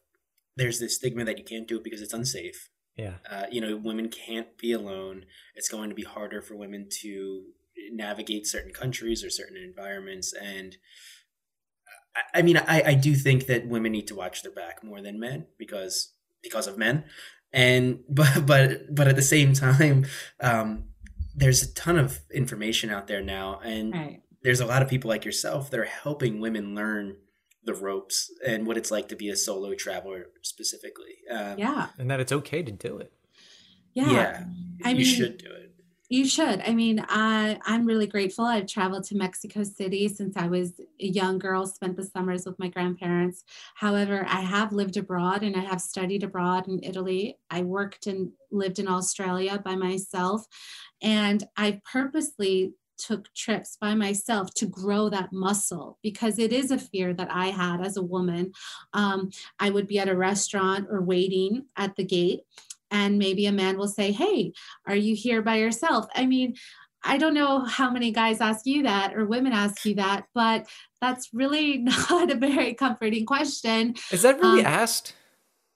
there's 0.56 0.80
this 0.80 0.94
stigma 0.94 1.24
that 1.26 1.36
you 1.36 1.44
can't 1.44 1.68
do 1.68 1.76
it 1.76 1.84
because 1.84 2.00
it's 2.00 2.14
unsafe 2.14 2.70
yeah. 2.96 3.14
Uh, 3.30 3.44
you 3.50 3.60
know, 3.60 3.76
women 3.76 4.08
can't 4.08 4.56
be 4.56 4.72
alone. 4.72 5.26
It's 5.54 5.68
going 5.68 5.90
to 5.90 5.94
be 5.94 6.04
harder 6.04 6.40
for 6.40 6.56
women 6.56 6.88
to 7.02 7.44
navigate 7.92 8.46
certain 8.46 8.72
countries 8.72 9.22
or 9.22 9.28
certain 9.28 9.56
environments. 9.56 10.32
And 10.32 10.76
I, 12.16 12.38
I 12.38 12.42
mean, 12.42 12.56
I, 12.56 12.82
I 12.86 12.94
do 12.94 13.14
think 13.14 13.46
that 13.46 13.68
women 13.68 13.92
need 13.92 14.08
to 14.08 14.14
watch 14.14 14.42
their 14.42 14.52
back 14.52 14.82
more 14.82 15.02
than 15.02 15.20
men 15.20 15.46
because 15.58 16.12
because 16.42 16.66
of 16.66 16.78
men. 16.78 17.04
And 17.52 18.00
but 18.08 18.46
but 18.46 18.94
but 18.94 19.08
at 19.08 19.16
the 19.16 19.22
same 19.22 19.52
time, 19.52 20.06
um, 20.40 20.84
there's 21.34 21.62
a 21.62 21.74
ton 21.74 21.98
of 21.98 22.20
information 22.32 22.88
out 22.88 23.08
there 23.08 23.20
now, 23.20 23.60
and 23.62 23.92
right. 23.92 24.22
there's 24.42 24.60
a 24.60 24.66
lot 24.66 24.80
of 24.80 24.88
people 24.88 25.08
like 25.10 25.26
yourself 25.26 25.70
that 25.70 25.78
are 25.78 25.84
helping 25.84 26.40
women 26.40 26.74
learn 26.74 27.18
the 27.66 27.74
ropes 27.74 28.32
and 28.46 28.66
what 28.66 28.76
it's 28.76 28.90
like 28.90 29.08
to 29.08 29.16
be 29.16 29.28
a 29.28 29.36
solo 29.36 29.74
traveler 29.74 30.26
specifically. 30.42 31.18
Um, 31.30 31.58
yeah, 31.58 31.88
and 31.98 32.10
that 32.10 32.20
it's 32.20 32.32
okay 32.32 32.62
to 32.62 32.72
do 32.72 32.98
it. 32.98 33.12
Yeah, 33.92 34.10
yeah 34.10 34.44
I 34.84 34.90
you 34.90 34.96
mean, 34.96 35.04
should 35.04 35.38
do 35.38 35.50
it. 35.50 35.66
You 36.08 36.24
should. 36.24 36.60
I 36.60 36.72
mean, 36.72 37.04
I 37.08 37.58
I'm 37.64 37.84
really 37.84 38.06
grateful. 38.06 38.44
I've 38.44 38.68
traveled 38.68 39.04
to 39.04 39.16
Mexico 39.16 39.64
City 39.64 40.06
since 40.06 40.36
I 40.36 40.46
was 40.46 40.78
a 40.78 41.06
young 41.06 41.38
girl, 41.38 41.66
spent 41.66 41.96
the 41.96 42.04
summers 42.04 42.46
with 42.46 42.58
my 42.60 42.68
grandparents. 42.68 43.42
However, 43.74 44.24
I 44.28 44.40
have 44.40 44.72
lived 44.72 44.96
abroad 44.96 45.42
and 45.42 45.56
I 45.56 45.64
have 45.64 45.80
studied 45.80 46.22
abroad 46.22 46.68
in 46.68 46.80
Italy. 46.84 47.38
I 47.50 47.62
worked 47.62 48.06
and 48.06 48.30
lived 48.52 48.78
in 48.78 48.86
Australia 48.86 49.60
by 49.64 49.74
myself. 49.74 50.46
And 51.02 51.42
I 51.56 51.80
purposely 51.90 52.74
took 52.96 53.32
trips 53.34 53.76
by 53.80 53.94
myself 53.94 54.52
to 54.54 54.66
grow 54.66 55.08
that 55.08 55.32
muscle 55.32 55.98
because 56.02 56.38
it 56.38 56.52
is 56.52 56.70
a 56.70 56.78
fear 56.78 57.14
that 57.14 57.28
I 57.30 57.48
had 57.48 57.80
as 57.80 57.96
a 57.96 58.02
woman. 58.02 58.52
Um, 58.92 59.30
I 59.58 59.70
would 59.70 59.86
be 59.86 59.98
at 59.98 60.08
a 60.08 60.16
restaurant 60.16 60.88
or 60.90 61.00
waiting 61.02 61.66
at 61.76 61.96
the 61.96 62.04
gate 62.04 62.40
and 62.90 63.18
maybe 63.18 63.46
a 63.46 63.52
man 63.52 63.76
will 63.76 63.88
say 63.88 64.12
hey 64.12 64.52
are 64.86 64.94
you 64.94 65.16
here 65.16 65.42
by 65.42 65.56
yourself? 65.56 66.06
I 66.14 66.26
mean 66.26 66.54
i 67.04 67.18
don't 67.18 67.34
know 67.34 67.60
how 67.60 67.90
many 67.90 68.10
guys 68.10 68.40
ask 68.40 68.64
you 68.64 68.82
that 68.82 69.14
or 69.14 69.26
women 69.26 69.52
ask 69.52 69.84
you 69.84 69.94
that 69.94 70.24
but 70.34 70.66
that's 71.00 71.30
really 71.32 71.78
not 72.10 72.30
a 72.30 72.34
very 72.34 72.74
comforting 72.74 73.26
question. 73.26 73.94
Is 74.10 74.22
that 74.22 74.38
really 74.40 74.60
um, 74.60 74.66
asked 74.66 75.14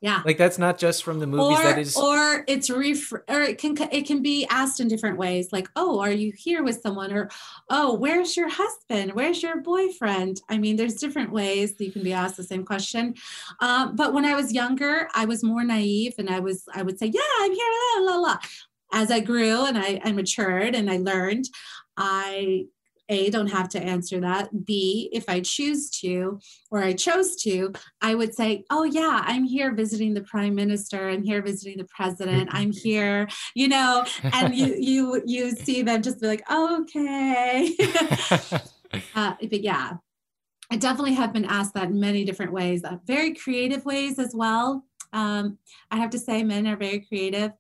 yeah. 0.01 0.23
Like 0.25 0.39
that's 0.39 0.59
not 0.59 0.79
just 0.79 1.05
from 1.05 1.19
the 1.19 1.27
movies. 1.27 1.59
Or, 1.59 1.63
that 1.63 1.79
is, 1.79 1.97
or 1.97 2.45
it's 2.49 2.71
ref- 2.71 3.13
or 3.13 3.43
it 3.43 3.59
can 3.59 3.77
it 3.93 4.07
can 4.07 4.23
be 4.23 4.47
asked 4.47 4.81
in 4.81 4.89
different 4.89 5.19
ways. 5.19 5.53
Like, 5.53 5.69
oh, 5.77 6.01
are 6.01 6.11
you 6.11 6.33
here 6.33 6.63
with 6.63 6.81
someone? 6.81 7.13
Or, 7.13 7.29
oh, 7.69 7.95
where's 7.95 8.35
your 8.37 8.49
husband? 8.49 9.13
Where's 9.13 9.43
your 9.43 9.61
boyfriend? 9.61 10.41
I 10.49 10.57
mean, 10.57 10.77
there's 10.77 10.95
different 10.95 11.33
ways 11.33 11.75
that 11.75 11.85
you 11.85 11.93
can 11.93 12.03
be 12.03 12.15
asked 12.15 12.39
the 12.39 12.45
same 12.45 12.65
question. 12.65 13.15
Um, 13.61 13.95
but 13.95 14.15
when 14.15 14.25
I 14.25 14.35
was 14.35 14.55
younger, 14.55 15.09
I 15.15 15.27
was 15.27 15.45
more 15.45 15.65
naive, 15.65 16.15
and 16.19 16.31
I 16.31 16.41
was 16.41 16.65
I 16.75 16.83
would 16.83 16.99
say, 16.99 17.07
yeah, 17.07 17.21
I'm 17.41 17.53
here, 17.53 17.73
la 17.99 18.13
la 18.13 18.17
la. 18.17 18.39
As 18.93 19.11
I 19.11 19.21
grew 19.21 19.67
and 19.67 19.79
I, 19.79 20.01
I 20.03 20.13
matured 20.13 20.75
and 20.75 20.91
I 20.91 20.97
learned, 20.97 21.45
I 21.97 22.65
a, 23.11 23.29
don't 23.29 23.49
have 23.49 23.69
to 23.71 23.83
answer 23.83 24.21
that. 24.21 24.65
B, 24.65 25.11
if 25.13 25.29
I 25.29 25.41
choose 25.41 25.91
to 26.01 26.41
or 26.71 26.83
I 26.83 26.93
chose 26.95 27.37
to, 27.43 27.73
I 28.01 28.15
would 28.15 28.35
say, 28.35 28.65
Oh, 28.71 28.85
yeah, 28.85 29.23
I'm 29.25 29.45
here 29.45 29.75
visiting 29.75 30.15
the 30.15 30.23
prime 30.23 30.55
minister. 30.55 31.09
I'm 31.09 31.23
here 31.23 31.43
visiting 31.43 31.79
the 31.79 31.89
president. 31.95 32.49
I'm 32.53 32.73
here, 32.73 33.29
you 33.55 33.69
know, 33.69 34.05
and 34.23 34.55
you, 34.55 34.77
you, 34.79 35.23
you 35.27 35.51
see 35.51 35.83
them 35.83 36.03
just 36.03 36.21
be 36.21 36.27
like, 36.27 36.51
Okay. 36.51 37.77
uh, 39.15 39.35
but 39.43 39.63
yeah, 39.63 39.95
I 40.71 40.77
definitely 40.77 41.15
have 41.15 41.33
been 41.33 41.45
asked 41.45 41.75
that 41.75 41.89
in 41.89 41.99
many 41.99 42.25
different 42.25 42.53
ways, 42.53 42.85
uh, 42.85 42.97
very 43.05 43.35
creative 43.35 43.85
ways 43.85 44.19
as 44.19 44.35
well. 44.35 44.85
Um, 45.13 45.59
I 45.91 45.97
have 45.97 46.11
to 46.11 46.19
say, 46.19 46.45
men 46.45 46.69
are 46.69 46.77
very 46.77 47.01
creative. 47.01 47.51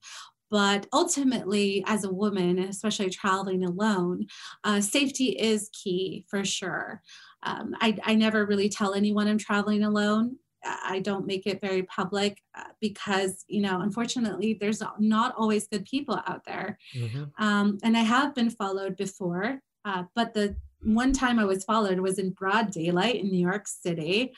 But 0.50 0.86
ultimately, 0.92 1.84
as 1.86 2.04
a 2.04 2.12
woman, 2.12 2.58
especially 2.58 3.10
traveling 3.10 3.64
alone, 3.64 4.26
uh, 4.64 4.80
safety 4.80 5.30
is 5.30 5.70
key 5.72 6.26
for 6.28 6.44
sure. 6.44 7.02
Um, 7.42 7.74
I, 7.80 7.96
I 8.04 8.14
never 8.14 8.44
really 8.44 8.68
tell 8.68 8.94
anyone 8.94 9.28
I'm 9.28 9.38
traveling 9.38 9.84
alone. 9.84 10.36
I 10.64 11.00
don't 11.00 11.26
make 11.26 11.46
it 11.46 11.60
very 11.60 11.84
public 11.84 12.42
uh, 12.54 12.64
because, 12.80 13.44
you 13.48 13.62
know, 13.62 13.80
unfortunately, 13.80 14.58
there's 14.60 14.82
not 14.98 15.34
always 15.38 15.66
good 15.68 15.86
people 15.86 16.20
out 16.26 16.44
there. 16.44 16.78
Mm-hmm. 16.94 17.24
Um, 17.42 17.78
and 17.82 17.96
I 17.96 18.02
have 18.02 18.34
been 18.34 18.50
followed 18.50 18.96
before, 18.96 19.60
uh, 19.86 20.04
but 20.14 20.34
the 20.34 20.56
one 20.82 21.12
time 21.12 21.38
I 21.38 21.44
was 21.44 21.64
followed 21.64 22.00
was 22.00 22.18
in 22.18 22.30
broad 22.30 22.70
daylight 22.70 23.16
in 23.16 23.30
New 23.30 23.40
York 23.40 23.66
City. 23.68 24.32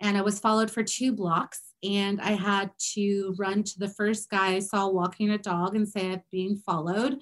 And 0.00 0.16
I 0.16 0.22
was 0.22 0.38
followed 0.38 0.70
for 0.70 0.82
two 0.82 1.12
blocks 1.12 1.69
and 1.82 2.20
I 2.20 2.32
had 2.32 2.70
to 2.94 3.34
run 3.38 3.62
to 3.62 3.78
the 3.78 3.88
first 3.88 4.30
guy 4.30 4.54
I 4.54 4.58
saw 4.58 4.88
walking 4.88 5.30
a 5.30 5.38
dog 5.38 5.74
and 5.74 5.88
say 5.88 6.12
I'm 6.12 6.22
being 6.30 6.56
followed, 6.56 7.18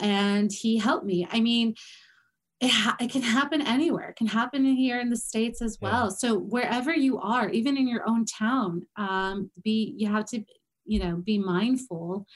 and 0.00 0.52
he 0.52 0.78
helped 0.78 1.06
me. 1.06 1.26
I 1.30 1.40
mean, 1.40 1.74
it, 2.60 2.70
ha- 2.70 2.96
it 3.00 3.10
can 3.10 3.22
happen 3.22 3.62
anywhere. 3.62 4.10
It 4.10 4.16
can 4.16 4.26
happen 4.26 4.64
here 4.64 5.00
in 5.00 5.10
the 5.10 5.16
states 5.16 5.62
as 5.62 5.78
well. 5.80 6.04
Yeah. 6.04 6.10
So 6.10 6.38
wherever 6.38 6.92
you 6.92 7.18
are, 7.18 7.48
even 7.50 7.76
in 7.76 7.86
your 7.86 8.08
own 8.08 8.24
town, 8.24 8.86
um, 8.96 9.50
be 9.62 9.94
you 9.96 10.08
have 10.08 10.24
to, 10.26 10.42
you 10.84 10.98
know, 10.98 11.16
be 11.16 11.38
mindful 11.38 12.26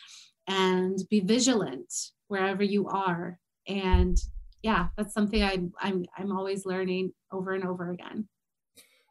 and 0.46 0.98
be 1.10 1.20
vigilant 1.20 1.92
wherever 2.28 2.62
you 2.62 2.88
are. 2.88 3.38
And 3.66 4.16
yeah, 4.62 4.88
that's 4.96 5.14
something 5.14 5.42
I'm 5.42 5.72
I'm 5.80 6.04
I'm 6.16 6.36
always 6.36 6.66
learning 6.66 7.12
over 7.32 7.52
and 7.52 7.64
over 7.64 7.90
again 7.90 8.28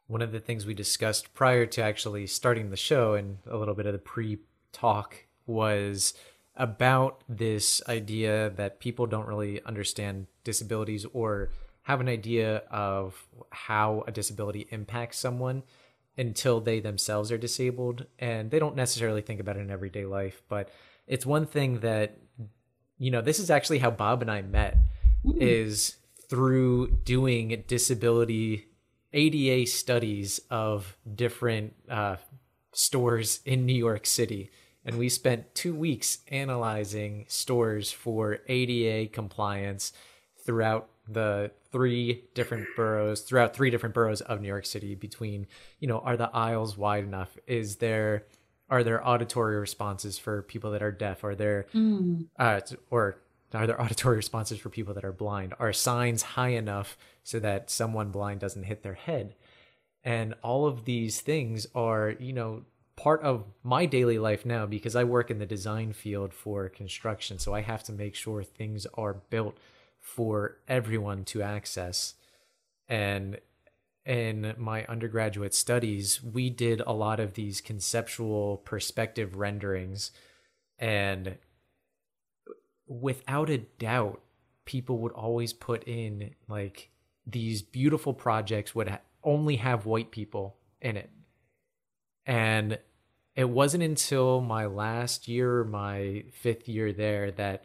one 0.06 0.22
of 0.22 0.32
the 0.32 0.40
things 0.40 0.66
we 0.66 0.74
discussed 0.74 1.32
prior 1.34 1.66
to 1.66 1.82
actually 1.82 2.26
starting 2.26 2.70
the 2.70 2.76
show 2.76 3.14
and 3.14 3.38
a 3.46 3.56
little 3.56 3.74
bit 3.74 3.86
of 3.86 3.92
the 3.92 3.98
pre 3.98 4.38
talk 4.72 5.26
was 5.46 6.14
about 6.56 7.22
this 7.28 7.80
idea 7.88 8.50
that 8.50 8.80
people 8.80 9.06
don't 9.06 9.26
really 9.26 9.62
understand 9.64 10.26
disabilities 10.44 11.06
or 11.12 11.50
have 11.82 12.00
an 12.00 12.08
idea 12.08 12.58
of 12.70 13.26
how 13.50 14.04
a 14.06 14.12
disability 14.12 14.66
impacts 14.70 15.18
someone 15.18 15.62
until 16.16 16.60
they 16.60 16.78
themselves 16.78 17.32
are 17.32 17.38
disabled 17.38 18.06
and 18.18 18.50
they 18.50 18.58
don't 18.58 18.76
necessarily 18.76 19.22
think 19.22 19.40
about 19.40 19.56
it 19.56 19.60
in 19.60 19.70
everyday 19.70 20.04
life 20.04 20.42
but 20.48 20.68
it's 21.06 21.24
one 21.24 21.46
thing 21.46 21.80
that 21.80 22.18
you 22.98 23.10
know 23.10 23.22
this 23.22 23.38
is 23.38 23.50
actually 23.50 23.78
how 23.78 23.90
bob 23.90 24.20
and 24.20 24.30
i 24.30 24.42
met 24.42 24.76
mm. 25.24 25.34
is 25.40 25.96
through 26.28 26.90
doing 27.04 27.64
disability 27.66 28.66
ADA 29.12 29.66
studies 29.66 30.40
of 30.50 30.96
different 31.14 31.74
uh, 31.90 32.16
stores 32.72 33.40
in 33.44 33.66
New 33.66 33.74
York 33.74 34.06
City. 34.06 34.50
And 34.84 34.98
we 34.98 35.08
spent 35.08 35.54
two 35.54 35.74
weeks 35.74 36.18
analyzing 36.28 37.26
stores 37.28 37.92
for 37.92 38.38
ADA 38.48 39.12
compliance 39.12 39.92
throughout 40.44 40.88
the 41.08 41.50
three 41.70 42.24
different 42.34 42.66
boroughs, 42.76 43.20
throughout 43.20 43.54
three 43.54 43.70
different 43.70 43.94
boroughs 43.94 44.20
of 44.20 44.40
New 44.40 44.48
York 44.48 44.66
City. 44.66 44.94
Between, 44.94 45.46
you 45.78 45.88
know, 45.88 45.98
are 46.00 46.16
the 46.16 46.30
aisles 46.34 46.76
wide 46.76 47.04
enough? 47.04 47.36
Is 47.46 47.76
there 47.76 48.24
are 48.70 48.82
there 48.82 49.06
auditory 49.06 49.56
responses 49.56 50.18
for 50.18 50.42
people 50.42 50.70
that 50.72 50.82
are 50.82 50.92
deaf? 50.92 51.24
Are 51.24 51.34
there, 51.34 51.66
mm. 51.74 52.26
uh, 52.38 52.60
or 52.90 53.18
are 53.54 53.66
there 53.66 53.80
auditory 53.80 54.16
responses 54.16 54.58
for 54.58 54.68
people 54.68 54.94
that 54.94 55.04
are 55.04 55.12
blind? 55.12 55.54
Are 55.58 55.72
signs 55.72 56.22
high 56.22 56.50
enough 56.50 56.96
so 57.22 57.38
that 57.40 57.70
someone 57.70 58.10
blind 58.10 58.40
doesn't 58.40 58.64
hit 58.64 58.82
their 58.82 58.94
head? 58.94 59.34
And 60.04 60.34
all 60.42 60.66
of 60.66 60.84
these 60.84 61.20
things 61.20 61.66
are, 61.74 62.14
you 62.18 62.32
know, 62.32 62.64
part 62.96 63.22
of 63.22 63.44
my 63.62 63.86
daily 63.86 64.18
life 64.18 64.44
now 64.44 64.66
because 64.66 64.96
I 64.96 65.04
work 65.04 65.30
in 65.30 65.38
the 65.38 65.46
design 65.46 65.92
field 65.92 66.34
for 66.34 66.68
construction. 66.68 67.38
So 67.38 67.54
I 67.54 67.60
have 67.62 67.82
to 67.84 67.92
make 67.92 68.14
sure 68.14 68.42
things 68.42 68.86
are 68.94 69.14
built 69.14 69.56
for 70.00 70.58
everyone 70.68 71.24
to 71.26 71.42
access. 71.42 72.14
And 72.88 73.38
in 74.04 74.54
my 74.58 74.84
undergraduate 74.86 75.54
studies, 75.54 76.22
we 76.22 76.50
did 76.50 76.80
a 76.80 76.92
lot 76.92 77.20
of 77.20 77.34
these 77.34 77.60
conceptual 77.60 78.58
perspective 78.58 79.36
renderings 79.36 80.10
and 80.78 81.38
without 83.00 83.50
a 83.50 83.58
doubt, 83.58 84.20
people 84.64 84.98
would 84.98 85.12
always 85.12 85.52
put 85.52 85.84
in 85.84 86.34
like 86.48 86.90
these 87.26 87.62
beautiful 87.62 88.12
projects 88.12 88.74
would 88.74 88.88
ha- 88.88 89.00
only 89.24 89.56
have 89.56 89.86
white 89.86 90.10
people 90.10 90.56
in 90.80 90.96
it. 90.96 91.10
And 92.26 92.78
it 93.34 93.48
wasn't 93.48 93.82
until 93.82 94.40
my 94.40 94.66
last 94.66 95.26
year, 95.28 95.64
my 95.64 96.24
fifth 96.32 96.68
year 96.68 96.92
there, 96.92 97.30
that 97.32 97.64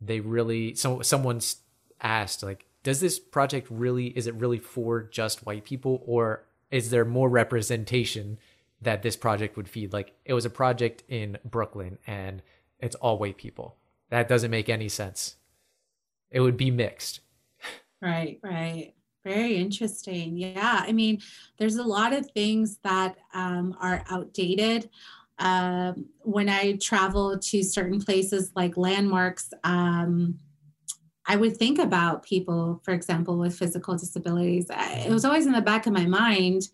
they 0.00 0.20
really 0.20 0.74
so 0.74 1.02
someone's 1.02 1.56
asked 2.00 2.42
like, 2.42 2.66
does 2.82 3.00
this 3.00 3.18
project 3.18 3.66
really 3.70 4.06
is 4.06 4.26
it 4.26 4.34
really 4.34 4.58
for 4.58 5.02
just 5.02 5.46
white 5.46 5.64
people 5.64 6.02
or 6.06 6.44
is 6.70 6.90
there 6.90 7.04
more 7.04 7.28
representation 7.28 8.38
that 8.80 9.02
this 9.02 9.16
project 9.16 9.56
would 9.56 9.68
feed? 9.68 9.92
Like 9.92 10.14
it 10.24 10.34
was 10.34 10.44
a 10.44 10.50
project 10.50 11.02
in 11.08 11.38
Brooklyn 11.44 11.98
and 12.06 12.42
it's 12.78 12.96
all 12.96 13.18
white 13.18 13.36
people. 13.36 13.76
That 14.10 14.28
doesn't 14.28 14.50
make 14.50 14.68
any 14.68 14.88
sense. 14.88 15.36
It 16.30 16.40
would 16.40 16.56
be 16.56 16.70
mixed. 16.70 17.20
Right, 18.02 18.38
right. 18.42 18.94
Very 19.24 19.56
interesting. 19.56 20.38
Yeah. 20.38 20.82
I 20.86 20.92
mean, 20.92 21.20
there's 21.58 21.76
a 21.76 21.82
lot 21.82 22.12
of 22.12 22.30
things 22.30 22.78
that 22.82 23.16
um, 23.34 23.76
are 23.80 24.02
outdated. 24.08 24.88
Um, 25.38 26.06
when 26.20 26.48
I 26.48 26.76
travel 26.76 27.38
to 27.38 27.62
certain 27.62 28.00
places 28.00 28.52
like 28.56 28.76
landmarks, 28.76 29.50
um, 29.64 30.38
I 31.26 31.36
would 31.36 31.56
think 31.56 31.78
about 31.78 32.24
people, 32.24 32.80
for 32.82 32.92
example, 32.92 33.38
with 33.38 33.56
physical 33.56 33.96
disabilities. 33.96 34.66
It 34.70 35.10
was 35.10 35.24
always 35.24 35.46
in 35.46 35.52
the 35.52 35.60
back 35.60 35.86
of 35.86 35.92
my 35.92 36.06
mind, 36.06 36.68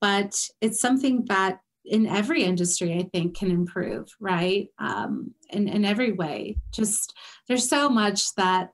but 0.00 0.48
it's 0.60 0.80
something 0.80 1.26
that 1.26 1.60
in 1.84 2.06
every 2.06 2.42
industry, 2.44 2.94
I 2.94 3.08
think, 3.12 3.36
can 3.36 3.50
improve, 3.50 4.08
right? 4.20 4.68
Um, 4.78 5.34
in, 5.50 5.68
in 5.68 5.84
every 5.84 6.12
way. 6.12 6.56
Just 6.72 7.14
there's 7.46 7.68
so 7.68 7.88
much 7.88 8.34
that 8.36 8.70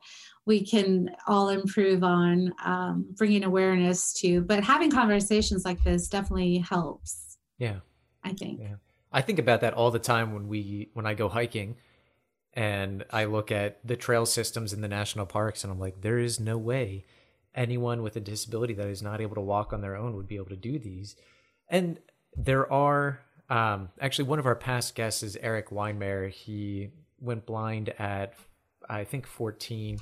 we 0.47 0.65
can 0.65 1.11
all 1.27 1.49
improve 1.51 2.03
on 2.03 2.55
um, 2.65 3.07
bringing 3.17 3.45
awareness 3.45 4.13
to, 4.21 4.41
but 4.43 4.65
having 4.65 4.91
conversations 4.91 5.65
like 5.65 5.83
this 5.85 6.09
definitely 6.09 6.59
helps. 6.59 7.37
Yeah. 7.59 7.81
I 8.25 8.33
think. 8.33 8.61
Yeah. 8.61 8.77
I 9.13 9.23
think 9.23 9.39
about 9.39 9.61
that 9.61 9.75
all 9.75 9.91
the 9.91 9.99
time 9.99 10.33
when 10.33 10.49
we 10.49 10.91
when 10.95 11.07
I 11.07 11.15
go 11.15 11.29
hiking 11.29 11.77
And 12.55 13.05
I 13.11 13.25
look 13.27 13.53
at 13.53 13.79
the 13.87 13.97
trail 13.97 14.27
systems 14.27 14.73
in 14.73 14.81
the 14.81 14.89
national 14.89 15.27
parks 15.27 15.63
and 15.63 15.73
I'm 15.73 15.79
like, 15.79 16.01
there 16.01 16.19
is 16.19 16.41
no 16.41 16.59
way 16.59 17.05
anyone 17.55 18.03
with 18.03 18.17
a 18.17 18.21
disability 18.21 18.75
that 18.75 18.89
is 18.89 19.03
not 19.03 19.21
able 19.21 19.37
to 19.37 19.41
walk 19.41 19.73
on 19.73 19.81
their 19.81 19.97
own 19.97 20.17
would 20.17 20.29
be 20.29 20.37
able 20.37 20.51
to 20.51 20.57
do 20.57 20.79
these. 20.79 21.17
And 21.69 22.01
there 22.37 22.71
are 22.73 23.21
um, 23.49 23.91
actually 24.01 24.29
one 24.29 24.39
of 24.39 24.47
our 24.47 24.55
past 24.55 24.95
guests 24.95 25.23
is 25.23 25.37
Erik 25.37 25.71
Weihenmayer. 25.71 26.31
He 26.31 26.91
went 27.21 27.47
blind 27.47 27.93
at 27.99 28.35
I 28.89 29.05
think 29.05 29.27
14, 29.27 30.01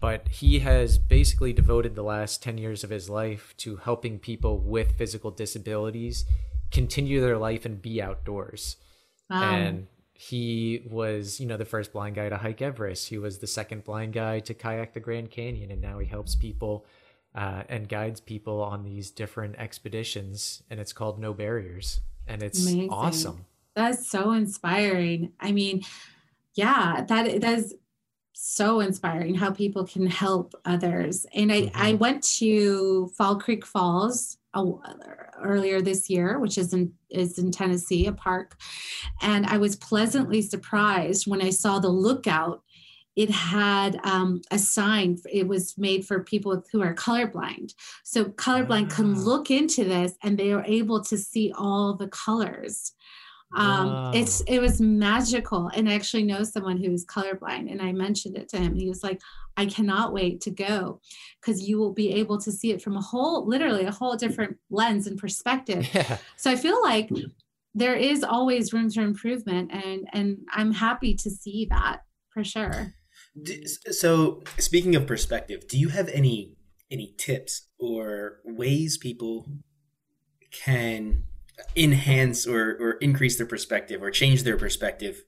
but 0.00 0.28
he 0.28 0.60
has 0.60 0.98
basically 0.98 1.52
devoted 1.52 1.94
the 1.94 2.02
last 2.02 2.42
10 2.42 2.58
years 2.58 2.82
of 2.82 2.90
his 2.90 3.08
life 3.08 3.54
to 3.58 3.76
helping 3.76 4.18
people 4.18 4.58
with 4.58 4.96
physical 4.96 5.30
disabilities 5.30 6.24
continue 6.70 7.20
their 7.20 7.38
life 7.38 7.64
and 7.64 7.80
be 7.80 8.02
outdoors. 8.02 8.76
Wow. 9.30 9.42
And 9.42 9.86
he 10.12 10.82
was, 10.88 11.40
you 11.40 11.46
know, 11.46 11.56
the 11.56 11.64
first 11.64 11.92
blind 11.92 12.16
guy 12.16 12.28
to 12.28 12.38
hike 12.38 12.62
Everest. 12.62 13.08
He 13.08 13.18
was 13.18 13.38
the 13.38 13.46
second 13.46 13.84
blind 13.84 14.14
guy 14.14 14.40
to 14.40 14.54
kayak 14.54 14.94
the 14.94 15.00
Grand 15.00 15.30
Canyon, 15.30 15.70
and 15.70 15.82
now 15.82 15.98
he 15.98 16.06
helps 16.06 16.34
people 16.34 16.86
uh, 17.36 17.62
and 17.68 17.88
guides 17.88 18.20
people 18.20 18.62
on 18.62 18.82
these 18.82 19.10
different 19.10 19.56
expeditions. 19.58 20.62
And 20.70 20.80
it's 20.80 20.92
called 20.92 21.20
No 21.20 21.34
Barriers, 21.34 22.00
and 22.26 22.42
it's 22.42 22.62
Amazing. 22.62 22.90
awesome. 22.90 23.44
That's 23.74 24.08
so 24.08 24.32
inspiring. 24.32 25.32
I 25.38 25.52
mean, 25.52 25.82
yeah, 26.54 27.04
that 27.06 27.40
that 27.42 27.58
is 27.58 27.74
so 28.32 28.80
inspiring 28.80 29.34
how 29.34 29.50
people 29.50 29.86
can 29.86 30.06
help 30.06 30.54
others. 30.64 31.26
And 31.34 31.50
I, 31.50 31.62
mm-hmm. 31.62 31.82
I 31.82 31.94
went 31.94 32.22
to 32.38 33.08
Fall 33.16 33.38
Creek 33.38 33.64
Falls 33.64 34.36
earlier 35.42 35.80
this 35.80 36.08
year, 36.08 36.38
which 36.38 36.56
is 36.58 36.72
in 36.72 36.92
is 37.10 37.38
in 37.38 37.50
Tennessee, 37.50 38.06
a 38.06 38.12
park, 38.12 38.56
and 39.20 39.46
I 39.46 39.58
was 39.58 39.76
pleasantly 39.76 40.42
surprised 40.42 41.26
when 41.26 41.42
I 41.42 41.50
saw 41.50 41.78
the 41.78 41.88
lookout. 41.88 42.62
It 43.16 43.30
had 43.30 43.98
um, 44.04 44.42
a 44.50 44.58
sign. 44.58 45.18
It 45.30 45.48
was 45.48 45.76
made 45.78 46.06
for 46.06 46.22
people 46.22 46.62
who 46.70 46.82
are 46.82 46.94
colorblind. 46.94 47.74
So 48.04 48.26
colorblind 48.26 48.90
can 48.94 49.14
ah. 49.14 49.18
look 49.18 49.50
into 49.50 49.84
this, 49.84 50.14
and 50.22 50.38
they 50.38 50.52
are 50.52 50.64
able 50.66 51.02
to 51.04 51.16
see 51.16 51.52
all 51.56 51.94
the 51.94 52.08
colors 52.08 52.92
um 53.54 53.88
wow. 53.88 54.10
it's 54.12 54.40
it 54.48 54.58
was 54.58 54.80
magical 54.80 55.70
and 55.74 55.88
i 55.88 55.94
actually 55.94 56.24
know 56.24 56.42
someone 56.42 56.76
who's 56.76 57.06
colorblind 57.06 57.70
and 57.70 57.80
i 57.80 57.92
mentioned 57.92 58.36
it 58.36 58.48
to 58.48 58.58
him 58.58 58.74
he 58.74 58.88
was 58.88 59.04
like 59.04 59.20
i 59.56 59.64
cannot 59.64 60.12
wait 60.12 60.40
to 60.40 60.50
go 60.50 61.00
because 61.40 61.62
you 61.66 61.78
will 61.78 61.92
be 61.92 62.12
able 62.12 62.38
to 62.38 62.50
see 62.50 62.72
it 62.72 62.82
from 62.82 62.96
a 62.96 63.00
whole 63.00 63.46
literally 63.46 63.84
a 63.84 63.92
whole 63.92 64.16
different 64.16 64.56
lens 64.70 65.06
and 65.06 65.18
perspective 65.18 65.88
yeah. 65.94 66.18
so 66.36 66.50
i 66.50 66.56
feel 66.56 66.82
like 66.82 67.08
there 67.74 67.94
is 67.94 68.24
always 68.24 68.72
room 68.72 68.90
for 68.90 69.02
improvement 69.02 69.70
and 69.72 70.08
and 70.12 70.38
i'm 70.52 70.72
happy 70.72 71.14
to 71.14 71.30
see 71.30 71.66
that 71.70 72.00
for 72.30 72.42
sure 72.42 72.92
so 73.90 74.42
speaking 74.58 74.96
of 74.96 75.06
perspective 75.06 75.68
do 75.68 75.78
you 75.78 75.88
have 75.90 76.08
any 76.08 76.56
any 76.90 77.14
tips 77.18 77.68
or 77.78 78.38
ways 78.44 78.96
people 78.96 79.46
can 80.52 81.24
enhance 81.74 82.46
or, 82.46 82.76
or 82.80 82.92
increase 83.00 83.36
their 83.36 83.46
perspective 83.46 84.02
or 84.02 84.10
change 84.10 84.42
their 84.42 84.56
perspective 84.56 85.22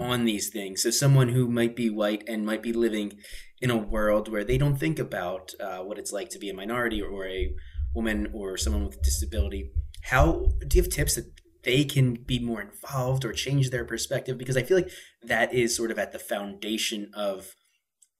on 0.00 0.24
these 0.24 0.50
things. 0.50 0.82
So, 0.82 0.90
someone 0.90 1.30
who 1.30 1.48
might 1.48 1.74
be 1.74 1.90
white 1.90 2.24
and 2.28 2.46
might 2.46 2.62
be 2.62 2.72
living 2.72 3.14
in 3.60 3.70
a 3.70 3.76
world 3.76 4.28
where 4.28 4.44
they 4.44 4.58
don't 4.58 4.76
think 4.76 4.98
about 4.98 5.52
uh, 5.60 5.78
what 5.78 5.98
it's 5.98 6.12
like 6.12 6.28
to 6.30 6.38
be 6.38 6.50
a 6.50 6.54
minority 6.54 7.02
or, 7.02 7.26
a 7.26 7.54
woman 7.94 8.28
or 8.34 8.56
someone 8.56 8.84
with 8.84 8.96
a 8.96 9.02
disability, 9.02 9.70
how 10.02 10.48
do 10.66 10.76
you 10.76 10.82
have 10.82 10.90
tips 10.90 11.14
that 11.14 11.26
they 11.64 11.84
can 11.84 12.14
be 12.14 12.38
more 12.38 12.60
involved 12.60 13.24
or 13.24 13.32
change 13.32 13.70
their 13.70 13.84
perspective? 13.84 14.38
Because 14.38 14.56
I 14.56 14.62
feel 14.62 14.76
like 14.76 14.90
that 15.22 15.52
is 15.54 15.74
sort 15.74 15.90
of 15.90 15.98
at 15.98 16.12
the 16.12 16.18
foundation 16.18 17.10
of 17.14 17.54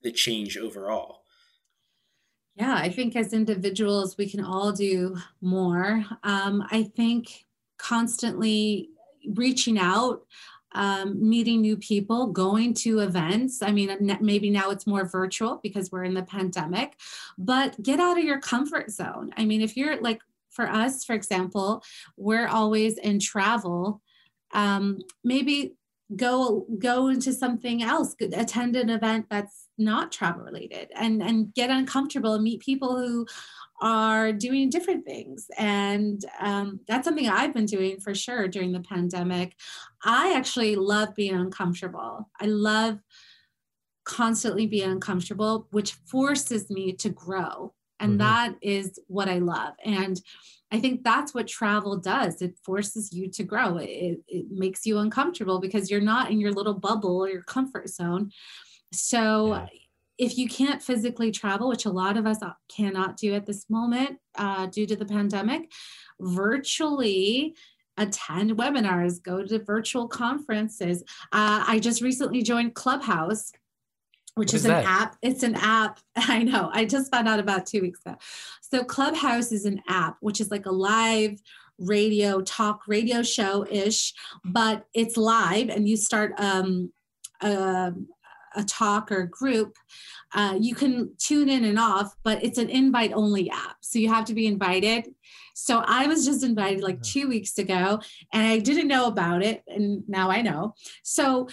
the 0.01 0.11
change 0.11 0.57
overall. 0.57 1.21
Yeah, 2.55 2.75
I 2.75 2.89
think 2.89 3.15
as 3.15 3.33
individuals, 3.33 4.17
we 4.17 4.29
can 4.29 4.43
all 4.43 4.71
do 4.71 5.17
more. 5.41 6.05
Um, 6.23 6.65
I 6.71 6.83
think 6.83 7.45
constantly 7.77 8.89
reaching 9.33 9.77
out, 9.77 10.21
um, 10.73 11.29
meeting 11.29 11.61
new 11.61 11.77
people, 11.77 12.27
going 12.27 12.73
to 12.75 12.99
events. 12.99 13.61
I 13.61 13.71
mean, 13.71 14.17
maybe 14.21 14.49
now 14.49 14.69
it's 14.69 14.87
more 14.87 15.05
virtual 15.05 15.59
because 15.63 15.91
we're 15.91 16.03
in 16.03 16.13
the 16.13 16.23
pandemic, 16.23 16.93
but 17.37 17.81
get 17.81 17.99
out 17.99 18.17
of 18.17 18.23
your 18.23 18.39
comfort 18.39 18.91
zone. 18.91 19.31
I 19.37 19.45
mean, 19.45 19.61
if 19.61 19.75
you're 19.75 19.99
like, 20.01 20.21
for 20.55 20.67
us, 20.67 21.03
for 21.03 21.13
example, 21.13 21.83
we're 22.17 22.47
always 22.47 22.97
in 22.97 23.19
travel. 23.19 24.01
Um, 24.53 24.99
maybe 25.23 25.75
go 26.15 26.67
go 26.77 27.07
into 27.07 27.33
something 27.33 27.81
else 27.81 28.15
attend 28.21 28.75
an 28.75 28.91
event 28.91 29.25
that's 29.29 29.69
not 29.77 30.11
travel 30.11 30.43
related 30.43 30.89
and 30.95 31.21
and 31.21 31.51
get 31.55 31.71
uncomfortable 31.71 32.35
and 32.35 32.43
meet 32.43 32.59
people 32.61 32.95
who 32.95 33.25
are 33.81 34.31
doing 34.31 34.69
different 34.69 35.03
things. 35.03 35.47
And 35.57 36.23
um, 36.39 36.79
that's 36.87 37.05
something 37.05 37.27
i've 37.27 37.53
been 37.53 37.65
doing 37.65 37.99
for 37.99 38.13
sure 38.13 38.47
during 38.47 38.71
the 38.71 38.81
pandemic. 38.81 39.55
I 40.03 40.33
actually 40.33 40.75
love 40.75 41.15
being 41.15 41.35
uncomfortable. 41.35 42.29
I 42.39 42.45
love 42.45 42.99
constantly 44.05 44.67
being 44.67 44.91
uncomfortable 44.91 45.67
which 45.71 45.93
forces 46.05 46.69
me 46.69 46.93
to 46.93 47.09
grow 47.09 47.73
and 47.99 48.11
mm-hmm. 48.11 48.19
that 48.19 48.55
is 48.61 48.99
what 49.07 49.29
i 49.29 49.37
love 49.37 49.73
and 49.83 50.21
I 50.71 50.79
think 50.79 51.03
that's 51.03 51.33
what 51.33 51.47
travel 51.47 51.95
does. 51.97 52.41
It 52.41 52.57
forces 52.63 53.13
you 53.13 53.29
to 53.31 53.43
grow. 53.43 53.77
It, 53.77 54.19
it 54.27 54.45
makes 54.49 54.85
you 54.85 54.97
uncomfortable 54.97 55.59
because 55.59 55.91
you're 55.91 56.01
not 56.01 56.31
in 56.31 56.39
your 56.39 56.51
little 56.51 56.73
bubble 56.73 57.23
or 57.23 57.29
your 57.29 57.43
comfort 57.43 57.87
zone. 57.87 58.31
So, 58.91 59.53
yeah. 59.53 59.67
if 60.17 60.37
you 60.37 60.49
can't 60.49 60.81
physically 60.81 61.31
travel, 61.31 61.69
which 61.69 61.85
a 61.85 61.91
lot 61.91 62.17
of 62.17 62.25
us 62.25 62.39
cannot 62.69 63.15
do 63.15 63.33
at 63.33 63.45
this 63.45 63.69
moment 63.69 64.17
uh, 64.37 64.65
due 64.65 64.85
to 64.87 64.95
the 64.95 65.05
pandemic, 65.05 65.71
virtually 66.19 67.55
attend 67.97 68.57
webinars, 68.57 69.23
go 69.23 69.45
to 69.45 69.63
virtual 69.63 70.07
conferences. 70.07 71.03
Uh, 71.31 71.63
I 71.65 71.79
just 71.79 72.01
recently 72.01 72.41
joined 72.41 72.73
Clubhouse 72.73 73.51
which 74.35 74.53
is, 74.53 74.61
is, 74.61 74.65
an 74.65 74.71
that? 74.71 74.85
app. 74.85 75.17
It's 75.21 75.43
an 75.43 75.55
app. 75.55 75.99
I 76.15 76.43
know. 76.43 76.69
I 76.71 76.85
just 76.85 77.11
found 77.11 77.27
out 77.27 77.39
about 77.39 77.65
two 77.65 77.81
weeks 77.81 78.01
ago. 78.05 78.17
So 78.61 78.83
Clubhouse 78.83 79.51
is 79.51 79.65
an 79.65 79.81
app, 79.87 80.17
which 80.19 80.39
is 80.39 80.51
like 80.51 80.65
a 80.65 80.71
live 80.71 81.41
radio 81.79 82.41
talk 82.41 82.81
radio 82.87 83.21
show 83.21 83.65
ish, 83.69 84.13
but 84.45 84.85
it's 84.93 85.17
live 85.17 85.69
and 85.69 85.87
you 85.87 85.97
start 85.97 86.33
um, 86.37 86.91
a, 87.41 87.93
a 88.55 88.63
talk 88.63 89.11
or 89.11 89.25
group. 89.25 89.77
Uh, 90.33 90.57
you 90.59 90.75
can 90.75 91.11
tune 91.17 91.49
in 91.49 91.65
and 91.65 91.79
off, 91.79 92.15
but 92.23 92.43
it's 92.43 92.57
an 92.57 92.69
invite 92.69 93.13
only 93.13 93.49
app. 93.49 93.77
So 93.81 93.99
you 93.99 94.09
have 94.09 94.25
to 94.25 94.33
be 94.33 94.47
invited. 94.47 95.13
So 95.53 95.83
I 95.85 96.07
was 96.07 96.25
just 96.25 96.43
invited 96.43 96.83
like 96.83 97.01
two 97.01 97.29
weeks 97.29 97.57
ago 97.57 98.01
and 98.33 98.45
I 98.45 98.59
didn't 98.59 98.89
know 98.89 99.07
about 99.07 99.41
it. 99.41 99.63
And 99.67 100.03
now 100.09 100.29
I 100.29 100.41
know. 100.41 100.75
So 101.03 101.47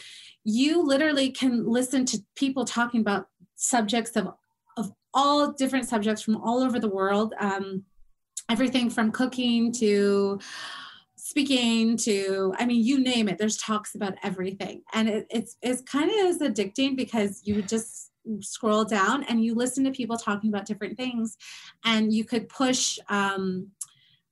you 0.45 0.83
literally 0.83 1.31
can 1.31 1.67
listen 1.67 2.05
to 2.07 2.19
people 2.35 2.65
talking 2.65 3.01
about 3.01 3.29
subjects 3.55 4.17
of, 4.17 4.35
of 4.77 4.91
all 5.15 5.53
different 5.53 5.89
subjects 5.89 6.23
from 6.23 6.37
all 6.37 6.63
over 6.63 6.81
the 6.81 6.89
world. 6.89 7.35
Um, 7.39 7.85
everything 8.51 8.91
from 8.91 9.13
cooking 9.13 9.73
to 9.73 10.41
speaking 11.33 11.97
to 11.97 12.55
i 12.59 12.67
mean 12.67 12.85
you 12.85 13.01
name 13.01 13.29
it 13.29 13.39
there's 13.39 13.57
talks 13.57 13.95
about 13.95 14.15
everything. 14.23 14.83
And 14.93 15.09
it, 15.09 15.27
it's 15.31 15.57
it's 15.63 15.83
kind 15.83 16.11
of 16.11 16.17
as 16.27 16.39
addicting 16.39 16.97
because 16.97 17.41
you 17.45 17.63
just 17.63 18.11
scroll 18.41 18.85
down 18.85 19.25
and 19.25 19.45
you 19.45 19.55
listen 19.55 19.83
to 19.85 19.91
people 19.91 20.17
talking 20.17 20.51
about 20.51 20.67
different 20.67 20.97
things 20.97 21.37
and 21.85 22.13
you 22.13 22.25
could 22.25 22.49
push 22.49 22.99
um 23.09 23.69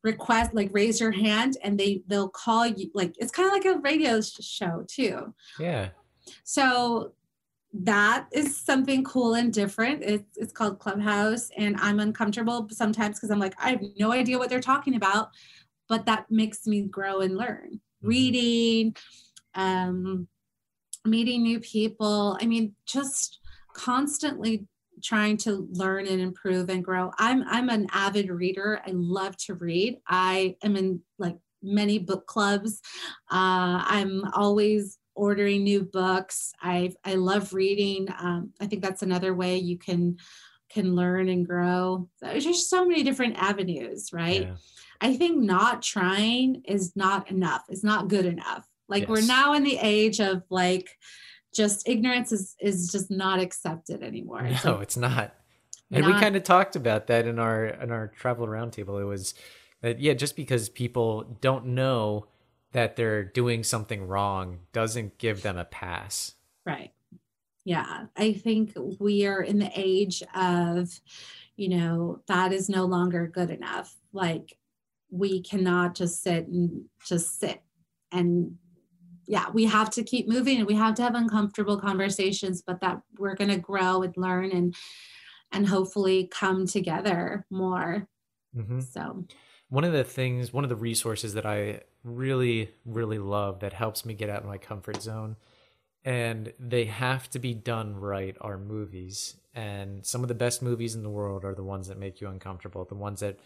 request 0.03 0.55
like 0.55 0.71
raise 0.73 1.01
your 1.01 1.11
hand 1.11 1.57
and 1.65 1.79
they 1.79 2.03
they'll 2.07 2.29
call 2.29 2.67
you 2.67 2.91
like 2.95 3.15
it's 3.19 3.33
kind 3.33 3.47
of 3.47 3.53
like 3.53 3.65
a 3.65 3.79
radio 3.81 4.21
show 4.21 4.85
too. 4.89 5.35
Yeah. 5.59 5.89
So 6.45 7.13
that 7.73 8.27
is 8.33 8.57
something 8.57 9.05
cool 9.05 9.35
and 9.35 9.53
different. 9.53 10.03
It's, 10.03 10.37
it's 10.37 10.53
called 10.53 10.81
Clubhouse, 10.81 11.51
and 11.57 11.77
I'm 11.79 12.01
uncomfortable 12.01 12.67
sometimes 12.71 13.19
because 13.19 13.31
I'm 13.31 13.39
like, 13.39 13.55
I 13.63 13.71
have 13.71 13.83
no 13.97 14.13
idea 14.13 14.39
what 14.39 14.51
they're 14.51 14.61
talking 14.61 14.97
about, 14.97 15.31
but 15.91 16.07
that 16.07 16.31
makes 16.31 16.67
me 16.67 16.83
grow 16.83 17.21
and 17.21 17.37
learn. 17.37 17.73
Mm-hmm. 17.75 18.09
Reading, 18.09 18.97
um, 19.55 20.29
meeting 21.05 21.43
new 21.43 21.61
people. 21.61 22.39
I 22.41 22.47
mean, 22.47 22.75
just 22.87 23.41
constantly 23.75 24.67
trying 25.03 25.37
to 25.39 25.67
learn 25.73 26.07
and 26.07 26.21
improve 26.21 26.71
and 26.71 26.85
grow. 26.85 27.11
I'm 27.19 27.43
I'm 27.49 27.69
an 27.69 27.89
avid 27.93 28.31
reader. 28.31 28.81
I 28.87 28.93
love 28.93 29.37
to 29.47 29.55
read. 29.55 29.99
I 30.07 30.57
am 30.63 30.77
in 30.77 31.01
like 31.19 31.37
many 31.63 31.99
book 31.99 32.27
clubs. 32.27 32.81
Uh, 33.31 33.83
I'm 33.85 34.25
always 34.33 34.99
ordering 35.15 35.65
new 35.65 35.83
books. 35.83 36.53
I 36.63 36.93
I 37.05 37.17
love 37.17 37.53
reading. 37.53 38.09
Um, 38.19 38.53
I 38.61 38.67
think 38.67 38.83
that's 38.83 39.03
another 39.03 39.35
way 39.35 39.59
you 39.59 39.77
can 39.77 40.19
can 40.71 40.95
learn 40.95 41.29
and 41.29 41.45
grow. 41.45 42.09
There's 42.21 42.45
just 42.45 42.71
so 42.71 42.87
many 42.87 43.03
different 43.03 43.37
avenues, 43.39 44.13
right? 44.13 44.43
Yeah. 44.43 44.55
I 45.01 45.17
think 45.17 45.39
not 45.43 45.83
trying 45.83 46.63
is 46.65 46.95
not 46.95 47.31
enough. 47.31 47.65
It's 47.69 47.85
not 47.85 48.09
good 48.09 48.27
enough. 48.27 48.67
Like 48.89 49.03
yes. 49.03 49.09
we're 49.09 49.27
now 49.27 49.55
in 49.55 49.63
the 49.63 49.79
age 49.79 50.21
of 50.21 50.43
like 50.51 50.99
just 51.55 51.89
ignorance 51.89 52.33
is 52.33 52.57
is 52.61 52.91
just 52.91 53.11
not 53.11 53.41
accepted 53.41 54.03
anymore. 54.03 54.43
No, 54.43 54.57
So 54.57 54.81
it's 54.81 54.97
not. 54.97 55.35
And 55.93 56.07
we 56.07 56.13
kind 56.13 56.37
of 56.37 56.45
talked 56.45 56.77
about 56.77 57.09
that 57.09 57.27
in 57.27 57.39
our 57.39 57.67
in 57.67 57.91
our 57.91 58.09
travel 58.09 58.47
roundtable. 58.47 59.01
It 59.01 59.05
was 59.05 59.35
that 59.81 60.01
yeah, 60.01 60.15
just 60.15 60.37
because 60.37 60.69
people 60.69 61.37
don't 61.41 61.67
know 61.67 62.27
that 62.73 62.97
they're 62.97 63.25
doing 63.25 63.65
something 63.65 64.07
wrong 64.07 64.61
doesn't 64.73 65.19
give 65.19 65.43
them 65.43 65.57
a 65.57 65.65
pass. 65.65 66.35
Right. 66.65 66.93
Yeah. 67.65 68.07
I 68.17 68.33
think 68.33 68.73
we 68.99 69.27
are 69.27 69.43
in 69.43 69.59
the 69.59 69.71
age 69.75 70.23
of, 70.35 71.01
you 71.57 71.69
know, 71.69 72.21
that 72.27 72.53
is 72.53 72.69
no 72.69 72.85
longer 72.85 73.27
good 73.27 73.51
enough. 73.51 73.95
Like 74.13 74.57
we 75.11 75.43
cannot 75.43 75.95
just 75.95 76.23
sit 76.23 76.47
and 76.47 76.85
just 77.05 77.41
sit. 77.41 77.63
And 78.13 78.57
yeah, 79.27 79.51
we 79.51 79.65
have 79.67 79.91
to 79.91 80.03
keep 80.03 80.29
moving 80.29 80.59
and 80.59 80.67
we 80.67 80.75
have 80.75 80.95
to 80.97 81.03
have 81.03 81.15
uncomfortable 81.15 81.79
conversations, 81.81 82.63
but 82.63 82.81
that 82.81 83.01
we're 83.19 83.37
going 83.37 83.51
to 83.51 83.59
grow 83.59 84.03
and 84.03 84.17
learn 84.17 84.51
and 84.53 84.75
and 85.53 85.67
hopefully 85.67 86.29
come 86.33 86.67
together 86.67 87.45
more. 87.51 88.09
hmm 88.55 88.81
So 88.81 89.27
One 89.69 89.85
of 89.85 89.93
the 89.93 90.05
things, 90.05 90.53
one 90.53 90.65
of 90.65 90.71
the 90.71 90.77
resources 90.77 91.35
that 91.35 91.47
I 91.47 91.83
really, 92.03 92.71
really 92.85 93.19
love 93.19 93.61
that 93.61 93.73
helps 93.73 94.05
me 94.05 94.15
get 94.15 94.31
out 94.31 94.41
of 94.41 94.47
my 94.49 94.59
comfort 94.59 95.03
zone, 95.03 95.37
and 96.05 96.53
they 96.59 96.87
have 96.87 97.29
to 97.31 97.39
be 97.39 97.55
done 97.55 97.97
right, 97.97 98.37
are 98.41 98.59
movies. 98.59 99.37
And 99.55 100.05
some 100.07 100.23
of 100.23 100.29
the 100.29 100.35
best 100.35 100.63
movies 100.63 100.95
in 100.95 101.03
the 101.03 101.11
world 101.11 101.45
are 101.45 101.55
the 101.55 101.65
ones 101.65 101.89
that 101.89 101.99
make 101.99 102.21
you 102.21 102.29
uncomfortable, 102.29 102.85
the 102.85 102.95
ones 102.95 103.21
that 103.21 103.39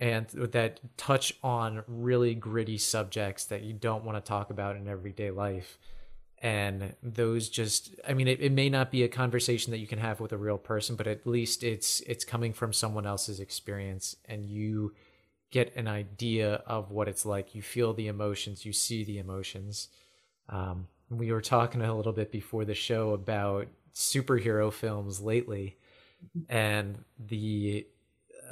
and 0.00 0.26
that 0.28 0.80
touch 0.96 1.34
on 1.44 1.84
really 1.86 2.34
gritty 2.34 2.78
subjects 2.78 3.44
that 3.44 3.62
you 3.62 3.74
don't 3.74 4.02
want 4.02 4.16
to 4.16 4.26
talk 4.26 4.48
about 4.50 4.74
in 4.74 4.88
everyday 4.88 5.30
life. 5.30 5.78
And 6.42 6.94
those 7.02 7.50
just 7.50 7.94
I 8.08 8.14
mean 8.14 8.26
it, 8.26 8.40
it 8.40 8.50
may 8.50 8.70
not 8.70 8.90
be 8.90 9.02
a 9.02 9.08
conversation 9.08 9.72
that 9.72 9.78
you 9.78 9.86
can 9.86 9.98
have 9.98 10.18
with 10.18 10.32
a 10.32 10.38
real 10.38 10.56
person, 10.56 10.96
but 10.96 11.06
at 11.06 11.26
least 11.26 11.62
it's 11.62 12.00
it's 12.00 12.24
coming 12.24 12.54
from 12.54 12.72
someone 12.72 13.06
else's 13.06 13.40
experience 13.40 14.16
and 14.24 14.46
you 14.46 14.94
get 15.50 15.76
an 15.76 15.86
idea 15.86 16.62
of 16.66 16.90
what 16.90 17.08
it's 17.08 17.26
like. 17.26 17.54
You 17.54 17.60
feel 17.60 17.92
the 17.92 18.08
emotions, 18.08 18.64
you 18.64 18.72
see 18.72 19.04
the 19.04 19.18
emotions. 19.18 19.88
Um, 20.48 20.88
we 21.10 21.30
were 21.30 21.42
talking 21.42 21.82
a 21.82 21.94
little 21.94 22.12
bit 22.12 22.32
before 22.32 22.64
the 22.64 22.74
show 22.74 23.10
about 23.10 23.66
superhero 23.94 24.72
films 24.72 25.20
lately 25.20 25.76
and 26.48 27.04
the 27.18 27.86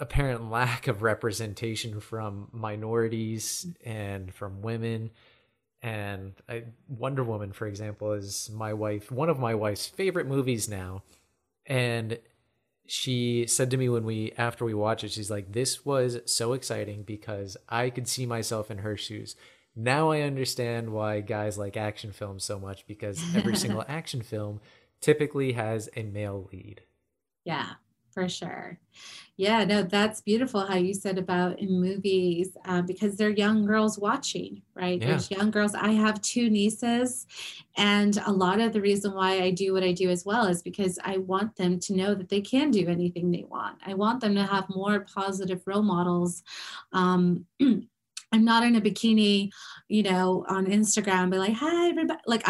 apparent 0.00 0.50
lack 0.50 0.86
of 0.88 1.02
representation 1.02 2.00
from 2.00 2.48
minorities 2.52 3.66
and 3.84 4.32
from 4.34 4.62
women. 4.62 5.10
And 5.82 6.34
I, 6.48 6.64
Wonder 6.88 7.22
Woman, 7.22 7.52
for 7.52 7.66
example, 7.66 8.12
is 8.12 8.50
my 8.52 8.72
wife, 8.72 9.12
one 9.12 9.28
of 9.28 9.38
my 9.38 9.54
wife's 9.54 9.86
favorite 9.86 10.26
movies 10.26 10.68
now. 10.68 11.02
And 11.66 12.18
she 12.86 13.46
said 13.46 13.70
to 13.70 13.76
me 13.76 13.88
when 13.88 14.04
we 14.04 14.32
after 14.38 14.64
we 14.64 14.72
watched 14.72 15.04
it 15.04 15.10
she's 15.10 15.30
like 15.30 15.52
this 15.52 15.84
was 15.84 16.20
so 16.24 16.54
exciting 16.54 17.02
because 17.02 17.54
i 17.68 17.90
could 17.90 18.08
see 18.08 18.24
myself 18.24 18.70
in 18.70 18.78
her 18.78 18.96
shoes 18.96 19.36
now 19.76 20.10
i 20.10 20.22
understand 20.22 20.90
why 20.90 21.20
guys 21.20 21.58
like 21.58 21.76
action 21.76 22.12
films 22.12 22.42
so 22.42 22.58
much 22.58 22.86
because 22.86 23.22
every 23.36 23.54
single 23.64 23.84
action 23.88 24.22
film 24.22 24.58
typically 25.02 25.52
has 25.52 25.90
a 25.96 26.02
male 26.02 26.48
lead 26.50 26.80
Yeah, 27.44 27.74
for 28.10 28.28
sure. 28.28 28.78
Yeah, 29.36 29.64
no, 29.64 29.84
that's 29.84 30.20
beautiful 30.20 30.66
how 30.66 30.74
you 30.74 30.92
said 30.92 31.16
about 31.16 31.60
in 31.60 31.80
movies 31.80 32.56
uh, 32.64 32.82
because 32.82 33.14
they're 33.14 33.30
young 33.30 33.64
girls 33.66 33.96
watching, 33.96 34.62
right? 34.74 35.00
Yeah. 35.00 35.10
There's 35.10 35.30
young 35.30 35.52
girls. 35.52 35.76
I 35.76 35.92
have 35.92 36.20
two 36.22 36.50
nieces, 36.50 37.24
and 37.76 38.20
a 38.26 38.32
lot 38.32 38.58
of 38.60 38.72
the 38.72 38.80
reason 38.80 39.14
why 39.14 39.40
I 39.40 39.52
do 39.52 39.72
what 39.72 39.84
I 39.84 39.92
do 39.92 40.10
as 40.10 40.24
well 40.24 40.46
is 40.46 40.60
because 40.60 40.98
I 41.04 41.18
want 41.18 41.54
them 41.54 41.78
to 41.78 41.94
know 41.94 42.16
that 42.16 42.28
they 42.28 42.40
can 42.40 42.72
do 42.72 42.88
anything 42.88 43.30
they 43.30 43.44
want. 43.48 43.78
I 43.86 43.94
want 43.94 44.20
them 44.20 44.34
to 44.34 44.44
have 44.44 44.68
more 44.70 45.06
positive 45.14 45.62
role 45.66 45.82
models. 45.82 46.42
Um, 46.92 47.46
I'm 47.60 48.44
not 48.44 48.64
in 48.64 48.76
a 48.76 48.80
bikini, 48.80 49.50
you 49.88 50.02
know, 50.02 50.44
on 50.48 50.66
Instagram, 50.66 51.30
be 51.30 51.38
like, 51.38 51.54
"Hi, 51.54 51.90
everybody!" 51.90 52.20
Like 52.26 52.42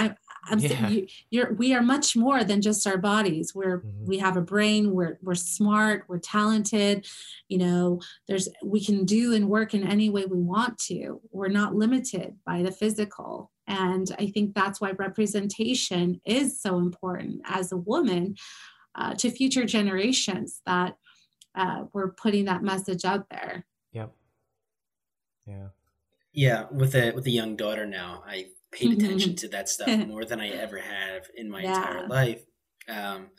I'm, 0.45 0.55
I'm 0.55 0.61
saying 0.61 0.93
you, 0.93 1.07
you're 1.31 1.53
we 1.53 1.75
are 1.75 1.83
much 1.83 2.17
more 2.17 2.45
than 2.45 2.63
just 2.63 2.87
our 2.87 2.99
bodies. 2.99 3.55
We're 3.55 3.81
Mhm. 3.81 4.07
we 4.07 4.19
have 4.19 4.37
a 4.37 4.43
brain. 4.43 4.93
We're 4.93 5.19
we're 5.23 5.35
smart. 5.35 6.05
We're 6.09 6.19
talented. 6.19 7.07
You 7.49 7.59
know 7.59 8.01
there's 8.27 8.49
we 8.63 8.85
can 8.85 9.05
do 9.05 9.35
and 9.35 9.49
work 9.49 9.75
in 9.75 9.87
any 9.87 10.11
way 10.11 10.25
we 10.27 10.41
want 10.41 10.79
to. 10.87 11.21
We're 11.31 11.49
not 11.49 11.75
limited 11.75 12.37
by 12.45 12.63
the 12.63 12.73
physical. 12.73 13.51
And 13.67 14.11
i 14.19 14.27
think 14.29 14.55
that's 14.55 14.81
why 14.81 14.93
representation 14.93 16.23
is 16.25 16.59
so 16.59 16.79
important 16.79 17.43
as 17.45 17.71
a 17.71 17.77
woman 17.77 18.37
uh, 18.95 19.15
to 19.17 19.31
future 19.31 19.65
generations 19.67 20.63
that 20.65 20.97
uh, 21.55 21.85
we're 21.93 22.13
putting 22.13 22.47
that 22.47 22.63
message 22.63 23.05
out 23.05 23.27
there. 23.31 23.67
Yep. 23.93 24.13
Yeah. 25.47 25.69
Yeah, 26.33 26.67
with 26.71 26.95
a 26.95 27.13
with 27.13 27.27
a 27.27 27.31
young 27.31 27.57
daughter 27.57 27.85
now, 27.87 28.23
I 28.27 28.47
paid 28.73 28.93
attention 28.93 29.35
to 29.43 29.49
that 29.49 29.69
stuff 29.69 30.07
more 30.07 30.25
than 30.25 30.41
I 30.41 30.49
ever 30.51 30.79
have 30.79 31.29
in 31.35 31.51
my 31.51 31.63
Yeah. 31.63 31.69
entire 31.79 32.09
life. 32.09 32.43
Um, 32.89 33.31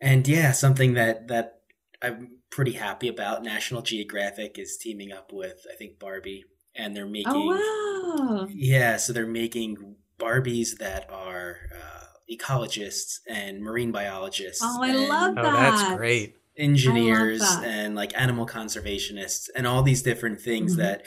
and 0.00 0.26
yeah, 0.26 0.52
something 0.52 0.94
that 0.94 1.28
that 1.28 1.60
I'm 2.00 2.38
pretty 2.50 2.72
happy 2.72 3.08
about. 3.08 3.42
National 3.42 3.82
Geographic 3.82 4.58
is 4.58 4.76
teaming 4.76 5.12
up 5.12 5.32
with 5.32 5.64
I 5.72 5.76
think 5.76 5.98
Barbie, 5.98 6.44
and 6.74 6.96
they're 6.96 7.06
making 7.06 7.32
oh 7.34 8.40
wow 8.40 8.48
yeah, 8.52 8.96
so 8.96 9.12
they're 9.12 9.26
making 9.26 9.96
Barbies 10.18 10.78
that 10.78 11.10
are 11.10 11.56
uh, 11.74 12.04
ecologists 12.30 13.18
and 13.28 13.60
marine 13.60 13.92
biologists. 13.92 14.62
Oh, 14.64 14.82
I 14.82 14.88
and 14.90 14.98
love 15.08 15.34
oh 15.38 15.42
that 15.42 15.52
that's 15.52 15.96
great 15.96 16.36
engineers 16.56 17.40
that. 17.40 17.64
and 17.64 17.94
like 17.94 18.12
animal 18.20 18.46
conservationists 18.46 19.48
and 19.56 19.66
all 19.66 19.82
these 19.82 20.02
different 20.02 20.40
things 20.40 20.74
Mhm. 20.74 20.78
that 20.78 21.06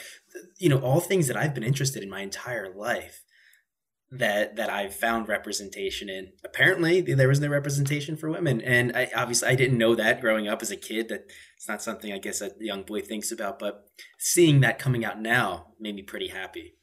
you 0.58 0.68
know 0.68 0.78
all 0.78 1.00
things 1.00 1.26
that 1.28 1.36
I've 1.36 1.54
been 1.54 1.64
interested 1.64 2.02
in 2.02 2.10
my 2.10 2.20
entire 2.20 2.72
life 2.74 3.22
that 4.10 4.56
that 4.56 4.70
I've 4.70 4.94
found 4.94 5.28
representation 5.28 6.08
in. 6.08 6.32
Apparently, 6.44 7.00
there 7.00 7.28
was 7.28 7.40
no 7.40 7.48
representation 7.48 8.16
for 8.16 8.30
women, 8.30 8.60
and 8.60 8.96
I 8.96 9.10
obviously 9.16 9.48
I 9.48 9.54
didn't 9.56 9.78
know 9.78 9.94
that 9.96 10.20
growing 10.20 10.46
up 10.48 10.62
as 10.62 10.70
a 10.70 10.76
kid. 10.76 11.08
That 11.08 11.24
it's 11.56 11.68
not 11.68 11.82
something 11.82 12.12
I 12.12 12.18
guess 12.18 12.40
a 12.40 12.52
young 12.60 12.82
boy 12.84 13.00
thinks 13.00 13.32
about, 13.32 13.58
but 13.58 13.84
seeing 14.18 14.60
that 14.60 14.78
coming 14.78 15.04
out 15.04 15.20
now 15.20 15.72
made 15.80 15.96
me 15.96 16.02
pretty 16.02 16.28
happy. 16.28 16.74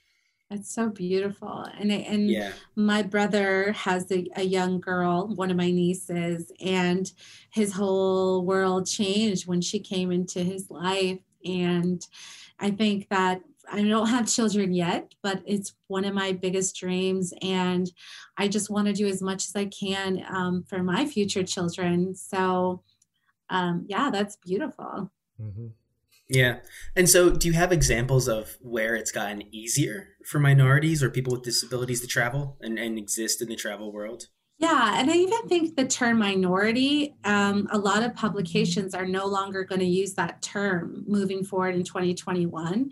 It's 0.51 0.71
so 0.75 0.89
beautiful. 0.89 1.65
And 1.79 1.91
I- 1.91 1.95
and 1.95 2.29
Yeah, 2.29 2.51
my 2.75 3.01
brother 3.01 3.71
has 3.71 4.11
a, 4.11 4.27
a 4.35 4.43
young 4.43 4.79
girl, 4.79 5.33
one 5.33 5.49
of 5.49 5.57
my 5.57 5.71
nieces, 5.71 6.51
and 6.61 7.09
his 7.51 7.73
whole 7.73 8.45
world 8.45 8.85
changed 8.85 9.47
when 9.47 9.61
she 9.61 9.79
came 9.79 10.11
into 10.11 10.43
his 10.43 10.69
life. 10.69 11.19
And 11.45 12.05
I 12.59 12.71
think 12.71 13.09
that 13.09 13.41
I 13.71 13.81
don't 13.81 14.07
have 14.07 14.27
children 14.27 14.73
yet, 14.73 15.13
but 15.21 15.41
it's 15.45 15.73
one 15.87 16.05
of 16.05 16.13
my 16.13 16.33
biggest 16.33 16.75
dreams. 16.75 17.33
And 17.41 17.89
I 18.37 18.47
just 18.47 18.69
want 18.69 18.87
to 18.87 18.93
do 18.93 19.07
as 19.07 19.21
much 19.21 19.45
as 19.45 19.55
I 19.55 19.65
can 19.65 20.23
um, 20.29 20.63
for 20.67 20.83
my 20.83 21.05
future 21.05 21.43
children. 21.43 22.15
So, 22.15 22.83
um, 23.49 23.85
yeah, 23.87 24.09
that's 24.11 24.37
beautiful. 24.37 25.11
hmm 25.37 25.67
yeah. 26.29 26.59
And 26.95 27.09
so, 27.09 27.29
do 27.29 27.47
you 27.47 27.53
have 27.53 27.71
examples 27.71 28.27
of 28.27 28.57
where 28.61 28.95
it's 28.95 29.11
gotten 29.11 29.43
easier 29.53 30.09
for 30.25 30.39
minorities 30.39 31.03
or 31.03 31.09
people 31.09 31.33
with 31.33 31.43
disabilities 31.43 32.01
to 32.01 32.07
travel 32.07 32.57
and, 32.61 32.79
and 32.79 32.97
exist 32.97 33.41
in 33.41 33.49
the 33.49 33.55
travel 33.55 33.91
world? 33.91 34.27
Yeah, 34.63 34.93
and 34.97 35.11
I 35.11 35.15
even 35.15 35.49
think 35.49 35.75
the 35.75 35.85
term 35.85 36.19
minority, 36.19 37.15
um, 37.25 37.67
a 37.73 37.77
lot 37.77 38.01
of 38.01 38.15
publications 38.15 38.95
are 38.95 39.05
no 39.05 39.25
longer 39.25 39.65
going 39.65 39.81
to 39.81 39.85
use 39.85 40.13
that 40.13 40.41
term 40.41 41.03
moving 41.05 41.43
forward 41.43 41.75
in 41.75 41.83
2021. 41.83 42.89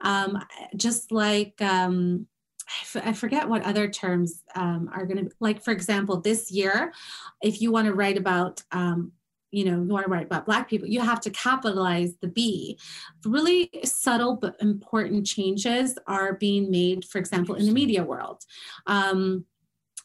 Um, 0.00 0.44
just 0.74 1.12
like, 1.12 1.62
um, 1.62 2.26
I 2.66 2.80
f- 2.82 3.06
I 3.06 3.12
forget 3.12 3.48
what 3.48 3.62
other 3.62 3.88
terms 3.88 4.42
um, 4.56 4.90
are 4.92 5.06
going 5.06 5.24
to, 5.24 5.30
like, 5.38 5.62
for 5.62 5.70
example, 5.70 6.20
this 6.20 6.50
year, 6.50 6.92
if 7.40 7.62
you 7.62 7.70
want 7.70 7.86
to 7.86 7.94
write 7.94 8.18
about, 8.18 8.60
um, 8.72 9.12
you 9.52 9.64
know, 9.64 9.80
you 9.80 9.92
want 9.92 10.06
to 10.06 10.10
write 10.10 10.26
about 10.26 10.46
Black 10.46 10.68
people, 10.68 10.88
you 10.88 11.00
have 11.02 11.20
to 11.20 11.30
capitalize 11.30 12.14
the 12.20 12.26
B. 12.26 12.76
Really 13.24 13.70
subtle 13.84 14.34
but 14.34 14.56
important 14.60 15.24
changes 15.24 15.96
are 16.08 16.32
being 16.32 16.68
made, 16.68 17.04
for 17.04 17.18
example, 17.18 17.54
in 17.54 17.66
the 17.66 17.72
media 17.72 18.02
world. 18.02 18.42
Um, 18.88 19.44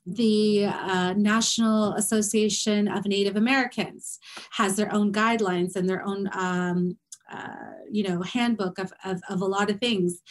the 0.07 0.65
uh, 0.65 1.13
National 1.17 1.93
Association 1.93 2.87
of 2.87 3.05
Native 3.05 3.35
Americans 3.35 4.19
has 4.51 4.77
their 4.77 4.93
own 4.93 5.11
guidelines 5.11 5.75
and 5.75 5.87
their 5.87 6.01
own, 6.05 6.29
um, 6.31 6.97
uh, 7.29 7.73
you 7.91 8.03
know, 8.03 8.21
handbook 8.21 8.79
of, 8.79 8.93
of, 9.03 9.21
of 9.29 9.41
a 9.41 9.45
lot 9.45 9.69
of 9.69 9.79
things. 9.79 10.21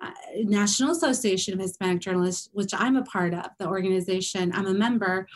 Uh, 0.00 0.10
National 0.36 0.92
Association 0.92 1.52
of 1.54 1.60
Hispanic 1.60 2.00
Journalists, 2.00 2.48
which 2.52 2.72
I'm 2.72 2.94
a 2.96 3.02
part 3.02 3.34
of, 3.34 3.46
the 3.58 3.66
organization, 3.66 4.52
I'm 4.54 4.66
a 4.66 4.74
member. 4.74 5.26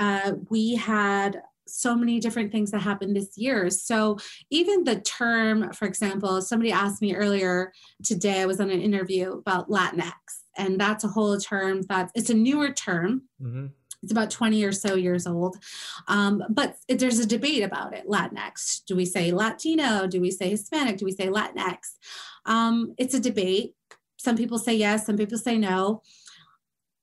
Uh, 0.00 0.32
we 0.50 0.74
had 0.74 1.40
so 1.66 1.94
many 1.94 2.18
different 2.18 2.50
things 2.50 2.70
that 2.70 2.80
happened 2.80 3.14
this 3.14 3.36
year. 3.36 3.70
So 3.70 4.16
even 4.50 4.84
the 4.84 5.00
term, 5.00 5.72
for 5.72 5.86
example, 5.86 6.40
somebody 6.42 6.72
asked 6.72 7.02
me 7.02 7.14
earlier 7.14 7.72
today, 8.02 8.40
I 8.40 8.46
was 8.46 8.60
on 8.60 8.70
an 8.70 8.80
interview 8.80 9.32
about 9.32 9.68
Latinx, 9.68 10.12
and 10.58 10.78
that's 10.78 11.04
a 11.04 11.08
whole 11.08 11.38
term 11.38 11.82
that's 11.82 12.12
it's 12.14 12.30
a 12.30 12.34
newer 12.34 12.70
term 12.72 13.22
hmm 13.40 13.66
it's 14.02 14.12
about 14.12 14.30
20 14.30 14.64
or 14.64 14.72
so 14.72 14.94
years 14.94 15.26
old. 15.26 15.56
Um, 16.06 16.42
but 16.48 16.76
there's 16.88 17.18
a 17.18 17.26
debate 17.26 17.64
about 17.64 17.94
it. 17.94 18.06
Latinx. 18.06 18.84
Do 18.86 18.94
we 18.94 19.04
say 19.04 19.32
Latino? 19.32 20.06
Do 20.06 20.20
we 20.20 20.30
say 20.30 20.50
Hispanic? 20.50 20.98
Do 20.98 21.04
we 21.04 21.12
say 21.12 21.26
Latinx? 21.26 21.78
Um, 22.46 22.94
it's 22.96 23.14
a 23.14 23.20
debate. 23.20 23.74
Some 24.16 24.36
people 24.36 24.58
say 24.58 24.74
yes, 24.74 25.06
some 25.06 25.16
people 25.16 25.38
say 25.38 25.58
no. 25.58 26.02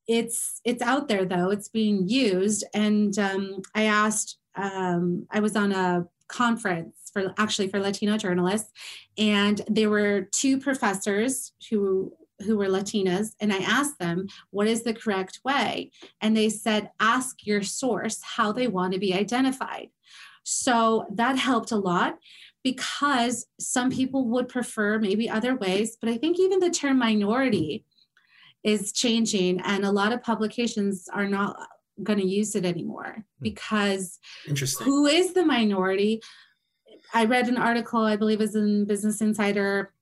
It's 0.07 0.61
it's 0.63 0.81
out 0.81 1.07
there 1.07 1.25
though. 1.25 1.49
It's 1.49 1.69
being 1.69 2.07
used. 2.07 2.63
And 2.73 3.17
um, 3.17 3.61
I 3.73 3.85
asked, 3.85 4.37
um, 4.55 5.25
I 5.31 5.39
was 5.39 5.55
on 5.55 5.71
a 5.71 6.05
conference 6.27 6.95
for 7.11 7.33
actually 7.37 7.69
for 7.69 7.79
Latino 7.79 8.17
journalists, 8.17 8.71
and 9.17 9.61
there 9.67 9.89
were 9.89 10.21
two 10.31 10.59
professors 10.59 11.53
who 11.69 12.13
who 12.43 12.57
were 12.57 12.67
Latinas, 12.67 13.33
and 13.39 13.53
I 13.53 13.59
asked 13.59 13.99
them, 13.99 14.27
what 14.49 14.67
is 14.67 14.83
the 14.83 14.93
correct 14.93 15.39
way? 15.43 15.91
And 16.21 16.35
they 16.35 16.49
said, 16.49 16.91
ask 16.99 17.45
your 17.45 17.63
source 17.63 18.19
how 18.21 18.51
they 18.51 18.67
want 18.67 18.93
to 18.93 18.99
be 18.99 19.13
identified. 19.13 19.89
So 20.43 21.07
that 21.11 21.37
helped 21.37 21.71
a 21.71 21.77
lot 21.77 22.17
because 22.63 23.45
some 23.59 23.89
people 23.89 24.27
would 24.27 24.49
prefer 24.49 24.99
maybe 24.99 25.29
other 25.29 25.55
ways, 25.55 25.97
but 25.99 26.09
I 26.09 26.17
think 26.17 26.39
even 26.39 26.59
the 26.59 26.69
term 26.69 26.97
minority 26.97 27.85
is 28.63 28.91
changing, 28.91 29.61
and 29.61 29.85
a 29.85 29.91
lot 29.91 30.11
of 30.11 30.23
publications 30.23 31.07
are 31.13 31.27
not 31.27 31.55
going 32.03 32.19
to 32.19 32.25
use 32.25 32.55
it 32.55 32.65
anymore 32.65 33.13
hmm. 33.17 33.43
because 33.43 34.19
who 34.81 35.05
is 35.05 35.33
the 35.33 35.45
minority? 35.45 36.21
I 37.13 37.25
read 37.25 37.47
an 37.47 37.57
article, 37.57 38.01
I 38.01 38.15
believe 38.15 38.41
is 38.41 38.55
in 38.55 38.85
Business 38.85 39.21
Insider 39.21 39.93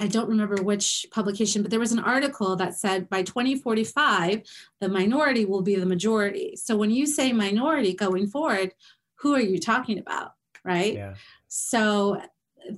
I 0.00 0.06
don't 0.06 0.30
remember 0.30 0.62
which 0.62 1.06
publication, 1.10 1.60
but 1.60 1.70
there 1.70 1.78
was 1.78 1.92
an 1.92 1.98
article 1.98 2.56
that 2.56 2.74
said 2.74 3.10
by 3.10 3.22
2045, 3.22 4.42
the 4.80 4.88
minority 4.88 5.44
will 5.44 5.60
be 5.60 5.76
the 5.76 5.84
majority. 5.84 6.56
So 6.56 6.74
when 6.74 6.90
you 6.90 7.06
say 7.06 7.32
minority 7.32 7.92
going 7.92 8.26
forward, 8.26 8.72
who 9.16 9.34
are 9.34 9.40
you 9.40 9.58
talking 9.58 9.98
about? 9.98 10.32
Right. 10.64 10.94
Yeah. 10.94 11.14
So 11.48 12.22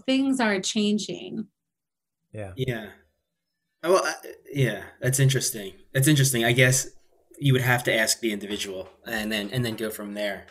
things 0.05 0.41
are 0.41 0.61
changing. 0.61 1.47
Yeah. 2.33 2.53
Yeah. 2.57 2.89
Well, 3.85 4.05
uh, 4.05 4.13
yeah, 4.53 4.83
that's 5.01 5.21
interesting. 5.21 5.75
That's 5.93 6.09
interesting. 6.09 6.45
I 6.45 6.53
guess 6.53 6.89
you 7.39 7.53
would 7.53 7.63
have 7.63 7.85
to 7.85 7.95
ask 7.95 8.21
the 8.21 8.33
individual 8.33 8.89
and 9.07 9.31
then 9.31 9.51
and 9.51 9.65
then 9.65 9.77
go 9.77 9.91
from 9.91 10.15
there. 10.15 10.47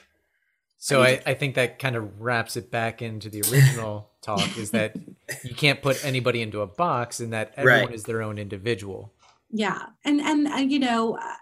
So 0.83 1.03
I, 1.03 1.21
I, 1.27 1.35
think 1.35 1.53
that 1.55 1.77
kind 1.77 1.95
of 1.95 2.19
wraps 2.19 2.57
it 2.57 2.71
back 2.71 3.03
into 3.03 3.29
the 3.29 3.43
original 3.51 4.09
talk 4.23 4.57
is 4.57 4.71
that 4.71 4.95
you 5.43 5.53
can't 5.53 5.79
put 5.79 6.03
anybody 6.03 6.41
into 6.41 6.61
a 6.61 6.67
box 6.67 7.19
and 7.19 7.33
that 7.33 7.53
everyone 7.55 7.85
right. 7.85 7.93
is 7.93 8.01
their 8.01 8.23
own 8.23 8.39
individual. 8.39 9.13
Yeah. 9.51 9.79
And, 10.03 10.19
and, 10.19 10.47
uh, 10.47 10.55
you 10.55 10.79
know, 10.79 11.19
uh, 11.19 11.35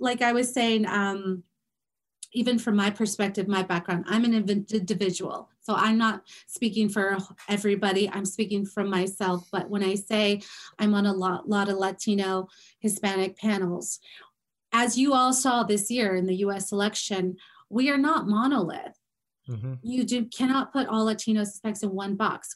like 0.00 0.20
I 0.20 0.32
was 0.32 0.52
saying, 0.52 0.84
um, 0.86 1.44
even 2.34 2.58
from 2.58 2.76
my 2.76 2.90
perspective, 2.90 3.48
my 3.48 3.62
background, 3.62 4.04
I'm 4.06 4.26
an 4.26 4.34
individual. 4.34 5.48
So 5.62 5.74
I'm 5.74 5.96
not 5.96 6.24
speaking 6.46 6.90
for 6.90 7.16
everybody. 7.48 8.10
I'm 8.10 8.26
speaking 8.26 8.66
from 8.66 8.90
myself. 8.90 9.48
But 9.50 9.70
when 9.70 9.82
I 9.82 9.94
say 9.94 10.42
I'm 10.78 10.94
on 10.94 11.06
a 11.06 11.12
lot, 11.14 11.48
lot 11.48 11.70
of 11.70 11.78
Latino, 11.78 12.48
Hispanic 12.80 13.38
panels, 13.38 13.98
as 14.72 14.98
you 14.98 15.14
all 15.14 15.32
saw 15.32 15.62
this 15.62 15.90
year 15.90 16.16
in 16.16 16.26
the 16.26 16.36
US 16.36 16.70
election, 16.70 17.38
we 17.70 17.90
are 17.90 17.98
not 17.98 18.26
monolith. 18.26 18.96
Mm-hmm. 19.48 19.74
You 19.82 20.04
do 20.04 20.24
cannot 20.26 20.72
put 20.72 20.88
all 20.88 21.04
Latino 21.04 21.44
suspects 21.44 21.82
in 21.82 21.90
one 21.90 22.16
box. 22.16 22.54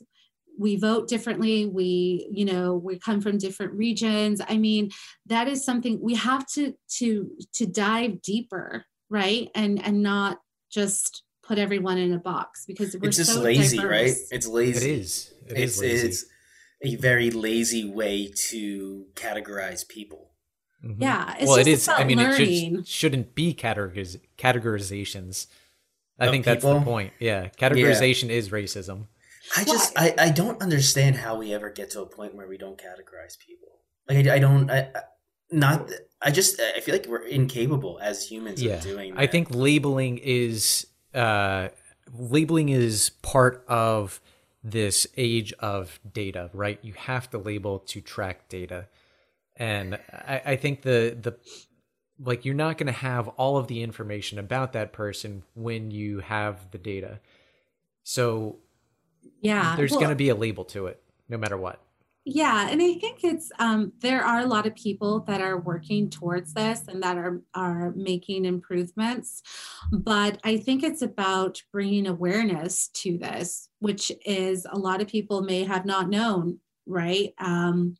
We 0.58 0.76
vote 0.76 1.08
differently. 1.08 1.66
We, 1.66 2.28
you 2.30 2.44
know, 2.44 2.74
we 2.74 2.98
come 2.98 3.20
from 3.20 3.38
different 3.38 3.72
regions. 3.72 4.42
I 4.46 4.58
mean, 4.58 4.90
that 5.26 5.48
is 5.48 5.64
something 5.64 5.98
we 6.02 6.14
have 6.14 6.46
to 6.48 6.74
to 6.98 7.30
to 7.54 7.66
dive 7.66 8.20
deeper, 8.20 8.84
right? 9.08 9.48
And 9.54 9.82
and 9.84 10.02
not 10.02 10.38
just 10.70 11.22
put 11.42 11.58
everyone 11.58 11.98
in 11.98 12.12
a 12.12 12.18
box 12.18 12.64
because 12.66 12.94
we're 12.96 13.08
it's 13.08 13.16
just 13.16 13.32
so 13.32 13.40
lazy, 13.40 13.78
diverse. 13.78 13.90
right? 13.90 14.16
It's 14.30 14.46
lazy. 14.46 14.90
It 14.90 15.00
is. 15.00 15.34
It 15.46 15.58
it's, 15.58 15.72
is 15.74 15.80
lazy. 15.80 16.08
it's 16.08 16.24
a 16.82 16.96
very 16.96 17.30
lazy 17.30 17.88
way 17.88 18.30
to 18.48 19.06
categorize 19.14 19.86
people. 19.88 20.31
Mm-hmm. 20.84 21.02
Yeah. 21.02 21.36
well, 21.44 21.56
it 21.56 21.66
is. 21.66 21.88
I 21.88 22.04
mean, 22.04 22.18
learning. 22.18 22.80
it 22.80 22.88
should, 22.88 23.16
not 23.16 23.34
be 23.34 23.54
categoriz- 23.54 24.20
categorizations. 24.36 25.46
I 26.18 26.28
think 26.30 26.44
people? 26.44 26.70
that's 26.70 26.84
the 26.84 26.90
point. 26.90 27.12
Yeah. 27.18 27.48
Categorization 27.48 28.28
yeah. 28.28 28.36
is 28.36 28.50
racism. 28.50 29.06
I 29.56 29.64
just, 29.64 29.98
I, 29.98 30.14
I 30.18 30.30
don't 30.30 30.60
understand 30.62 31.16
how 31.16 31.36
we 31.36 31.52
ever 31.52 31.70
get 31.70 31.90
to 31.90 32.02
a 32.02 32.06
point 32.06 32.34
where 32.34 32.46
we 32.46 32.56
don't 32.56 32.78
categorize 32.78 33.38
people. 33.38 33.68
Like, 34.08 34.26
I, 34.26 34.36
I 34.36 34.38
don't, 34.38 34.70
I, 34.70 34.88
not, 35.50 35.90
I 36.20 36.30
just, 36.30 36.60
I 36.60 36.80
feel 36.80 36.94
like 36.94 37.06
we're 37.06 37.26
incapable 37.26 37.98
as 38.00 38.26
humans 38.26 38.62
yeah. 38.62 38.74
of 38.74 38.82
doing 38.82 39.14
that. 39.14 39.20
I 39.20 39.26
think 39.26 39.48
labeling 39.50 40.18
is, 40.18 40.86
uh, 41.12 41.68
labeling 42.12 42.68
is 42.68 43.10
part 43.22 43.64
of 43.68 44.20
this 44.64 45.06
age 45.16 45.52
of 45.54 45.98
data, 46.10 46.50
right? 46.52 46.78
You 46.82 46.94
have 46.94 47.28
to 47.30 47.38
label 47.38 47.80
to 47.80 48.00
track 48.00 48.48
data 48.48 48.86
and 49.56 49.98
I, 50.12 50.42
I 50.46 50.56
think 50.56 50.82
the 50.82 51.16
the 51.20 51.36
like 52.18 52.44
you're 52.44 52.54
not 52.54 52.78
going 52.78 52.86
to 52.86 52.92
have 52.92 53.28
all 53.28 53.56
of 53.56 53.66
the 53.66 53.82
information 53.82 54.38
about 54.38 54.72
that 54.74 54.92
person 54.92 55.42
when 55.54 55.90
you 55.90 56.20
have 56.20 56.70
the 56.70 56.78
data. 56.78 57.20
So 58.04 58.58
yeah 59.40 59.76
there's 59.76 59.90
well, 59.90 60.00
going 60.00 60.10
to 60.10 60.16
be 60.16 60.28
a 60.28 60.34
label 60.34 60.64
to 60.64 60.86
it 60.86 61.02
no 61.28 61.38
matter 61.38 61.56
what. 61.56 61.80
Yeah 62.24 62.68
and 62.70 62.80
i 62.80 62.94
think 62.94 63.24
it's 63.24 63.50
um, 63.58 63.92
there 63.98 64.24
are 64.24 64.38
a 64.40 64.46
lot 64.46 64.64
of 64.64 64.76
people 64.76 65.20
that 65.20 65.40
are 65.40 65.58
working 65.58 66.08
towards 66.08 66.54
this 66.54 66.82
and 66.86 67.02
that 67.02 67.18
are 67.18 67.42
are 67.52 67.90
making 67.96 68.44
improvements 68.44 69.42
but 69.90 70.38
i 70.44 70.56
think 70.56 70.84
it's 70.84 71.02
about 71.02 71.60
bringing 71.72 72.06
awareness 72.06 72.88
to 72.94 73.18
this 73.18 73.70
which 73.80 74.12
is 74.24 74.68
a 74.70 74.78
lot 74.78 75.02
of 75.02 75.08
people 75.08 75.42
may 75.42 75.64
have 75.64 75.84
not 75.84 76.08
known 76.08 76.60
right? 76.86 77.34
Um, 77.38 77.96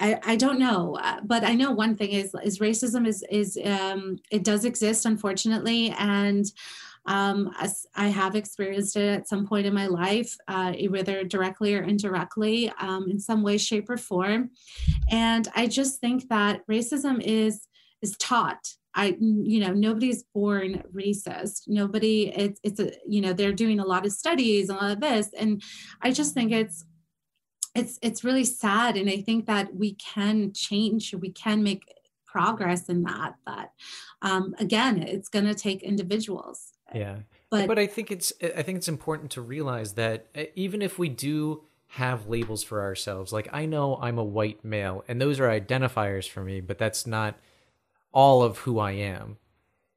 I, 0.00 0.18
I 0.24 0.36
don't 0.36 0.58
know, 0.58 0.98
uh, 1.00 1.20
but 1.24 1.44
I 1.44 1.54
know 1.54 1.70
one 1.70 1.94
thing 1.96 2.10
is 2.10 2.34
is 2.42 2.58
racism 2.58 3.06
is 3.06 3.24
is 3.30 3.58
um, 3.64 4.18
it 4.30 4.42
does 4.42 4.64
exist 4.64 5.06
unfortunately, 5.06 5.94
and 5.98 6.44
um, 7.06 7.54
I 7.94 8.08
have 8.08 8.34
experienced 8.34 8.96
it 8.96 9.08
at 9.08 9.28
some 9.28 9.46
point 9.46 9.66
in 9.66 9.74
my 9.74 9.86
life, 9.86 10.34
uh, 10.48 10.72
whether 10.88 11.22
directly 11.22 11.74
or 11.74 11.82
indirectly, 11.82 12.72
um, 12.80 13.08
in 13.10 13.20
some 13.20 13.42
way, 13.42 13.58
shape, 13.58 13.90
or 13.90 13.98
form. 13.98 14.50
And 15.10 15.46
I 15.54 15.66
just 15.66 16.00
think 16.00 16.28
that 16.28 16.66
racism 16.66 17.20
is 17.22 17.68
is 18.02 18.16
taught. 18.18 18.66
I, 18.96 19.16
you 19.20 19.58
know, 19.60 19.72
nobody's 19.72 20.22
born 20.22 20.84
racist. 20.94 21.62
Nobody, 21.66 22.28
it's, 22.28 22.60
it's 22.62 22.78
a, 22.78 22.92
you 23.04 23.20
know, 23.20 23.32
they're 23.32 23.52
doing 23.52 23.80
a 23.80 23.84
lot 23.84 24.06
of 24.06 24.12
studies 24.12 24.68
and 24.68 24.78
all 24.78 24.90
of 24.90 25.00
this, 25.00 25.30
and 25.36 25.62
I 26.00 26.10
just 26.10 26.32
think 26.32 26.52
it's 26.52 26.84
it's 27.74 27.98
it's 28.02 28.24
really 28.24 28.44
sad 28.44 28.96
and 28.96 29.08
i 29.10 29.20
think 29.20 29.46
that 29.46 29.74
we 29.74 29.94
can 29.94 30.52
change 30.52 31.14
we 31.14 31.30
can 31.30 31.62
make 31.62 31.82
progress 32.24 32.88
in 32.88 33.02
that 33.04 33.36
but 33.46 33.70
um, 34.22 34.54
again 34.58 35.02
it's 35.02 35.28
going 35.28 35.44
to 35.44 35.54
take 35.54 35.82
individuals. 35.82 36.72
Yeah. 36.94 37.18
But 37.50 37.68
but 37.68 37.78
i 37.78 37.86
think 37.86 38.10
it's 38.10 38.32
i 38.42 38.62
think 38.62 38.78
it's 38.78 38.88
important 38.88 39.30
to 39.32 39.40
realize 39.40 39.94
that 39.94 40.26
even 40.56 40.82
if 40.82 40.98
we 40.98 41.08
do 41.08 41.62
have 41.88 42.26
labels 42.26 42.64
for 42.64 42.82
ourselves 42.82 43.32
like 43.32 43.48
i 43.52 43.66
know 43.66 43.96
i'm 44.02 44.18
a 44.18 44.24
white 44.24 44.64
male 44.64 45.04
and 45.06 45.20
those 45.20 45.38
are 45.38 45.48
identifiers 45.48 46.28
for 46.28 46.42
me 46.42 46.60
but 46.60 46.78
that's 46.78 47.06
not 47.06 47.36
all 48.12 48.42
of 48.42 48.58
who 48.58 48.78
i 48.78 48.92
am. 48.92 49.36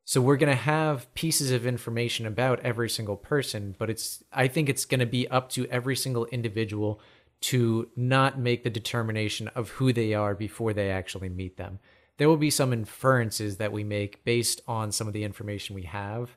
So 0.06 0.22
we're 0.22 0.38
going 0.38 0.56
to 0.56 0.64
have 0.64 1.14
pieces 1.16 1.52
of 1.52 1.66
information 1.66 2.26
about 2.26 2.60
every 2.60 2.90
single 2.90 3.18
person 3.18 3.76
but 3.80 3.90
it's 3.90 4.24
i 4.32 4.48
think 4.48 4.70
it's 4.70 4.86
going 4.86 5.00
to 5.00 5.08
be 5.08 5.28
up 5.30 5.50
to 5.52 5.66
every 5.68 5.96
single 5.96 6.26
individual 6.28 7.00
to 7.40 7.90
not 7.96 8.40
make 8.40 8.64
the 8.64 8.70
determination 8.70 9.48
of 9.50 9.70
who 9.70 9.94
they 9.94 10.14
are 10.14 10.34
before 10.36 10.74
they 10.74 10.90
actually 10.90 11.30
meet 11.30 11.58
them. 11.58 11.80
There 12.18 12.28
will 12.28 12.38
be 12.38 12.50
some 12.50 12.74
inferences 12.74 13.58
that 13.58 13.72
we 13.72 13.84
make 13.84 14.24
based 14.24 14.62
on 14.68 14.92
some 14.92 15.08
of 15.08 15.14
the 15.14 15.24
information 15.24 15.76
we 15.76 15.84
have, 15.84 16.36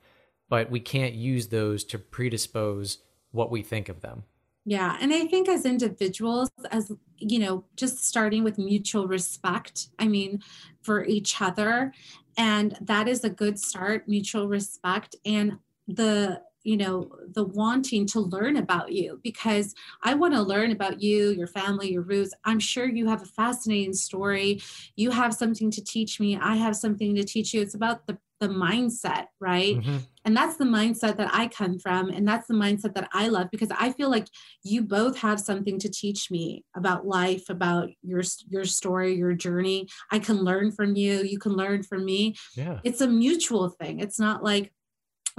but 0.49 0.71
we 0.71 0.81
can't 0.81 1.15
use 1.15 1.49
those 1.49 1.85
to 1.85 1.99
predispose 1.99 2.99
what 3.31 3.51
we 3.51 3.63
think 3.63 3.89
of 3.89 4.01
them. 4.03 4.25
Yeah. 4.67 4.99
And 5.01 5.13
I 5.13 5.27
think 5.27 5.49
as 5.49 5.65
individuals, 5.65 6.51
as 6.71 6.93
you 7.17 7.39
know, 7.39 7.65
just 7.77 8.05
starting 8.05 8.45
with 8.45 8.59
mutual 8.59 9.09
respect, 9.09 9.89
I 9.99 10.07
mean, 10.07 10.43
for 10.83 11.05
each 11.05 11.41
other. 11.41 11.95
And 12.37 12.77
that 12.81 13.09
is 13.09 13.25
a 13.25 13.31
good 13.31 13.59
start, 13.59 14.07
mutual 14.07 14.49
respect. 14.49 15.17
And 15.25 15.59
the 15.89 16.43
you 16.63 16.77
know 16.77 17.11
the 17.35 17.45
wanting 17.45 18.07
to 18.07 18.21
learn 18.21 18.57
about 18.57 18.93
you 18.93 19.19
because 19.23 19.75
i 20.03 20.15
want 20.15 20.35
to 20.35 20.43
learn 20.43 20.71
about 20.71 21.01
you 21.01 21.31
your 21.31 21.47
family 21.47 21.93
your 21.93 22.03
roots 22.03 22.35
i'm 22.45 22.61
sure 22.61 22.89
you 22.89 23.09
have 23.09 23.23
a 23.23 23.27
fascinating 23.27 23.93
story 23.93 24.61
you 24.97 25.11
have 25.11 25.35
something 25.35 25.71
to 25.71 25.83
teach 25.83 26.21
me 26.21 26.39
i 26.41 26.57
have 26.57 26.77
something 26.77 27.15
to 27.15 27.25
teach 27.25 27.55
you 27.55 27.61
it's 27.61 27.75
about 27.75 28.07
the 28.07 28.19
the 28.41 28.49
mindset, 28.49 29.27
right? 29.39 29.77
Mm-hmm. 29.77 29.99
And 30.25 30.37
that's 30.37 30.57
the 30.57 30.65
mindset 30.65 31.17
that 31.19 31.31
I 31.33 31.47
come 31.47 31.79
from. 31.79 32.09
And 32.09 32.27
that's 32.27 32.47
the 32.47 32.55
mindset 32.55 32.95
that 32.95 33.09
I 33.13 33.29
love 33.29 33.49
because 33.51 33.71
I 33.79 33.93
feel 33.93 34.11
like 34.11 34.27
you 34.63 34.83
both 34.83 35.19
have 35.19 35.39
something 35.39 35.79
to 35.79 35.89
teach 35.91 36.31
me 36.31 36.65
about 36.75 37.07
life, 37.07 37.49
about 37.49 37.91
your 38.03 38.23
your 38.49 38.65
story, 38.65 39.15
your 39.15 39.35
journey. 39.35 39.89
I 40.11 40.19
can 40.19 40.37
learn 40.43 40.73
from 40.73 40.97
you. 40.97 41.23
You 41.23 41.39
can 41.39 41.53
learn 41.53 41.83
from 41.83 42.05
me. 42.05 42.37
Yeah. 42.57 42.81
It's 42.83 43.03
a 43.03 43.07
mutual 43.07 43.69
thing. 43.69 44.01
It's 44.01 44.19
not 44.19 44.43
like 44.43 44.73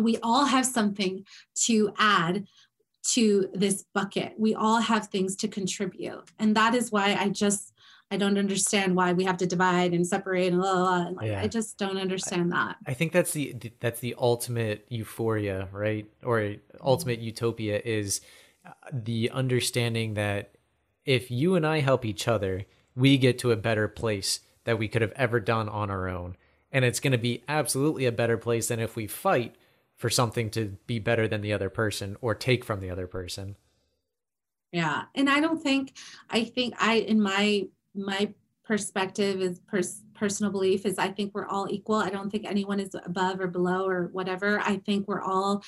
we 0.03 0.17
all 0.23 0.45
have 0.45 0.65
something 0.65 1.25
to 1.65 1.93
add 1.97 2.45
to 3.03 3.49
this 3.53 3.83
bucket. 3.93 4.33
We 4.37 4.53
all 4.53 4.79
have 4.79 5.07
things 5.07 5.35
to 5.37 5.47
contribute. 5.47 6.23
And 6.39 6.55
that 6.55 6.75
is 6.75 6.91
why 6.91 7.15
I 7.15 7.29
just 7.29 7.73
I 8.13 8.17
don't 8.17 8.37
understand 8.37 8.95
why 8.95 9.13
we 9.13 9.23
have 9.23 9.37
to 9.37 9.47
divide 9.47 9.93
and 9.93 10.05
separate 10.05 10.51
and 10.51 10.61
blah, 10.61 10.73
blah, 10.73 11.03
blah. 11.03 11.11
Like, 11.11 11.27
yeah. 11.27 11.41
I 11.41 11.47
just 11.47 11.77
don't 11.77 11.97
understand 11.97 12.51
that. 12.51 12.75
I 12.85 12.93
think 12.93 13.13
that's 13.13 13.31
the 13.31 13.55
that's 13.79 14.01
the 14.01 14.15
ultimate 14.19 14.85
euphoria, 14.89 15.69
right? 15.71 16.05
Or 16.21 16.55
ultimate 16.81 17.19
mm-hmm. 17.19 17.27
utopia 17.27 17.81
is 17.83 18.19
uh, 18.65 18.71
the 18.91 19.29
understanding 19.31 20.15
that 20.15 20.55
if 21.05 21.31
you 21.31 21.55
and 21.55 21.65
I 21.65 21.79
help 21.79 22.03
each 22.03 22.27
other, 22.27 22.65
we 22.95 23.17
get 23.17 23.39
to 23.39 23.51
a 23.51 23.55
better 23.55 23.87
place 23.87 24.41
that 24.65 24.77
we 24.77 24.89
could 24.89 25.01
have 25.01 25.13
ever 25.15 25.39
done 25.39 25.69
on 25.69 25.89
our 25.89 26.09
own. 26.09 26.35
And 26.69 26.83
it's 26.83 26.99
going 26.99 27.11
to 27.11 27.17
be 27.17 27.43
absolutely 27.47 28.05
a 28.05 28.11
better 28.11 28.37
place 28.37 28.67
than 28.67 28.79
if 28.79 28.97
we 28.97 29.07
fight 29.07 29.55
for 30.01 30.09
something 30.09 30.49
to 30.49 30.75
be 30.87 30.97
better 30.97 31.27
than 31.27 31.41
the 31.41 31.53
other 31.53 31.69
person 31.69 32.17
or 32.21 32.33
take 32.33 32.65
from 32.65 32.79
the 32.79 32.89
other 32.89 33.05
person. 33.05 33.55
Yeah. 34.71 35.03
And 35.13 35.29
I 35.29 35.39
don't 35.39 35.61
think 35.61 35.93
I 36.27 36.43
think 36.43 36.73
I 36.79 36.95
in 36.95 37.21
my 37.21 37.67
my 37.93 38.33
perspective 38.63 39.41
is 39.41 39.59
pers- 39.59 40.01
personal 40.15 40.51
belief 40.51 40.87
is 40.87 40.97
I 40.97 41.09
think 41.09 41.35
we're 41.35 41.45
all 41.45 41.67
equal. 41.69 41.97
I 41.97 42.09
don't 42.09 42.31
think 42.31 42.45
anyone 42.47 42.79
is 42.79 42.95
above 43.05 43.39
or 43.41 43.47
below 43.47 43.87
or 43.87 44.07
whatever. 44.07 44.59
I 44.61 44.77
think 44.77 45.07
we're 45.07 45.21
all, 45.21 45.63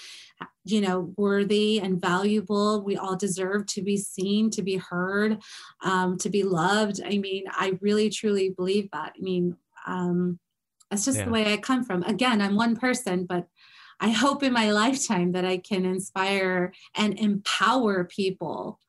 you 0.63 0.81
know, 0.81 1.13
worthy 1.15 1.79
and 1.79 2.01
valuable. 2.01 2.81
We 2.83 2.97
all 2.97 3.15
deserve 3.15 3.67
to 3.67 3.83
be 3.83 3.97
seen, 3.97 4.49
to 4.51 4.63
be 4.63 4.77
heard, 4.77 5.43
um, 5.83 6.17
to 6.19 6.29
be 6.29 6.41
loved. 6.41 7.01
I 7.05 7.19
mean, 7.19 7.43
I 7.51 7.77
really 7.81 8.09
truly 8.09 8.49
believe 8.49 8.89
that. 8.93 9.13
I 9.15 9.21
mean, 9.21 9.57
um, 9.85 10.39
that's 10.89 11.05
just 11.05 11.17
yeah. 11.17 11.25
the 11.25 11.31
way 11.31 11.53
I 11.53 11.57
come 11.57 11.83
from. 11.83 12.01
Again, 12.03 12.41
I'm 12.41 12.55
one 12.55 12.75
person, 12.75 13.25
but 13.25 13.47
I 13.99 14.09
hope 14.09 14.43
in 14.43 14.53
my 14.53 14.71
lifetime 14.71 15.31
that 15.33 15.45
I 15.45 15.57
can 15.57 15.85
inspire 15.85 16.73
and 16.95 17.17
empower 17.19 18.03
people 18.05 18.79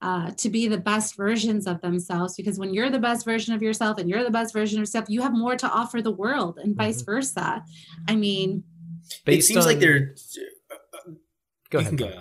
uh, 0.00 0.30
to 0.36 0.48
be 0.48 0.68
the 0.68 0.78
best 0.78 1.16
versions 1.16 1.66
of 1.66 1.80
themselves 1.80 2.34
because 2.36 2.58
when 2.58 2.72
you're 2.72 2.90
the 2.90 3.00
best 3.00 3.24
version 3.24 3.52
of 3.52 3.62
yourself 3.62 3.98
and 3.98 4.08
you're 4.08 4.22
the 4.22 4.30
best 4.30 4.52
version 4.52 4.78
of 4.78 4.82
yourself 4.82 5.06
you 5.08 5.22
have 5.22 5.32
more 5.32 5.56
to 5.56 5.68
offer 5.68 6.00
the 6.00 6.10
world 6.10 6.58
and 6.62 6.76
vice 6.76 7.02
mm-hmm. 7.02 7.12
versa. 7.12 7.64
I 8.06 8.14
mean 8.14 8.62
But 9.24 9.34
it 9.34 9.42
seems 9.42 9.64
on... 9.64 9.72
like 9.72 9.80
there 9.80 10.14
go 11.70 11.78
ahead. 11.80 11.96
go 11.96 12.12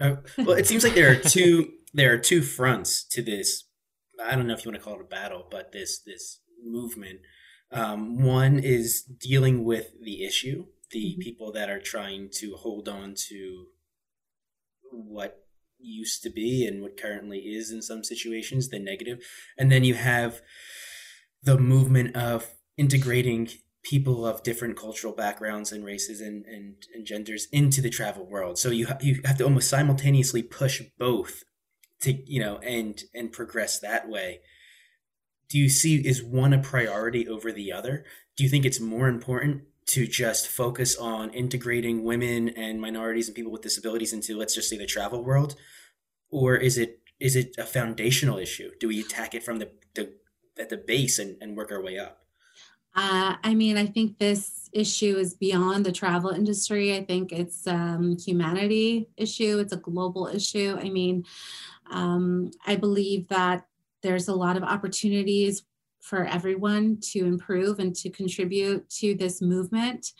uh, 0.00 0.16
well 0.38 0.52
it 0.52 0.66
seems 0.66 0.84
like 0.84 0.94
there 0.94 1.10
are 1.10 1.16
two 1.16 1.72
there 1.94 2.12
are 2.12 2.18
two 2.18 2.42
fronts 2.42 3.04
to 3.08 3.22
this. 3.22 3.64
I 4.24 4.36
don't 4.36 4.46
know 4.46 4.54
if 4.54 4.64
you 4.64 4.70
want 4.70 4.80
to 4.80 4.84
call 4.84 5.00
it 5.00 5.00
a 5.00 5.04
battle 5.04 5.46
but 5.50 5.72
this 5.72 6.00
this 6.00 6.40
movement. 6.64 7.20
Um, 7.72 8.22
one 8.22 8.60
is 8.60 9.02
dealing 9.02 9.64
with 9.64 9.90
the 10.00 10.24
issue 10.24 10.66
the 10.94 11.10
mm-hmm. 11.12 11.20
people 11.20 11.52
that 11.52 11.68
are 11.68 11.80
trying 11.80 12.30
to 12.32 12.54
hold 12.54 12.88
on 12.88 13.14
to 13.28 13.66
what 14.90 15.40
used 15.78 16.22
to 16.22 16.30
be 16.30 16.66
and 16.66 16.80
what 16.80 16.98
currently 16.98 17.40
is 17.40 17.70
in 17.70 17.82
some 17.82 18.02
situations, 18.02 18.70
the. 18.70 19.18
And 19.58 19.70
then 19.70 19.84
you 19.84 19.94
have 19.94 20.40
the 21.42 21.58
movement 21.58 22.16
of 22.16 22.54
integrating 22.78 23.50
people 23.82 24.24
of 24.24 24.42
different 24.42 24.78
cultural 24.78 25.12
backgrounds 25.12 25.72
and 25.72 25.84
races 25.84 26.20
and, 26.22 26.46
and, 26.46 26.76
and 26.94 27.04
genders 27.04 27.48
into 27.52 27.82
the 27.82 27.90
travel 27.90 28.24
world. 28.24 28.58
So 28.58 28.70
you, 28.70 28.86
ha- 28.86 28.98
you 29.02 29.20
have 29.26 29.36
to 29.38 29.44
almost 29.44 29.68
simultaneously 29.68 30.42
push 30.42 30.80
both 30.98 31.42
to, 32.00 32.12
you 32.12 32.40
know, 32.40 32.58
and, 32.58 33.02
and 33.12 33.30
progress 33.30 33.78
that 33.80 34.08
way. 34.08 34.40
Do 35.50 35.58
you 35.58 35.68
see, 35.68 35.96
is 35.96 36.22
one 36.22 36.54
a 36.54 36.62
priority 36.62 37.28
over 37.28 37.52
the 37.52 37.72
other? 37.72 38.06
Do 38.36 38.44
you 38.44 38.48
think 38.48 38.64
it's 38.64 38.80
more 38.80 39.08
important 39.08 39.64
to 39.86 40.06
just 40.06 40.48
focus 40.48 40.96
on 40.96 41.30
integrating 41.30 42.04
women 42.04 42.48
and 42.50 42.80
minorities 42.80 43.28
and 43.28 43.34
people 43.34 43.52
with 43.52 43.62
disabilities 43.62 44.12
into 44.12 44.36
let's 44.36 44.54
just 44.54 44.68
say 44.68 44.78
the 44.78 44.86
travel 44.86 45.22
world 45.22 45.56
or 46.30 46.56
is 46.56 46.78
it 46.78 47.00
is 47.20 47.36
it 47.36 47.54
a 47.58 47.64
foundational 47.64 48.38
issue 48.38 48.70
do 48.80 48.88
we 48.88 49.00
attack 49.00 49.34
it 49.34 49.42
from 49.42 49.58
the, 49.58 49.70
the 49.94 50.12
at 50.58 50.68
the 50.68 50.76
base 50.76 51.18
and, 51.18 51.36
and 51.40 51.56
work 51.56 51.70
our 51.70 51.82
way 51.82 51.98
up 51.98 52.24
uh, 52.96 53.34
I 53.42 53.54
mean, 53.54 53.76
I 53.76 53.86
think 53.86 54.18
this 54.18 54.70
issue 54.72 55.16
is 55.16 55.34
beyond 55.34 55.84
the 55.84 55.90
travel 55.90 56.30
industry. 56.30 56.96
I 56.96 57.04
think 57.04 57.32
it's 57.32 57.66
um, 57.66 58.16
humanity 58.16 59.08
issue. 59.16 59.58
It's 59.58 59.72
a 59.72 59.78
global 59.78 60.28
issue. 60.28 60.78
I 60.80 60.90
mean, 60.90 61.24
um, 61.90 62.52
I 62.66 62.76
believe 62.76 63.26
that 63.28 63.66
there's 64.02 64.28
a 64.28 64.34
lot 64.34 64.56
of 64.56 64.62
opportunities 64.62 65.64
for 66.04 66.26
everyone 66.26 66.98
to 67.00 67.20
improve 67.20 67.78
and 67.78 67.96
to 67.96 68.10
contribute 68.10 68.88
to 68.90 69.14
this 69.14 69.40
movement. 69.40 70.12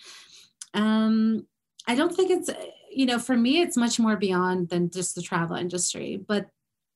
Um, 0.73 1.47
I 1.87 1.95
don't 1.95 2.15
think 2.15 2.31
it's, 2.31 2.51
you 2.91 3.05
know, 3.05 3.19
for 3.19 3.37
me, 3.37 3.61
it's 3.61 3.77
much 3.77 4.01
more 4.01 4.17
beyond 4.17 4.71
than 4.71 4.91
just 4.91 5.15
the 5.15 5.23
travel 5.23 5.57
industry. 5.57 6.17
But 6.17 6.47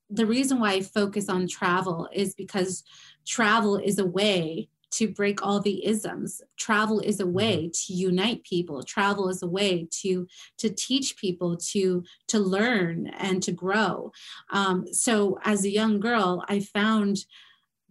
the 0.08 0.24
reason 0.24 0.58
why 0.58 0.72
I 0.72 0.80
focus 0.80 1.28
on 1.28 1.46
travel 1.46 2.08
is 2.12 2.34
because 2.34 2.82
travel 3.26 3.76
is 3.76 3.98
a 3.98 4.06
way 4.06 4.70
to 4.90 5.08
break 5.08 5.44
all 5.44 5.60
the 5.60 5.86
isms 5.86 6.40
travel 6.58 7.00
is 7.00 7.20
a 7.20 7.24
mm-hmm. 7.24 7.32
way 7.34 7.70
to 7.72 7.92
unite 7.92 8.42
people 8.42 8.82
travel 8.82 9.28
is 9.28 9.42
a 9.42 9.46
way 9.46 9.86
to 9.90 10.26
to 10.56 10.70
teach 10.70 11.16
people 11.16 11.56
to 11.56 12.02
to 12.26 12.38
learn 12.38 13.06
and 13.18 13.42
to 13.42 13.52
grow 13.52 14.10
um, 14.50 14.86
so 14.92 15.38
as 15.44 15.64
a 15.64 15.70
young 15.70 16.00
girl 16.00 16.42
i 16.48 16.58
found 16.58 17.18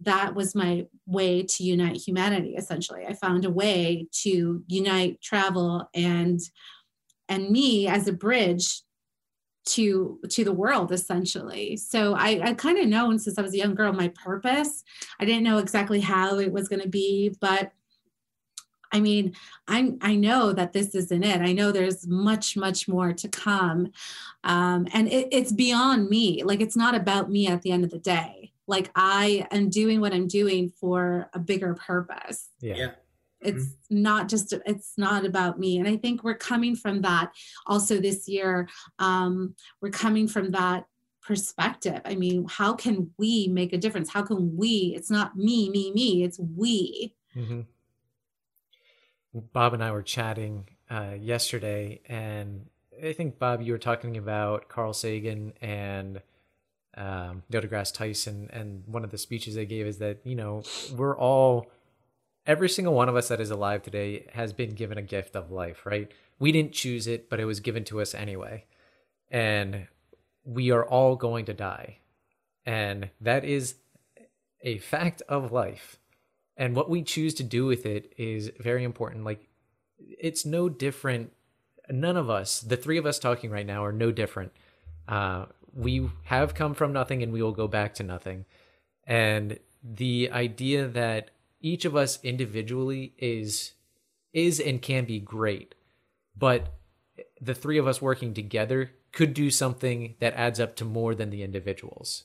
that 0.00 0.34
was 0.34 0.54
my 0.54 0.86
way 1.06 1.42
to 1.42 1.64
unite 1.64 1.96
humanity 1.96 2.54
essentially. 2.56 3.06
I 3.06 3.14
found 3.14 3.44
a 3.44 3.50
way 3.50 4.06
to 4.22 4.62
unite 4.66 5.20
travel 5.20 5.88
and 5.94 6.40
and 7.28 7.50
me 7.50 7.88
as 7.88 8.08
a 8.08 8.12
bridge 8.12 8.82
to 9.66 10.18
to 10.30 10.44
the 10.44 10.52
world 10.52 10.92
essentially. 10.92 11.76
So 11.76 12.14
i 12.14 12.40
i 12.42 12.54
kind 12.54 12.78
of 12.78 12.86
known 12.86 13.18
since 13.18 13.38
i 13.38 13.42
was 13.42 13.54
a 13.54 13.58
young 13.58 13.74
girl 13.74 13.92
my 13.92 14.08
purpose. 14.08 14.84
I 15.20 15.24
didn't 15.24 15.44
know 15.44 15.58
exactly 15.58 16.00
how 16.00 16.38
it 16.38 16.52
was 16.52 16.68
going 16.68 16.82
to 16.82 16.88
be 16.88 17.34
but 17.40 17.72
I 18.90 19.00
mean, 19.00 19.34
I 19.66 19.92
I 20.00 20.16
know 20.16 20.54
that 20.54 20.72
this 20.72 20.94
isn't 20.94 21.22
it. 21.22 21.42
I 21.42 21.52
know 21.52 21.72
there's 21.72 22.06
much 22.06 22.56
much 22.56 22.88
more 22.88 23.12
to 23.12 23.28
come, 23.28 23.92
um, 24.44 24.86
and 24.94 25.08
it, 25.08 25.28
it's 25.30 25.52
beyond 25.52 26.08
me. 26.08 26.42
Like 26.42 26.62
it's 26.62 26.74
not 26.74 26.94
about 26.94 27.30
me 27.30 27.48
at 27.48 27.60
the 27.60 27.70
end 27.70 27.84
of 27.84 27.90
the 27.90 27.98
day 27.98 28.52
like 28.68 28.90
I 28.94 29.46
am 29.50 29.70
doing 29.70 30.00
what 30.00 30.12
I'm 30.12 30.28
doing 30.28 30.70
for 30.80 31.28
a 31.32 31.38
bigger 31.38 31.74
purpose. 31.74 32.48
Yeah. 32.60 32.74
yeah. 32.76 32.90
It's 33.40 33.66
mm-hmm. 33.66 34.02
not 34.02 34.28
just 34.28 34.52
it's 34.66 34.92
not 34.96 35.24
about 35.24 35.58
me. 35.58 35.78
And 35.78 35.88
I 35.88 35.96
think 35.96 36.22
we're 36.22 36.34
coming 36.34 36.76
from 36.76 37.02
that 37.02 37.32
also 37.66 38.00
this 38.00 38.28
year. 38.28 38.68
Um, 38.98 39.54
we're 39.80 39.90
coming 39.90 40.28
from 40.28 40.50
that 40.52 40.86
perspective. 41.22 42.00
I 42.04 42.14
mean, 42.14 42.46
how 42.48 42.72
can 42.72 43.10
we 43.18 43.48
make 43.48 43.72
a 43.72 43.78
difference? 43.78 44.10
How 44.10 44.22
can 44.22 44.56
we? 44.56 44.94
It's 44.96 45.10
not 45.10 45.36
me, 45.36 45.70
me, 45.70 45.92
me, 45.92 46.24
it's 46.24 46.38
we. 46.40 47.14
Mm-hmm. 47.36 47.60
Bob 49.52 49.74
and 49.74 49.84
I 49.84 49.92
were 49.92 50.02
chatting 50.02 50.68
uh, 50.90 51.14
yesterday, 51.20 52.00
and 52.06 52.66
I 53.04 53.12
think 53.12 53.38
Bob, 53.38 53.62
you 53.62 53.72
were 53.72 53.78
talking 53.78 54.16
about 54.16 54.68
Carl 54.68 54.92
Sagan 54.94 55.52
and 55.60 56.22
um, 56.96 57.42
Neil 57.50 57.62
deGrasse 57.62 57.94
Tyson, 57.94 58.48
and 58.52 58.82
one 58.86 59.04
of 59.04 59.10
the 59.10 59.18
speeches 59.18 59.54
they 59.54 59.66
gave 59.66 59.86
is 59.86 59.98
that 59.98 60.18
you 60.24 60.34
know 60.34 60.62
we're 60.94 61.16
all 61.16 61.70
every 62.46 62.68
single 62.68 62.94
one 62.94 63.08
of 63.08 63.16
us 63.16 63.28
that 63.28 63.40
is 63.40 63.50
alive 63.50 63.82
today 63.82 64.26
has 64.32 64.52
been 64.52 64.70
given 64.70 64.96
a 64.98 65.02
gift 65.02 65.36
of 65.36 65.50
life, 65.50 65.84
right? 65.84 66.10
We 66.38 66.50
didn't 66.50 66.72
choose 66.72 67.06
it, 67.06 67.28
but 67.28 67.40
it 67.40 67.44
was 67.44 67.60
given 67.60 67.84
to 67.84 68.00
us 68.00 68.14
anyway, 68.14 68.64
and 69.30 69.86
we 70.44 70.70
are 70.70 70.84
all 70.84 71.14
going 71.14 71.44
to 71.46 71.54
die, 71.54 71.98
and 72.64 73.10
that 73.20 73.44
is 73.44 73.76
a 74.62 74.78
fact 74.78 75.22
of 75.28 75.52
life. 75.52 75.98
And 76.56 76.74
what 76.74 76.90
we 76.90 77.02
choose 77.02 77.34
to 77.34 77.44
do 77.44 77.66
with 77.66 77.86
it 77.86 78.12
is 78.16 78.50
very 78.58 78.82
important. 78.82 79.24
Like 79.24 79.46
it's 79.98 80.44
no 80.44 80.68
different. 80.68 81.32
None 81.88 82.16
of 82.16 82.28
us, 82.28 82.60
the 82.60 82.76
three 82.76 82.98
of 82.98 83.06
us 83.06 83.18
talking 83.18 83.50
right 83.50 83.66
now, 83.66 83.84
are 83.84 83.92
no 83.92 84.10
different. 84.10 84.52
Uh, 85.06 85.46
we 85.74 86.10
have 86.24 86.54
come 86.54 86.74
from 86.74 86.92
nothing 86.92 87.22
and 87.22 87.32
we 87.32 87.42
will 87.42 87.52
go 87.52 87.68
back 87.68 87.94
to 87.94 88.02
nothing. 88.02 88.44
And 89.06 89.58
the 89.82 90.30
idea 90.32 90.86
that 90.88 91.30
each 91.60 91.84
of 91.84 91.96
us 91.96 92.18
individually 92.22 93.14
is 93.18 93.72
is 94.32 94.60
and 94.60 94.82
can 94.82 95.04
be 95.04 95.18
great, 95.18 95.74
but 96.36 96.74
the 97.40 97.54
three 97.54 97.78
of 97.78 97.86
us 97.86 98.02
working 98.02 98.34
together 98.34 98.92
could 99.12 99.32
do 99.32 99.50
something 99.50 100.14
that 100.20 100.34
adds 100.34 100.60
up 100.60 100.76
to 100.76 100.84
more 100.84 101.14
than 101.14 101.30
the 101.30 101.42
individuals. 101.42 102.24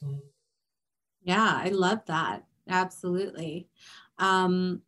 Yeah, 1.21 1.61
I 1.63 1.69
love 1.69 2.05
that. 2.07 2.43
Absolutely. 2.67 3.67
Um, 4.19 4.81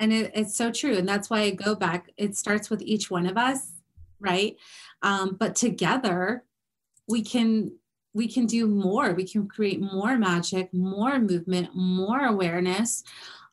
and 0.00 0.12
it, 0.12 0.32
it's 0.34 0.56
so 0.56 0.70
true 0.70 0.96
and 0.96 1.08
that's 1.08 1.30
why 1.30 1.40
i 1.40 1.50
go 1.50 1.74
back 1.74 2.10
it 2.16 2.36
starts 2.36 2.70
with 2.70 2.82
each 2.82 3.10
one 3.10 3.26
of 3.26 3.36
us 3.36 3.72
right 4.20 4.56
um, 5.02 5.36
but 5.38 5.54
together 5.54 6.44
we 7.08 7.22
can 7.22 7.72
we 8.16 8.26
can 8.26 8.46
do 8.46 8.66
more. 8.66 9.12
We 9.12 9.28
can 9.28 9.46
create 9.46 9.80
more 9.80 10.16
magic 10.18 10.72
more 10.72 11.18
movement 11.18 11.70
more 11.74 12.24
awareness. 12.24 13.04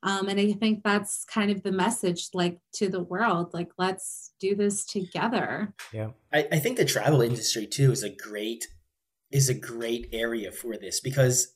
Um, 0.05 0.28
and 0.28 0.38
i 0.38 0.51
think 0.51 0.84
that's 0.84 1.24
kind 1.24 1.49
of 1.49 1.64
the 1.64 1.72
message 1.72 2.28
like 2.34 2.59
to 2.74 2.89
the 2.89 3.01
world 3.01 3.53
like 3.53 3.70
let's 3.78 4.34
do 4.39 4.53
this 4.55 4.86
together. 4.86 5.74
Yeah. 5.93 6.09
I, 6.34 6.47
I 6.51 6.59
think 6.59 6.78
the 6.78 6.86
travel 6.86 7.22
industry 7.22 7.68
too 7.68 7.91
is 7.91 8.03
a 8.03 8.09
great 8.09 8.68
is 9.32 9.49
a 9.49 9.53
great 9.53 10.09
area 10.11 10.51
for 10.51 10.78
this 10.78 10.99
because 10.99 11.55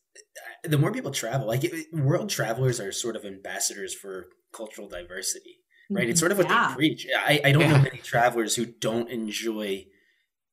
the 0.64 0.78
more 0.78 0.92
people 0.92 1.12
travel 1.12 1.48
like 1.48 1.64
world 1.92 2.30
travelers 2.30 2.80
are 2.80 2.92
sort 2.92 3.16
of 3.16 3.26
ambassadors 3.26 3.94
for 3.94 4.28
cultural 4.54 4.88
diversity 4.88 5.58
right? 5.90 6.10
It's 6.10 6.20
sort 6.20 6.32
of 6.32 6.38
what 6.38 6.50
yeah. 6.50 6.70
they 6.70 6.76
preach. 6.76 7.08
I, 7.16 7.40
I 7.46 7.52
don't 7.54 7.62
yeah. 7.62 7.78
know 7.78 7.84
many 7.84 8.00
travelers 8.00 8.56
who 8.56 8.66
don't 8.66 9.10
enjoy 9.10 9.86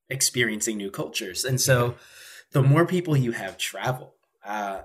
experiencing 0.09 0.77
new 0.77 0.91
cultures. 0.91 1.43
And 1.43 1.59
so 1.59 1.95
the 2.51 2.61
more 2.61 2.85
people 2.85 3.15
you 3.15 3.31
have 3.31 3.57
travel 3.57 4.15
uh, 4.45 4.81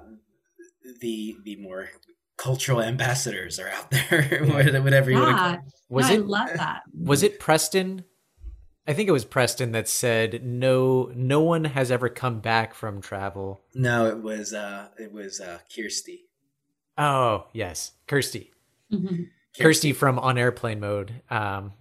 the 1.00 1.36
the 1.44 1.56
more 1.56 1.88
cultural 2.36 2.82
ambassadors 2.82 3.58
are 3.58 3.68
out 3.68 3.90
there 4.10 4.44
whatever 4.82 5.10
you 5.10 5.18
yeah. 5.18 5.52
want 5.52 5.60
to 5.60 5.72
was 5.88 6.08
no, 6.08 6.14
it 6.14 6.18
I 6.18 6.20
love 6.20 6.48
that 6.56 6.82
was 6.94 7.22
it 7.22 7.38
preston 7.38 8.04
I 8.90 8.92
think 8.92 9.08
it 9.08 9.12
was 9.12 9.24
Preston 9.24 9.70
that 9.70 9.86
said 9.86 10.44
no 10.44 11.12
no 11.14 11.40
one 11.40 11.64
has 11.64 11.92
ever 11.92 12.08
come 12.08 12.40
back 12.40 12.74
from 12.74 13.00
travel. 13.00 13.60
No, 13.72 14.06
it 14.06 14.20
was 14.20 14.52
uh 14.52 14.88
it 14.98 15.12
was 15.12 15.40
uh 15.40 15.58
Kirsty. 15.72 16.24
Oh, 16.98 17.46
yes. 17.52 17.92
Kirsty. 18.08 18.50
Mm-hmm. 18.92 19.24
Kirsty 19.60 19.92
from 19.92 20.18
on 20.18 20.36
airplane 20.36 20.80
mode. 20.80 21.22
Um 21.30 21.74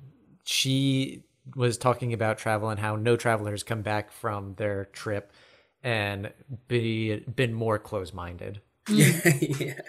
she 0.44 1.24
was 1.56 1.80
talking 1.80 2.14
about 2.14 2.38
travel 2.38 2.70
and 2.70 2.80
how 2.80 2.96
no 2.96 3.16
travelers 3.16 3.64
come 3.64 3.82
back 3.82 4.12
from 4.12 4.54
their 4.56 4.86
trip 4.86 5.34
and 5.84 6.32
be 6.68 7.20
been 7.20 7.54
more 7.54 7.80
close-minded. 7.80 8.62
Mm. 8.88 9.60
yeah. 9.60 9.82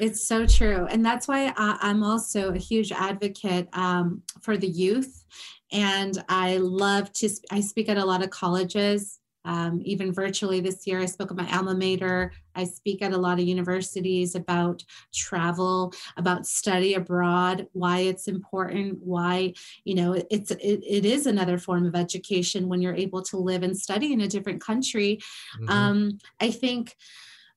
It's 0.00 0.26
so 0.26 0.46
true. 0.46 0.86
And 0.86 1.04
that's 1.04 1.28
why 1.28 1.52
I, 1.56 1.90
am 1.90 2.02
also 2.02 2.52
a 2.52 2.58
huge 2.58 2.92
advocate 2.92 3.68
um, 3.72 4.22
for 4.40 4.56
the 4.56 4.68
youth 4.68 5.24
and 5.70 6.22
I 6.28 6.56
love 6.56 7.12
to, 7.14 7.28
I 7.50 7.60
speak 7.60 7.88
at 7.88 7.98
a 7.98 8.04
lot 8.04 8.22
of 8.22 8.30
colleges, 8.30 9.18
um, 9.44 9.80
even 9.84 10.12
virtually 10.12 10.60
this 10.60 10.86
year. 10.86 11.00
I 11.00 11.06
spoke 11.06 11.30
at 11.30 11.36
my 11.36 11.50
alma 11.56 11.74
mater. 11.74 12.32
I 12.54 12.64
speak 12.64 13.02
at 13.02 13.12
a 13.12 13.18
lot 13.18 13.38
of 13.38 13.46
universities 13.46 14.34
about 14.34 14.84
travel, 15.14 15.92
about 16.16 16.46
study 16.46 16.94
abroad, 16.94 17.66
why 17.72 18.00
it's 18.00 18.28
important, 18.28 18.98
why, 19.02 19.54
you 19.84 19.94
know, 19.94 20.20
it's, 20.30 20.50
it, 20.50 20.82
it 20.86 21.04
is 21.04 21.26
another 21.26 21.58
form 21.58 21.86
of 21.86 21.94
education 21.94 22.68
when 22.68 22.82
you're 22.82 22.94
able 22.94 23.22
to 23.22 23.36
live 23.36 23.62
and 23.62 23.76
study 23.76 24.12
in 24.12 24.20
a 24.20 24.28
different 24.28 24.60
country. 24.60 25.18
Mm-hmm. 25.60 25.68
Um, 25.70 26.18
I 26.40 26.50
think, 26.50 26.94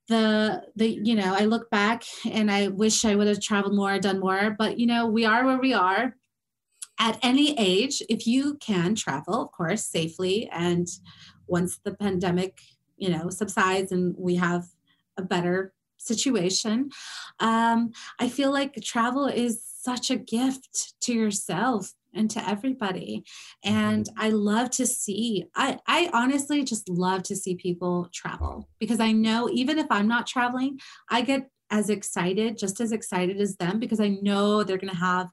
the 0.08 0.64
the 0.76 1.00
you 1.04 1.16
know 1.16 1.36
i 1.36 1.46
look 1.46 1.70
back 1.70 2.04
and 2.30 2.52
i 2.52 2.68
wish 2.68 3.06
i 3.06 3.16
would 3.16 3.28
have 3.28 3.40
traveled 3.40 3.76
more 3.76 3.98
done 4.00 4.20
more 4.20 4.54
but 4.58 4.80
you 4.80 4.88
know 4.88 5.06
we 5.06 5.26
are 5.26 5.46
where 5.46 5.60
we 5.60 5.74
are 5.74 6.16
at 7.02 7.18
any 7.24 7.58
age, 7.58 8.04
if 8.10 8.28
you 8.28 8.56
can 8.58 8.94
travel, 8.94 9.42
of 9.42 9.52
course, 9.52 9.84
safely, 9.84 10.48
and 10.52 10.88
once 11.48 11.80
the 11.84 11.94
pandemic, 11.94 12.60
you 12.98 13.10
know, 13.10 13.30
subsides 13.30 13.92
and 13.92 14.16
we 14.18 14.36
have 14.36 14.66
a 15.18 15.22
better 15.22 15.74
situation, 15.98 16.90
um, 17.40 17.92
I 18.20 18.30
feel 18.30 18.52
like 18.52 18.76
travel 18.84 19.26
is 19.26 19.64
such 19.64 20.12
a 20.12 20.16
gift 20.16 20.94
to 21.02 21.14
yourself 21.14 21.92
and 22.14 22.30
to 22.30 22.48
everybody 22.48 23.24
and 23.64 24.06
mm-hmm. 24.06 24.22
i 24.22 24.30
love 24.30 24.70
to 24.70 24.86
see 24.86 25.46
i 25.56 25.80
i 25.88 26.10
honestly 26.14 26.62
just 26.62 26.90
love 26.90 27.24
to 27.24 27.38
see 27.38 27.56
people 27.56 28.10
travel 28.12 28.68
because 28.80 29.00
i 29.00 29.14
know 29.14 29.50
even 29.50 29.80
if 29.80 29.88
i'm 29.90 30.10
not 30.10 30.28
traveling 30.28 30.78
i 31.10 31.22
get 31.22 31.50
as 31.70 31.90
excited 31.90 32.58
just 32.58 32.82
as 32.82 32.92
excited 32.92 33.40
as 33.40 33.56
them 33.56 33.80
because 33.80 34.02
i 34.02 34.10
know 34.22 34.62
they're 34.62 34.78
going 34.78 34.92
to 34.92 34.96
have 34.96 35.30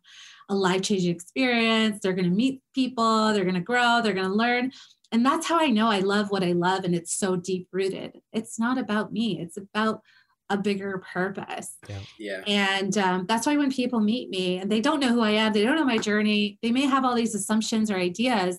a 0.48 0.54
life 0.54 0.82
changing 0.82 1.14
experience. 1.14 2.00
They're 2.00 2.14
going 2.14 2.28
to 2.28 2.34
meet 2.34 2.62
people, 2.74 3.32
they're 3.32 3.44
going 3.44 3.54
to 3.54 3.60
grow, 3.60 4.00
they're 4.02 4.14
going 4.14 4.28
to 4.28 4.34
learn. 4.34 4.72
And 5.10 5.24
that's 5.24 5.46
how 5.46 5.58
I 5.58 5.68
know 5.68 5.88
I 5.88 6.00
love 6.00 6.30
what 6.30 6.44
I 6.44 6.52
love. 6.52 6.84
And 6.84 6.94
it's 6.94 7.16
so 7.16 7.36
deep 7.36 7.68
rooted. 7.72 8.20
It's 8.32 8.58
not 8.58 8.78
about 8.78 9.12
me, 9.12 9.40
it's 9.40 9.56
about 9.56 10.02
a 10.50 10.56
bigger 10.56 11.02
purpose. 11.12 11.76
Yeah. 11.88 11.98
yeah. 12.18 12.42
And 12.46 12.96
um, 12.96 13.26
that's 13.26 13.46
why 13.46 13.56
when 13.56 13.70
people 13.70 14.00
meet 14.00 14.30
me 14.30 14.58
and 14.58 14.72
they 14.72 14.80
don't 14.80 15.00
know 15.00 15.12
who 15.12 15.20
I 15.20 15.32
am, 15.32 15.52
they 15.52 15.62
don't 15.62 15.76
know 15.76 15.84
my 15.84 15.98
journey, 15.98 16.58
they 16.62 16.72
may 16.72 16.86
have 16.86 17.04
all 17.04 17.14
these 17.14 17.34
assumptions 17.34 17.90
or 17.90 17.96
ideas. 17.96 18.58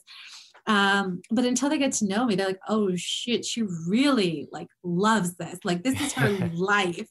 Um, 0.67 1.21
but 1.31 1.45
until 1.45 1.67
they 1.67 1.79
get 1.79 1.93
to 1.93 2.07
know 2.07 2.27
me, 2.27 2.35
they're 2.35 2.47
like, 2.47 2.59
oh 2.67 2.91
shit, 2.95 3.43
she 3.43 3.63
really 3.87 4.47
like 4.51 4.67
loves 4.83 5.35
this. 5.35 5.57
Like 5.63 5.83
this 5.83 5.99
is 5.99 6.13
her 6.13 6.29
life. 6.53 7.07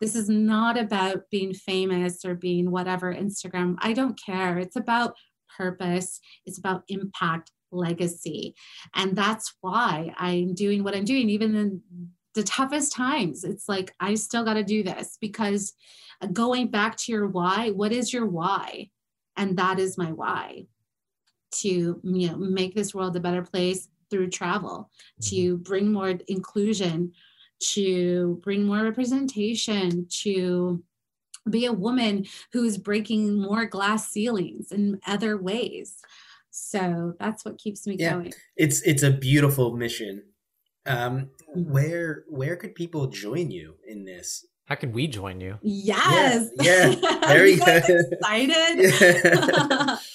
This 0.00 0.14
is 0.14 0.28
not 0.28 0.78
about 0.78 1.22
being 1.28 1.52
famous 1.52 2.24
or 2.24 2.36
being 2.36 2.70
whatever 2.70 3.12
Instagram. 3.12 3.76
I 3.80 3.94
don't 3.94 4.18
care. 4.24 4.58
It's 4.58 4.76
about 4.76 5.16
purpose. 5.56 6.20
It's 6.46 6.58
about 6.58 6.84
impact, 6.86 7.50
legacy. 7.72 8.54
And 8.94 9.16
that's 9.16 9.54
why 9.60 10.14
I'm 10.16 10.54
doing 10.54 10.84
what 10.84 10.94
I'm 10.94 11.04
doing, 11.04 11.30
even 11.30 11.54
in 11.54 11.82
the 12.34 12.42
toughest 12.42 12.92
times. 12.92 13.44
It's 13.44 13.68
like, 13.68 13.94
I 14.00 14.14
still 14.14 14.44
got 14.44 14.54
to 14.54 14.64
do 14.64 14.82
this 14.82 15.18
because 15.20 15.72
going 16.32 16.68
back 16.68 16.96
to 16.98 17.12
your 17.12 17.26
why, 17.26 17.70
what 17.70 17.92
is 17.92 18.12
your 18.12 18.26
why? 18.26 18.90
And 19.36 19.56
that 19.56 19.78
is 19.78 19.98
my 19.98 20.12
why 20.12 20.66
to 21.52 22.00
you 22.02 22.28
know 22.28 22.36
make 22.36 22.74
this 22.74 22.94
world 22.94 23.16
a 23.16 23.20
better 23.20 23.42
place 23.42 23.88
through 24.10 24.30
travel 24.30 24.90
to 25.20 25.54
mm-hmm. 25.54 25.62
bring 25.62 25.92
more 25.92 26.14
inclusion 26.28 27.12
to 27.60 28.40
bring 28.42 28.64
more 28.64 28.82
representation 28.82 30.06
to 30.08 30.82
be 31.48 31.66
a 31.66 31.72
woman 31.72 32.26
who's 32.52 32.78
breaking 32.78 33.40
more 33.40 33.66
glass 33.66 34.10
ceilings 34.10 34.72
in 34.72 35.00
other 35.06 35.36
ways 35.36 35.96
so 36.50 37.14
that's 37.18 37.44
what 37.44 37.58
keeps 37.58 37.86
me 37.86 37.96
yeah, 37.98 38.12
going 38.12 38.32
it's 38.56 38.82
it's 38.82 39.02
a 39.02 39.10
beautiful 39.10 39.76
mission 39.76 40.22
um 40.86 41.30
mm-hmm. 41.56 41.72
where 41.72 42.24
where 42.28 42.56
could 42.56 42.74
people 42.74 43.06
join 43.06 43.50
you 43.50 43.74
in 43.86 44.04
this 44.04 44.46
how 44.66 44.74
can 44.74 44.92
we 44.92 45.06
join 45.06 45.40
you 45.40 45.58
yes 45.62 46.48
yeah, 46.60 46.86
yeah. 46.86 47.18
very 47.26 47.54
excited 47.54 48.06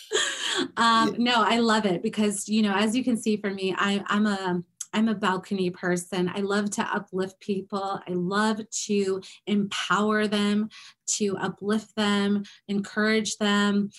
um, 0.78 1.16
no, 1.18 1.34
I 1.36 1.60
love 1.60 1.86
it 1.86 2.02
because 2.02 2.48
you 2.48 2.62
know, 2.62 2.74
as 2.74 2.96
you 2.96 3.04
can 3.04 3.18
see 3.18 3.38
for 3.38 3.50
me, 3.50 3.76
I, 3.78 4.04
I'm 4.08 4.26
a 4.26 4.62
I'm 4.94 5.10
a 5.10 5.16
balcony 5.16 5.70
person. 5.70 6.32
I 6.34 6.40
love 6.40 6.72
to 6.72 6.82
uplift 6.84 7.42
people. 7.42 8.00
I 8.08 8.14
love 8.14 8.62
to 8.86 9.22
empower 9.46 10.26
them, 10.26 10.70
to 11.18 11.36
uplift 11.38 11.94
them, 11.98 12.44
encourage 12.70 13.36
them. 13.38 13.90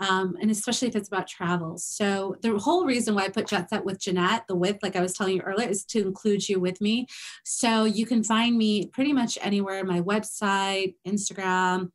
Um, 0.00 0.36
and 0.40 0.50
especially 0.50 0.88
if 0.88 0.96
it's 0.96 1.08
about 1.08 1.26
travel. 1.26 1.78
So 1.78 2.36
the 2.42 2.58
whole 2.58 2.84
reason 2.84 3.14
why 3.14 3.24
I 3.24 3.28
put 3.28 3.46
Jet 3.46 3.70
Set 3.70 3.84
with 3.84 3.98
Jeanette, 3.98 4.44
the 4.46 4.54
with, 4.54 4.76
like 4.82 4.96
I 4.96 5.00
was 5.00 5.14
telling 5.14 5.36
you 5.36 5.42
earlier, 5.42 5.68
is 5.68 5.84
to 5.86 6.02
include 6.02 6.48
you 6.48 6.60
with 6.60 6.80
me. 6.80 7.06
So 7.44 7.84
you 7.84 8.06
can 8.06 8.22
find 8.22 8.58
me 8.58 8.86
pretty 8.88 9.12
much 9.12 9.38
anywhere, 9.40 9.84
my 9.84 10.00
website, 10.00 10.94
Instagram, 11.06 11.90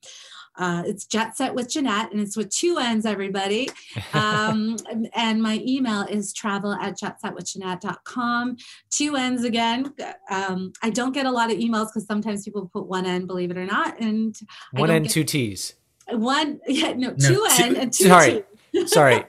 uh, 0.58 0.84
it's 0.86 1.06
Jet 1.06 1.38
Set 1.38 1.56
with 1.56 1.70
Jeanette, 1.70 2.12
and 2.12 2.20
it's 2.20 2.36
with 2.36 2.50
two 2.50 2.78
N's, 2.78 3.06
everybody. 3.06 3.70
Um, 4.14 4.76
and 5.16 5.42
my 5.42 5.62
email 5.66 6.02
is 6.02 6.34
travel 6.34 6.74
at 6.74 6.98
jetsetwithjeanette.com. 6.98 8.58
Two 8.90 9.16
N's 9.16 9.44
again. 9.44 9.94
Um, 10.30 10.74
I 10.84 10.90
don't 10.90 11.14
get 11.14 11.26
a 11.26 11.32
lot 11.32 11.52
of 11.52 11.58
emails 11.58 11.88
because 11.88 12.06
sometimes 12.06 12.44
people 12.44 12.70
put 12.72 12.88
one 12.88 13.06
N, 13.06 13.26
believe 13.26 13.52
it 13.52 13.58
or 13.58 13.66
not. 13.66 14.00
And 14.00 14.36
one 14.72 14.90
N, 14.90 15.06
two 15.06 15.24
T's. 15.24 15.76
One, 16.10 16.60
yeah, 16.68 16.94
no, 16.94 17.10
no 17.10 17.16
two 17.16 17.48
N 17.60 17.76
and 17.76 17.94
two 17.94 18.06
Sorry. 18.06 18.44
T. 18.74 18.88
Sorry. 18.88 19.24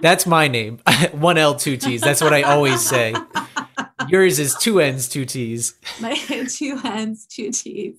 That's 0.00 0.26
my 0.26 0.48
name. 0.48 0.78
one 1.12 1.38
L, 1.38 1.54
two 1.54 1.76
T's. 1.76 2.00
That's 2.00 2.20
what 2.20 2.32
I 2.32 2.42
always 2.42 2.86
say. 2.86 3.14
Yours 4.08 4.38
is 4.38 4.54
two 4.54 4.80
N's, 4.80 5.08
two 5.08 5.24
T's. 5.24 5.74
My 6.00 6.14
two 6.14 6.78
N's, 6.84 7.26
two 7.26 7.50
T's. 7.50 7.96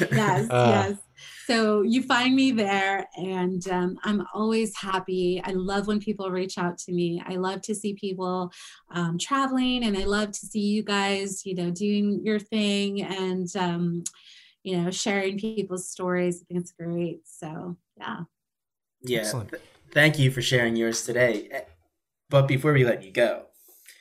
Yes, 0.00 0.50
uh, 0.50 0.86
yes. 0.90 0.98
So 1.46 1.82
you 1.82 2.02
find 2.02 2.34
me 2.34 2.50
there, 2.50 3.06
and 3.16 3.66
um, 3.68 3.98
I'm 4.02 4.26
always 4.34 4.76
happy. 4.76 5.40
I 5.44 5.52
love 5.52 5.86
when 5.86 6.00
people 6.00 6.28
reach 6.28 6.58
out 6.58 6.76
to 6.78 6.92
me. 6.92 7.22
I 7.24 7.36
love 7.36 7.62
to 7.62 7.74
see 7.74 7.94
people 7.94 8.50
um, 8.90 9.16
traveling, 9.16 9.84
and 9.84 9.96
I 9.96 10.04
love 10.04 10.32
to 10.32 10.46
see 10.46 10.58
you 10.58 10.82
guys, 10.82 11.46
you 11.46 11.54
know, 11.54 11.70
doing 11.70 12.20
your 12.24 12.40
thing 12.40 13.02
and, 13.02 13.48
um, 13.56 14.02
you 14.66 14.76
know, 14.76 14.90
sharing 14.90 15.38
people's 15.38 15.88
stories. 15.88 16.42
I 16.42 16.44
think 16.46 16.60
it's 16.60 16.72
great. 16.72 17.20
So, 17.24 17.76
yeah. 17.96 18.22
Yeah. 19.00 19.30
Th- 19.30 19.62
thank 19.92 20.18
you 20.18 20.32
for 20.32 20.42
sharing 20.42 20.74
yours 20.74 21.04
today. 21.04 21.48
Eh, 21.52 21.60
but 22.28 22.48
before 22.48 22.72
we 22.72 22.84
let 22.84 23.04
you 23.04 23.12
go, 23.12 23.44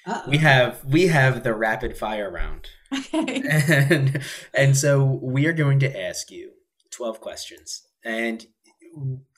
Uh-oh. 0.08 0.28
we 0.28 0.40
have 0.40 0.84
we 0.84 1.08
have 1.08 1.44
the 1.44 1.54
rapid 1.54 1.96
fire 1.96 2.32
round. 2.32 2.70
Okay. 2.92 3.44
And 3.92 4.24
and 4.56 4.76
so 4.76 5.04
we 5.22 5.46
are 5.46 5.54
going 5.54 5.80
to 5.82 6.02
ask 6.02 6.32
you 6.32 6.54
12 6.90 7.22
questions. 7.22 7.84
And 8.04 8.48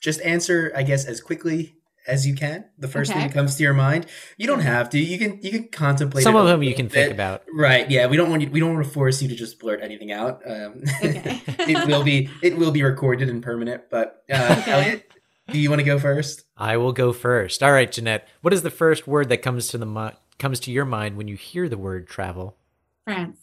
just 0.00 0.22
answer, 0.22 0.72
I 0.74 0.82
guess, 0.82 1.04
as 1.04 1.20
quickly 1.20 1.74
as 2.08 2.26
you 2.26 2.34
can. 2.34 2.64
The 2.78 2.88
first 2.88 3.12
thing 3.12 3.20
that 3.20 3.32
comes 3.32 3.54
to 3.56 3.62
your 3.62 3.74
mind. 3.74 4.06
You 4.36 4.46
don't 4.46 4.60
have 4.60 4.90
to. 4.90 4.98
You 4.98 5.18
can 5.18 5.40
you 5.42 5.50
can 5.50 5.68
contemplate. 5.68 6.24
Some 6.24 6.34
it 6.34 6.40
of 6.40 6.46
them 6.46 6.62
you 6.62 6.70
little 6.70 6.84
can 6.84 6.88
think 6.88 7.12
about. 7.12 7.42
Right. 7.52 7.88
Yeah. 7.90 8.06
We 8.06 8.16
don't 8.16 8.30
want 8.30 8.42
you. 8.42 8.50
We 8.50 8.58
don't 8.60 8.74
want 8.74 8.84
to 8.86 8.90
force 8.90 9.22
you 9.22 9.28
to 9.28 9.36
just 9.36 9.60
blurt 9.60 9.80
anything 9.82 10.10
out. 10.10 10.40
Um, 10.44 10.82
Okay. 11.04 11.40
it 11.46 11.86
will 11.86 12.02
be 12.02 12.28
it 12.42 12.56
will 12.56 12.72
be 12.72 12.82
recorded 12.82 13.28
and 13.28 13.42
permanent. 13.42 13.84
But 13.90 14.24
uh, 14.32 14.56
Okay. 14.60 14.70
Elliot, 14.72 15.12
do 15.52 15.58
you 15.58 15.68
want 15.70 15.80
to 15.80 15.84
go 15.84 15.98
first? 15.98 16.44
I 16.56 16.76
will 16.78 16.92
go 16.92 17.12
first. 17.12 17.62
All 17.62 17.72
right, 17.72 17.90
Jeanette. 17.92 18.26
What 18.40 18.52
is 18.52 18.62
the 18.62 18.70
first 18.70 19.06
word 19.06 19.28
that 19.28 19.38
comes 19.42 19.68
to 19.68 19.78
the 19.78 19.86
mi- 19.86 20.16
comes 20.38 20.58
to 20.60 20.72
your 20.72 20.84
mind 20.86 21.16
when 21.16 21.28
you 21.28 21.36
hear 21.36 21.68
the 21.68 21.78
word 21.78 22.08
travel? 22.08 22.56
France. 23.04 23.38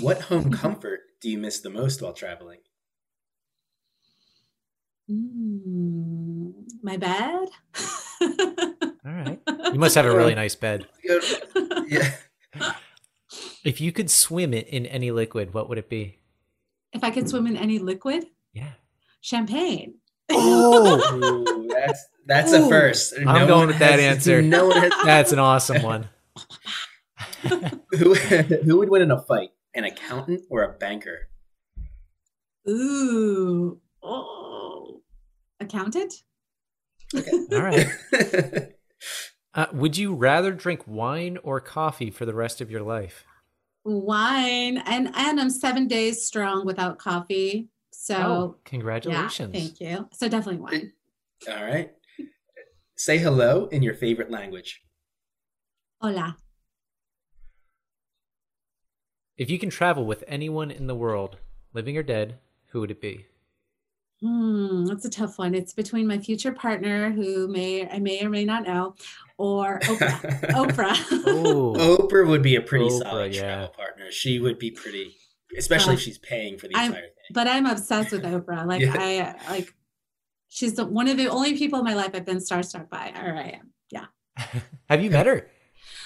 What 0.00 0.22
home 0.22 0.50
comfort 0.50 1.00
do 1.20 1.30
you 1.30 1.38
miss 1.38 1.60
the 1.60 1.70
most 1.70 2.02
while 2.02 2.12
traveling? 2.12 2.58
Mm, 5.10 6.52
my 6.82 6.96
bed. 6.96 7.48
All 9.04 9.12
right. 9.12 9.40
You 9.72 9.78
must 9.78 9.94
have 9.94 10.04
a 10.06 10.14
really 10.14 10.34
nice 10.34 10.54
bed. 10.54 10.86
Yeah. 11.88 12.10
If 13.64 13.80
you 13.80 13.92
could 13.92 14.10
swim 14.10 14.52
it 14.52 14.66
in 14.66 14.86
any 14.86 15.12
liquid, 15.12 15.54
what 15.54 15.68
would 15.68 15.78
it 15.78 15.88
be? 15.88 16.18
if 16.92 17.04
I 17.04 17.10
could 17.10 17.28
swim 17.28 17.46
in 17.46 17.56
any 17.56 17.78
liquid, 17.78 18.24
Yeah. 18.54 18.72
champagne. 19.20 19.96
Oh, 20.30 20.98
Ooh, 21.14 21.68
that's 21.74 22.06
that's 22.26 22.52
a 22.52 22.62
Ooh. 22.62 22.68
first. 22.68 23.14
I'm 23.24 23.46
going 23.46 23.68
with 23.68 23.78
that 23.78 24.00
answer. 24.00 24.40
No 24.42 24.66
one 24.68 24.80
has, 24.80 24.92
that's 25.04 25.32
an 25.32 25.38
awesome 25.38 25.82
one. 25.82 26.08
who 27.92 28.14
who 28.14 28.78
would 28.78 28.88
win 28.88 29.02
in 29.02 29.10
a 29.12 29.20
fight? 29.22 29.50
An 29.74 29.84
accountant 29.84 30.42
or 30.50 30.62
a 30.62 30.72
banker? 30.72 31.28
Ooh. 32.68 33.78
Oh. 34.02 34.55
Accountant? 35.60 36.12
Okay. 37.14 37.30
All 37.52 37.62
right. 37.62 38.72
Uh, 39.56 39.64
would 39.72 39.96
you 39.96 40.14
rather 40.14 40.52
drink 40.52 40.82
wine 40.86 41.38
or 41.42 41.62
coffee 41.62 42.10
for 42.10 42.26
the 42.26 42.34
rest 42.34 42.60
of 42.60 42.70
your 42.70 42.82
life? 42.82 43.24
Wine. 43.84 44.76
And 44.84 45.10
and 45.16 45.40
I'm 45.40 45.48
seven 45.48 45.88
days 45.88 46.26
strong 46.26 46.66
without 46.66 46.98
coffee. 46.98 47.68
So 47.90 48.16
oh, 48.16 48.56
yeah, 48.58 48.70
congratulations. 48.70 49.54
thank 49.54 49.80
you. 49.80 50.10
So 50.12 50.28
definitely 50.28 50.60
wine. 50.60 50.92
All 51.48 51.64
right. 51.64 51.90
Say 52.96 53.16
hello 53.16 53.66
in 53.68 53.82
your 53.82 53.94
favorite 53.94 54.30
language. 54.30 54.82
Hola. 56.02 56.36
If 59.38 59.48
you 59.48 59.58
can 59.58 59.70
travel 59.70 60.04
with 60.04 60.22
anyone 60.26 60.70
in 60.70 60.86
the 60.86 60.94
world, 60.94 61.38
living 61.72 61.96
or 61.96 62.02
dead, 62.02 62.38
who 62.68 62.80
would 62.80 62.90
it 62.90 63.00
be? 63.00 63.26
Hmm, 64.22 64.86
that's 64.86 65.04
a 65.04 65.10
tough 65.10 65.38
one. 65.38 65.54
It's 65.54 65.74
between 65.74 66.06
my 66.06 66.18
future 66.18 66.52
partner, 66.52 67.10
who 67.10 67.48
may 67.48 67.88
I 67.88 67.98
may 67.98 68.24
or 68.24 68.30
may 68.30 68.44
not 68.44 68.64
know, 68.66 68.94
or 69.36 69.78
Oprah. 69.80 70.20
Oprah. 70.52 70.96
Oh, 71.26 71.98
Oprah 71.98 72.26
would 72.26 72.42
be 72.42 72.56
a 72.56 72.62
pretty 72.62 72.86
Oprah, 72.86 73.02
solid 73.02 73.34
yeah. 73.34 73.40
travel 73.42 73.68
partner. 73.68 74.10
She 74.10 74.38
would 74.40 74.58
be 74.58 74.70
pretty, 74.70 75.14
especially 75.58 75.92
Uh, 75.92 75.94
if 75.96 76.00
she's 76.00 76.18
paying 76.18 76.56
for 76.58 76.66
the 76.68 76.74
I'm- 76.76 76.86
entire 76.92 77.02
thing. 77.02 77.12
but 77.32 77.46
I'm 77.46 77.66
obsessed 77.66 78.10
with 78.12 78.22
Oprah. 78.24 78.66
Like 78.66 78.80
Yeah. 78.80 79.34
I 79.46 79.50
like 79.50 79.74
she's 80.48 80.74
the 80.74 80.86
one 80.86 81.08
of 81.08 81.18
the 81.18 81.28
only 81.28 81.56
people 81.58 81.78
in 81.80 81.84
my 81.84 81.94
life 81.94 82.12
I've 82.14 82.24
been 82.24 82.38
starstruck 82.38 82.88
by. 82.88 83.12
Or 83.22 83.34
I 83.36 83.58
am. 83.60 83.72
Yeah. 83.90 84.06
have 84.88 85.02
you 85.04 85.10
met 85.10 85.26
her? 85.26 85.46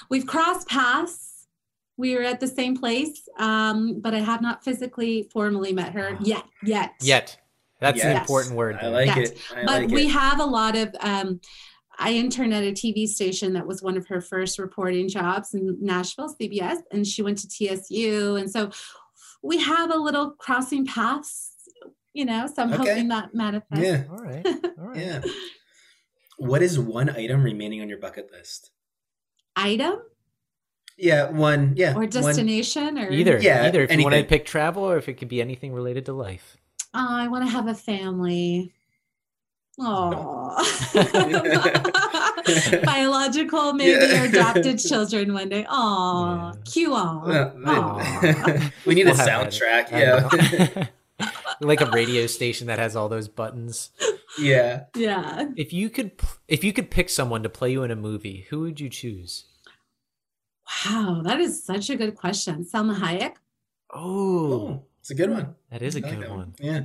We've 0.09 0.27
crossed 0.27 0.67
paths. 0.67 1.47
We 1.97 2.15
were 2.15 2.23
at 2.23 2.39
the 2.39 2.47
same 2.47 2.75
place, 2.75 3.29
um, 3.37 3.99
but 4.01 4.13
I 4.15 4.19
have 4.19 4.41
not 4.41 4.63
physically 4.63 5.29
formally 5.31 5.71
met 5.71 5.93
her 5.93 6.17
yet. 6.21 6.43
Yet. 6.63 6.93
Yet. 7.01 7.37
That's 7.81 8.01
an 8.03 8.15
important 8.15 8.55
word. 8.55 8.77
I 8.81 8.87
like 8.87 9.07
Yes. 9.07 9.31
it. 9.31 9.37
I 9.53 9.65
but 9.65 9.81
like 9.81 9.89
we 9.89 10.05
it. 10.05 10.11
have 10.11 10.39
a 10.39 10.45
lot 10.45 10.77
of 10.77 10.95
um 11.01 11.41
I 11.99 12.13
interned 12.13 12.53
at 12.53 12.63
a 12.63 12.71
TV 12.71 13.05
station 13.07 13.53
that 13.53 13.67
was 13.67 13.83
one 13.83 13.97
of 13.97 14.07
her 14.07 14.21
first 14.21 14.57
reporting 14.57 15.07
jobs 15.09 15.53
in 15.53 15.77
Nashville, 15.81 16.33
CBS, 16.39 16.77
and 16.91 17.05
she 17.05 17.21
went 17.21 17.37
to 17.39 17.47
TSU. 17.49 18.37
And 18.37 18.49
so 18.49 18.71
we 19.43 19.59
have 19.59 19.93
a 19.93 19.97
little 19.97 20.31
crossing 20.31 20.85
paths, 20.85 21.51
you 22.13 22.25
know, 22.25 22.47
so 22.47 22.63
I'm 22.63 22.73
Okay. 22.73 22.89
hoping 22.89 23.07
that 23.09 23.35
manifests. 23.35 23.83
Yeah. 23.85 24.03
All 24.09 24.17
right. 24.17 24.45
All 24.79 24.87
right. 24.87 24.97
Yeah. 24.97 25.21
What 26.37 26.63
is 26.63 26.79
one 26.79 27.09
item 27.09 27.43
remaining 27.43 27.81
on 27.81 27.89
your 27.89 27.99
bucket 27.99 28.31
list? 28.31 28.71
Item 29.55 29.99
Yeah, 30.97 31.29
one. 31.29 31.73
Yeah, 31.75 31.91
or 31.93 31.99
one- 31.99 32.09
destination 32.09 32.97
or 32.97 33.11
Either. 33.11 33.37
Yeah, 33.39 33.65
Either. 33.65 33.83
If 33.83 33.91
you 33.95 34.03
want 34.03 34.15
to 34.15 34.23
pick 34.23 34.45
travel 34.45 34.83
or 34.83 34.97
if 34.97 35.07
it 35.07 35.15
could 35.15 35.27
be 35.27 35.41
anything 35.41 35.71
related 35.73 36.05
to 36.07 36.13
life. 36.13 36.57
Oh, 36.93 37.07
I 37.09 37.27
want 37.27 37.45
to 37.45 37.51
have 37.51 37.67
a 37.67 37.75
family. 37.75 38.73
Oh, 39.83 40.53
biological 42.83 43.73
maybe 43.73 43.91
Yeah. 44.05 44.21
or 44.21 44.25
adopted 44.25 44.77
children 44.79 45.33
one 45.33 45.49
day. 45.49 45.65
Oh, 45.67 46.51
Yeah. 46.53 46.61
cute. 46.65 46.91
Uh, 46.91 47.51
Aw. 47.65 48.71
we 48.85 48.95
need 48.95 49.05
We'll 49.05 49.15
a 49.15 49.17
soundtrack. 49.17 49.91
I 49.93 49.99
Yeah, 50.01 50.87
like 51.61 51.81
a 51.81 51.89
radio 51.91 52.27
station 52.27 52.67
that 52.67 52.79
has 52.79 52.95
all 52.95 53.09
those 53.09 53.27
buttons. 53.27 53.89
yeah. 54.37 54.83
Yeah. 54.95 55.47
If 55.55 55.73
you 55.73 55.89
could, 55.89 56.11
if 56.47 56.63
you 56.63 56.73
could 56.73 56.91
pick 56.91 57.09
someone 57.09 57.41
to 57.43 57.49
play 57.49 57.71
you 57.71 57.81
in 57.83 57.91
a 57.91 57.95
movie, 57.95 58.45
who 58.49 58.59
would 58.61 58.79
you 58.79 58.89
choose? 58.89 59.45
Wow, 60.85 61.21
that 61.23 61.39
is 61.39 61.63
such 61.63 61.89
a 61.89 61.95
good 61.95 62.15
question. 62.15 62.65
Salma 62.65 62.95
Hayek. 62.97 63.35
Oh, 63.93 64.53
Oh, 64.53 64.83
it's 65.01 65.09
a 65.09 65.15
good 65.15 65.29
one. 65.31 65.55
That 65.69 65.81
is 65.81 65.95
a 65.95 65.99
like 65.99 66.11
good 66.11 66.21
that 66.23 66.29
one. 66.31 66.53
Yeah. 66.59 66.83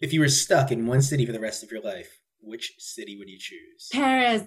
If 0.00 0.12
you 0.12 0.20
were 0.20 0.28
stuck 0.28 0.70
in 0.72 0.86
one 0.86 1.02
city 1.02 1.26
for 1.26 1.32
the 1.32 1.40
rest 1.40 1.62
of 1.62 1.70
your 1.70 1.82
life, 1.82 2.18
which 2.40 2.74
city 2.78 3.16
would 3.18 3.28
you 3.28 3.38
choose? 3.38 3.88
Paris. 3.92 4.44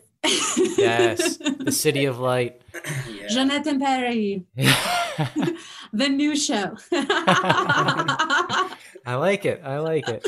Yes, 0.77 1.38
the 1.38 1.71
City 1.71 2.05
of 2.05 2.19
Light. 2.19 2.61
yeah. 3.09 3.27
Jeanette 3.27 3.67
and 3.67 3.82
Perry. 3.82 4.45
The 5.91 6.07
new 6.07 6.36
show. 6.38 6.77
I 6.91 8.75
like 9.15 9.43
it. 9.43 9.59
I 9.65 9.80
like 9.80 10.07
it. 10.07 10.25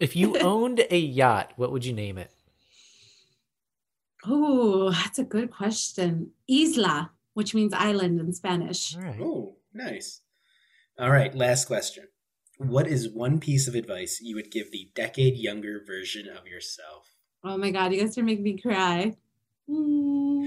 If 0.00 0.16
you 0.16 0.38
owned 0.38 0.82
a 0.90 0.98
yacht, 0.98 1.52
what 1.56 1.70
would 1.70 1.84
you 1.84 1.92
name 1.92 2.16
it? 2.18 2.30
oh, 4.24 4.90
that's 4.90 5.18
a 5.18 5.24
good 5.24 5.50
question. 5.50 6.30
Isla, 6.48 7.10
which 7.34 7.54
means 7.54 7.74
island 7.74 8.20
in 8.20 8.32
Spanish. 8.32 8.96
All 8.96 9.02
right. 9.02 9.20
Oh, 9.20 9.56
nice. 9.74 10.21
All 10.98 11.10
right, 11.10 11.34
last 11.34 11.66
question. 11.66 12.08
What 12.58 12.86
is 12.86 13.08
one 13.08 13.40
piece 13.40 13.66
of 13.66 13.74
advice 13.74 14.20
you 14.20 14.36
would 14.36 14.50
give 14.50 14.70
the 14.70 14.90
decade 14.94 15.36
younger 15.36 15.82
version 15.86 16.28
of 16.28 16.46
yourself? 16.46 17.08
Oh 17.42 17.56
my 17.56 17.70
God, 17.70 17.92
you 17.92 18.00
guys 18.00 18.16
are 18.18 18.22
making 18.22 18.44
me 18.44 18.58
cry. 18.58 19.16
Hmm. 19.68 20.46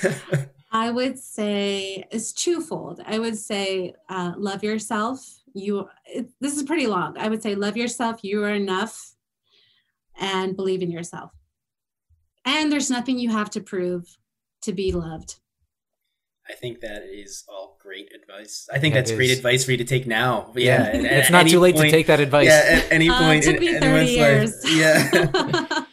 I 0.72 0.90
would 0.90 1.18
say 1.18 2.04
it's 2.12 2.32
twofold. 2.32 3.00
I 3.04 3.18
would 3.18 3.36
say 3.36 3.94
uh, 4.08 4.34
love 4.36 4.62
yourself. 4.62 5.26
You. 5.52 5.88
It, 6.04 6.28
this 6.40 6.56
is 6.56 6.62
pretty 6.62 6.86
long. 6.86 7.18
I 7.18 7.28
would 7.28 7.42
say 7.42 7.56
love 7.56 7.76
yourself. 7.76 8.20
You 8.22 8.44
are 8.44 8.54
enough, 8.54 9.16
and 10.20 10.54
believe 10.54 10.82
in 10.82 10.92
yourself. 10.92 11.32
And 12.44 12.70
there's 12.70 12.90
nothing 12.90 13.18
you 13.18 13.30
have 13.30 13.50
to 13.50 13.60
prove 13.60 14.16
to 14.62 14.72
be 14.72 14.92
loved. 14.92 15.39
I 16.50 16.54
think 16.54 16.80
that 16.80 17.02
is 17.04 17.44
all 17.48 17.78
great 17.80 18.08
advice. 18.14 18.68
I 18.72 18.78
think 18.78 18.94
That 18.94 19.00
that's 19.06 19.12
great 19.12 19.30
advice 19.30 19.64
for 19.64 19.70
you 19.70 19.76
to 19.78 19.84
take 19.84 20.06
now. 20.06 20.50
But 20.52 20.62
yeah, 20.62 20.84
and 20.94 21.06
it's 21.18 21.30
not 21.30 21.46
too 21.46 21.60
late 21.60 21.76
point- 21.76 21.90
to 21.90 21.96
take 21.96 22.06
that 22.08 22.20
advice. 22.20 22.46
Yeah, 22.46 22.62
at 22.84 22.92
any 22.92 23.08
Uh, 23.08 23.18
point 23.18 23.44
it 23.46 23.52
took 23.52 23.62
in 23.62 23.74
me 23.74 23.78
30 23.80 24.10
years. 24.10 24.64
life. 24.64 24.72
Yeah. 24.76 25.84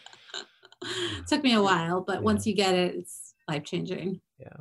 took 1.28 1.44
me 1.44 1.54
a 1.54 1.62
while, 1.62 2.02
but 2.02 2.16
Yeah. 2.18 2.22
once 2.22 2.46
you 2.48 2.56
get 2.56 2.74
it, 2.76 2.96
it's 2.96 3.34
life 3.48 3.64
changing. 3.64 4.22
Yeah. 4.40 4.58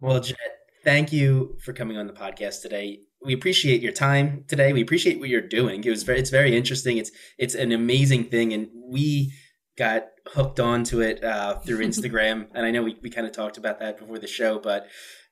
Well, 0.00 0.20
Jet, 0.20 0.36
thank 0.84 1.12
you 1.12 1.56
for 1.64 1.72
coming 1.72 1.96
on 1.96 2.06
the 2.06 2.12
podcast 2.12 2.62
today. 2.62 3.00
We 3.24 3.32
appreciate 3.34 3.82
your 3.82 3.92
time 3.92 4.44
today. 4.46 4.72
We 4.72 4.80
appreciate 4.80 5.18
what 5.18 5.28
you're 5.28 5.40
doing. 5.40 5.82
It 5.84 5.90
was 5.90 6.04
very, 6.04 6.20
it's 6.20 6.30
very 6.30 6.56
interesting. 6.56 6.98
It's 6.98 7.10
it's 7.36 7.54
an 7.56 7.72
amazing 7.72 8.24
thing, 8.24 8.52
and 8.52 8.68
we 8.88 9.32
got 9.76 10.06
hooked 10.28 10.60
onto 10.60 11.00
it 11.00 11.22
uh, 11.24 11.58
through 11.60 11.84
Instagram. 11.84 12.46
and 12.54 12.64
I 12.66 12.70
know 12.70 12.82
we, 12.82 12.96
we 13.02 13.10
kind 13.10 13.26
of 13.26 13.32
talked 13.32 13.58
about 13.58 13.80
that 13.80 13.98
before 13.98 14.18
the 14.18 14.26
show, 14.28 14.58
but 14.58 14.86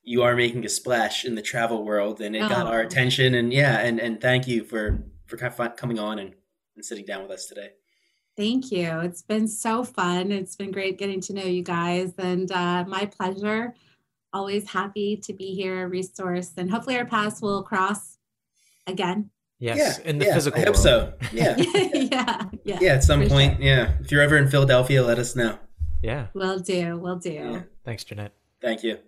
you 0.07 0.23
are 0.23 0.35
making 0.37 0.65
a 0.65 0.69
splash 0.69 1.25
in 1.27 1.35
the 1.35 1.43
travel 1.43 1.85
world, 1.85 2.21
and 2.23 2.35
it 2.35 2.49
got 2.49 2.67
our 2.67 2.81
Oh. 2.81 2.87
attention. 2.87 3.35
And 3.35 3.53
yeah, 3.53 3.81
and 3.81 4.01
and 4.01 4.21
thank 4.21 4.47
you 4.49 4.65
for 4.65 5.03
for 5.27 5.37
kind 5.37 5.53
of 5.59 5.77
coming 5.77 5.99
on 5.99 6.19
and, 6.21 6.33
and 6.77 6.85
sitting 6.85 7.05
down 7.05 7.23
with 7.23 7.33
us 7.33 7.47
today. 7.47 7.71
Thank 8.37 8.71
you. 8.71 9.01
It's 9.01 9.23
been 9.23 9.49
so 9.49 9.83
fun. 9.83 10.31
It's 10.31 10.57
been 10.57 10.71
great 10.71 10.99
getting 10.99 11.21
to 11.23 11.33
know 11.35 11.43
you 11.45 11.63
guys, 11.63 12.13
and 12.19 12.51
uh, 12.53 12.85
my 12.87 13.07
pleasure. 13.07 13.75
Always 14.33 14.69
happy 14.71 15.17
to 15.25 15.33
be 15.33 15.55
here, 15.55 15.85
a 15.85 15.89
resource, 15.89 16.53
and 16.57 16.71
hopefully 16.71 16.97
our 16.99 17.07
paths 17.07 17.41
will 17.41 17.63
cross 17.63 18.19
again. 18.87 19.31
Yes, 19.59 19.79
yeah, 20.05 20.09
in 20.11 20.19
the 20.19 20.27
yeah, 20.27 20.35
physical 20.35 20.61
I 20.61 20.65
hope 20.67 20.75
world. 20.75 20.85
so. 20.85 21.15
Yeah. 21.33 21.57
yeah, 21.95 22.43
yeah. 22.65 22.79
Yeah, 22.81 22.93
at 22.97 23.05
some 23.05 23.23
for 23.23 23.29
point. 23.31 23.57
sure. 23.57 23.65
Yeah. 23.65 23.93
If 24.03 24.13
you're 24.13 24.21
ever 24.21 24.37
in 24.37 24.49
Philadelphia, 24.49 25.03
let 25.03 25.19
us 25.19 25.35
know. 25.35 25.59
Yeah. 26.03 26.27
we'll 26.35 26.59
do. 26.59 26.99
We'll 26.99 27.17
do. 27.17 27.33
Yeah. 27.33 27.63
Thanks, 27.85 28.05
Jeanette. 28.05 28.35
Thank 28.61 28.83
you. 28.83 28.99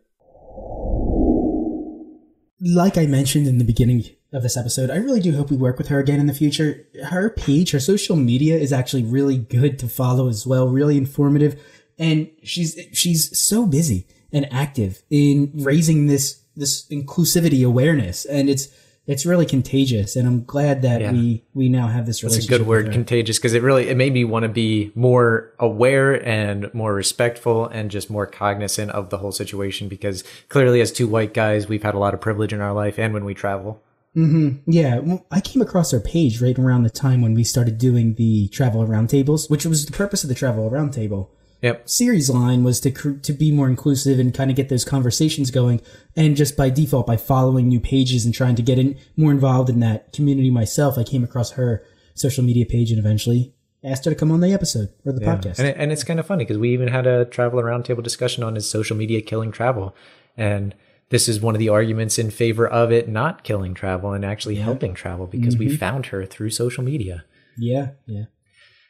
Like 2.60 2.98
I 2.98 3.06
mentioned 3.06 3.46
in 3.46 3.58
the 3.58 3.64
beginning 3.64 4.04
of 4.32 4.42
this 4.42 4.56
episode. 4.56 4.90
I 4.90 4.96
really 4.96 5.20
do 5.20 5.34
hope 5.36 5.50
we 5.50 5.56
work 5.56 5.78
with 5.78 5.88
her 5.88 5.98
again 5.98 6.20
in 6.20 6.26
the 6.26 6.34
future. 6.34 6.86
Her 7.04 7.30
page, 7.30 7.70
her 7.70 7.80
social 7.80 8.16
media 8.16 8.56
is 8.56 8.72
actually 8.72 9.04
really 9.04 9.38
good 9.38 9.78
to 9.78 9.88
follow 9.88 10.28
as 10.28 10.46
well, 10.46 10.68
really 10.68 10.96
informative. 10.96 11.60
And 11.98 12.30
she's 12.42 12.78
she's 12.92 13.38
so 13.38 13.66
busy 13.66 14.06
and 14.32 14.52
active 14.52 15.02
in 15.10 15.50
raising 15.54 16.06
this 16.06 16.42
this 16.54 16.86
inclusivity 16.88 17.66
awareness. 17.66 18.24
And 18.24 18.50
it's 18.50 18.68
it's 19.08 19.24
really 19.26 19.46
contagious 19.46 20.14
and 20.14 20.28
i'm 20.28 20.44
glad 20.44 20.82
that 20.82 21.00
Yeah. 21.00 21.12
we 21.12 21.42
we 21.54 21.68
now 21.68 21.88
have 21.88 22.06
this 22.06 22.22
relationship. 22.22 22.50
That's 22.50 22.60
a 22.60 22.62
good 22.62 22.68
word, 22.68 22.92
contagious, 22.92 23.38
because 23.38 23.54
it 23.54 23.62
really 23.62 23.88
it 23.88 23.96
made 23.96 24.12
me 24.12 24.24
want 24.24 24.44
to 24.44 24.48
be 24.48 24.92
more 24.94 25.50
aware 25.58 26.14
and 26.24 26.72
more 26.72 26.94
respectful 26.94 27.66
and 27.66 27.90
just 27.90 28.10
more 28.10 28.26
cognizant 28.26 28.90
of 28.92 29.10
the 29.10 29.18
whole 29.18 29.32
situation. 29.32 29.88
Because 29.88 30.22
clearly, 30.48 30.80
as 30.80 30.92
two 30.92 31.08
white 31.08 31.34
guys, 31.34 31.68
we've 31.68 31.82
had 31.82 31.94
a 31.94 31.98
lot 31.98 32.14
of 32.14 32.20
privilege 32.20 32.52
in 32.52 32.60
our 32.60 32.72
life, 32.72 32.98
and 32.98 33.12
when 33.14 33.24
we 33.24 33.34
travel, 33.34 33.80
hmm 34.14 34.50
Yeah, 34.66 34.98
well, 35.00 35.26
I 35.30 35.40
came 35.40 35.62
across 35.62 35.92
our 35.94 36.00
page 36.00 36.40
right 36.40 36.58
around 36.58 36.82
the 36.84 36.90
time 36.90 37.20
when 37.22 37.34
we 37.34 37.44
started 37.44 37.78
doing 37.78 38.14
the 38.14 38.48
travel 38.48 38.86
roundtables, 38.86 39.50
which 39.50 39.64
was 39.66 39.86
the 39.86 39.92
purpose 39.92 40.22
of 40.22 40.28
the 40.28 40.34
travel 40.34 40.70
roundtable 40.70 41.28
yep, 41.62 41.88
series 41.88 42.30
line 42.30 42.64
was 42.64 42.80
to 42.80 42.90
cr- 42.90 43.12
to 43.22 43.32
be 43.32 43.50
more 43.52 43.68
inclusive 43.68 44.18
and 44.18 44.34
kind 44.34 44.50
of 44.50 44.56
get 44.56 44.68
those 44.68 44.84
conversations 44.84 45.50
going. 45.50 45.80
And 46.16 46.36
just 46.36 46.56
by 46.56 46.70
default, 46.70 47.06
by 47.06 47.16
following 47.16 47.68
new 47.68 47.80
pages 47.80 48.24
and 48.24 48.34
trying 48.34 48.56
to 48.56 48.62
get 48.62 48.78
in 48.78 48.98
more 49.16 49.30
involved 49.30 49.70
in 49.70 49.80
that 49.80 50.12
community 50.12 50.50
myself, 50.50 50.98
I 50.98 51.04
came 51.04 51.24
across 51.24 51.52
her 51.52 51.84
social 52.14 52.44
media 52.44 52.66
page 52.66 52.90
and 52.90 52.98
eventually 52.98 53.54
asked 53.84 54.04
her 54.04 54.10
to 54.10 54.16
come 54.16 54.32
on 54.32 54.40
the 54.40 54.52
episode 54.52 54.88
or 55.04 55.12
the 55.12 55.20
Yeah. 55.20 55.36
podcast. 55.36 55.58
And, 55.58 55.68
it, 55.68 55.76
and 55.78 55.92
it's 55.92 56.02
kind 56.02 56.18
of 56.18 56.26
funny 56.26 56.44
because 56.44 56.58
we 56.58 56.72
even 56.72 56.88
had 56.88 57.06
a 57.06 57.24
travel 57.24 57.62
roundtable 57.62 58.02
discussion 58.02 58.42
on 58.42 58.56
is 58.56 58.68
social 58.68 58.96
media 58.96 59.20
killing 59.20 59.52
travel, 59.52 59.94
and 60.36 60.74
this 61.10 61.28
is 61.28 61.40
one 61.40 61.54
of 61.54 61.58
the 61.58 61.68
arguments 61.68 62.18
in 62.18 62.30
favor 62.30 62.66
of 62.66 62.92
it 62.92 63.08
not 63.08 63.44
killing 63.44 63.74
travel 63.74 64.12
and 64.12 64.24
actually 64.24 64.56
helping 64.56 64.94
travel 64.94 65.26
because 65.26 65.56
we 65.56 65.66
mm-hmm. 65.68 65.76
found 65.76 66.06
her 66.06 66.26
through 66.26 66.50
social 66.50 66.84
media. 66.84 67.24
yeah, 67.56 67.90
yeah. 68.06 68.24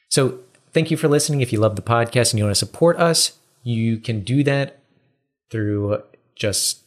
So 0.08 0.40
thank 0.72 0.90
you 0.90 0.96
for 0.96 1.08
listening. 1.08 1.40
If 1.40 1.52
you 1.52 1.60
love 1.60 1.76
the 1.76 1.82
podcast 1.82 2.32
and 2.32 2.38
you 2.38 2.44
want 2.44 2.56
to 2.56 2.66
support 2.66 2.96
us, 2.98 3.38
you 3.62 3.98
can 3.98 4.20
do 4.20 4.42
that 4.44 4.80
through 5.50 6.02
just 6.34 6.82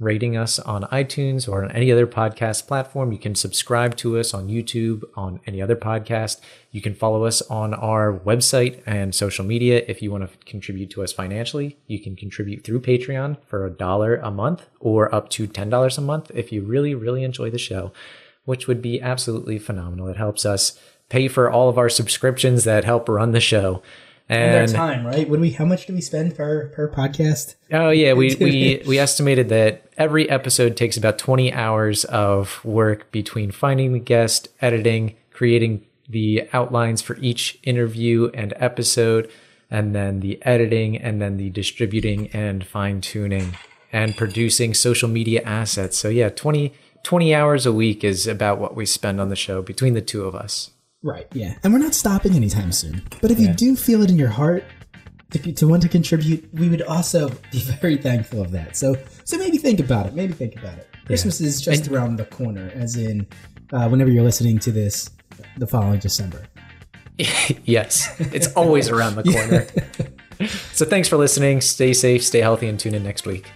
rating 0.00 0.34
us 0.34 0.58
on 0.58 0.84
iTunes 0.84 1.46
or 1.46 1.62
on 1.62 1.70
any 1.72 1.92
other 1.92 2.06
podcast 2.06 2.66
platform. 2.66 3.12
You 3.12 3.18
can 3.18 3.34
subscribe 3.34 3.96
to 3.98 4.18
us 4.18 4.32
on 4.32 4.48
YouTube, 4.48 5.04
on 5.14 5.40
any 5.46 5.60
other 5.60 5.76
podcast. 5.76 6.40
You 6.72 6.80
can 6.80 6.94
follow 6.94 7.24
us 7.24 7.42
on 7.42 7.74
our 7.74 8.18
website 8.18 8.82
and 8.86 9.14
social 9.14 9.44
media. 9.44 9.84
If 9.86 10.00
you 10.00 10.10
want 10.10 10.28
to 10.28 10.38
contribute 10.46 10.90
to 10.90 11.04
us 11.04 11.12
financially, 11.12 11.76
you 11.86 12.00
can 12.00 12.16
contribute 12.16 12.64
through 12.64 12.80
Patreon 12.80 13.36
for 13.44 13.66
a 13.66 13.70
dollar 13.70 14.16
a 14.16 14.30
month 14.30 14.66
or 14.80 15.14
up 15.14 15.28
to 15.30 15.46
$10 15.46 15.98
a 15.98 16.00
month 16.00 16.30
if 16.34 16.50
you 16.50 16.62
really, 16.62 16.94
really 16.94 17.22
enjoy 17.22 17.50
the 17.50 17.58
show, 17.58 17.92
which 18.46 18.66
would 18.66 18.80
be 18.80 19.02
absolutely 19.02 19.58
phenomenal. 19.58 20.08
It 20.08 20.16
helps 20.16 20.46
us 20.46 20.80
pay 21.10 21.28
for 21.28 21.50
all 21.50 21.68
of 21.68 21.76
our 21.76 21.90
subscriptions 21.90 22.64
that 22.64 22.84
help 22.84 23.08
run 23.08 23.32
the 23.32 23.40
show. 23.40 23.82
And 24.30 24.54
our 24.54 24.62
And 24.62 24.72
time, 24.72 25.04
right? 25.04 25.28
We? 25.28 25.50
How 25.50 25.64
much 25.64 25.86
do 25.86 25.92
we 25.92 26.00
spend 26.00 26.36
per 26.36 26.68
per 26.68 26.88
podcast? 26.88 27.56
Oh 27.72 27.90
yeah, 27.90 28.12
we 28.14 28.36
we 28.36 28.80
we 28.86 28.98
estimated 28.98 29.48
that 29.48 29.82
every 29.98 30.30
episode 30.30 30.76
takes 30.76 30.96
about 30.96 31.18
20 31.18 31.52
hours 31.52 32.04
of 32.04 32.64
work 32.64 33.10
between 33.10 33.50
finding 33.50 33.92
the 33.92 33.98
guest, 33.98 34.48
editing, 34.62 35.16
creating 35.32 35.84
the 36.08 36.48
outlines 36.52 37.02
for 37.02 37.16
each 37.18 37.58
interview 37.64 38.30
and 38.32 38.54
episode, 38.56 39.28
and 39.68 39.96
then 39.96 40.20
the 40.20 40.40
editing 40.46 40.96
and 40.96 41.20
then 41.20 41.36
the 41.36 41.50
distributing 41.50 42.28
and 42.28 42.64
fine 42.64 43.00
tuning 43.00 43.56
and 43.92 44.16
producing 44.16 44.74
social 44.74 45.08
media 45.08 45.42
assets. 45.42 45.98
So 45.98 46.08
yeah, 46.08 46.28
20 46.28 46.72
20 47.02 47.34
hours 47.34 47.66
a 47.66 47.72
week 47.72 48.04
is 48.04 48.28
about 48.28 48.60
what 48.60 48.76
we 48.76 48.86
spend 48.86 49.20
on 49.20 49.28
the 49.28 49.36
show 49.36 49.60
between 49.60 49.94
the 49.94 50.02
two 50.02 50.24
of 50.24 50.36
us. 50.36 50.70
Right. 51.02 51.26
Yeah. 51.32 51.54
And 51.62 51.72
we're 51.72 51.78
not 51.78 51.94
stopping 51.94 52.34
anytime 52.34 52.72
soon. 52.72 53.02
But 53.20 53.30
if 53.30 53.40
you 53.40 53.52
do 53.54 53.74
feel 53.74 54.02
it 54.02 54.10
in 54.10 54.16
your 54.16 54.28
heart 54.28 54.64
to, 55.30 55.52
to 55.52 55.66
want 55.66 55.82
to 55.82 55.88
contribute, 55.88 56.48
we 56.52 56.68
would 56.68 56.82
also 56.82 57.30
be 57.50 57.58
very 57.80 57.96
thankful 57.96 58.42
of 58.42 58.50
that. 58.52 58.76
So 58.76 58.96
so 59.24 59.38
maybe 59.38 59.58
think 59.58 59.80
about 59.80 60.06
it. 60.06 60.14
Maybe 60.14 60.32
think 60.32 60.56
about 60.56 60.78
it. 60.78 60.88
Christmas 61.06 61.40
is 61.40 61.60
just 61.60 61.88
around 61.88 62.16
the 62.16 62.24
corner, 62.26 62.70
as 62.74 62.96
in 62.96 63.26
uh, 63.72 63.88
whenever 63.88 64.10
you're 64.10 64.22
listening 64.22 64.58
to 64.60 64.70
this, 64.70 65.10
the 65.56 65.66
following 65.66 65.98
December. 65.98 66.44
yes, 67.64 68.14
it's 68.32 68.52
always 68.54 68.88
around 68.88 69.16
the 69.16 69.22
corner. 70.38 70.48
so 70.72 70.84
thanks 70.84 71.08
for 71.08 71.16
listening. 71.16 71.60
Stay 71.60 71.92
safe, 71.92 72.22
stay 72.24 72.40
healthy, 72.40 72.68
and 72.68 72.78
tune 72.78 72.94
in 72.94 73.02
next 73.02 73.26
week. 73.26 73.50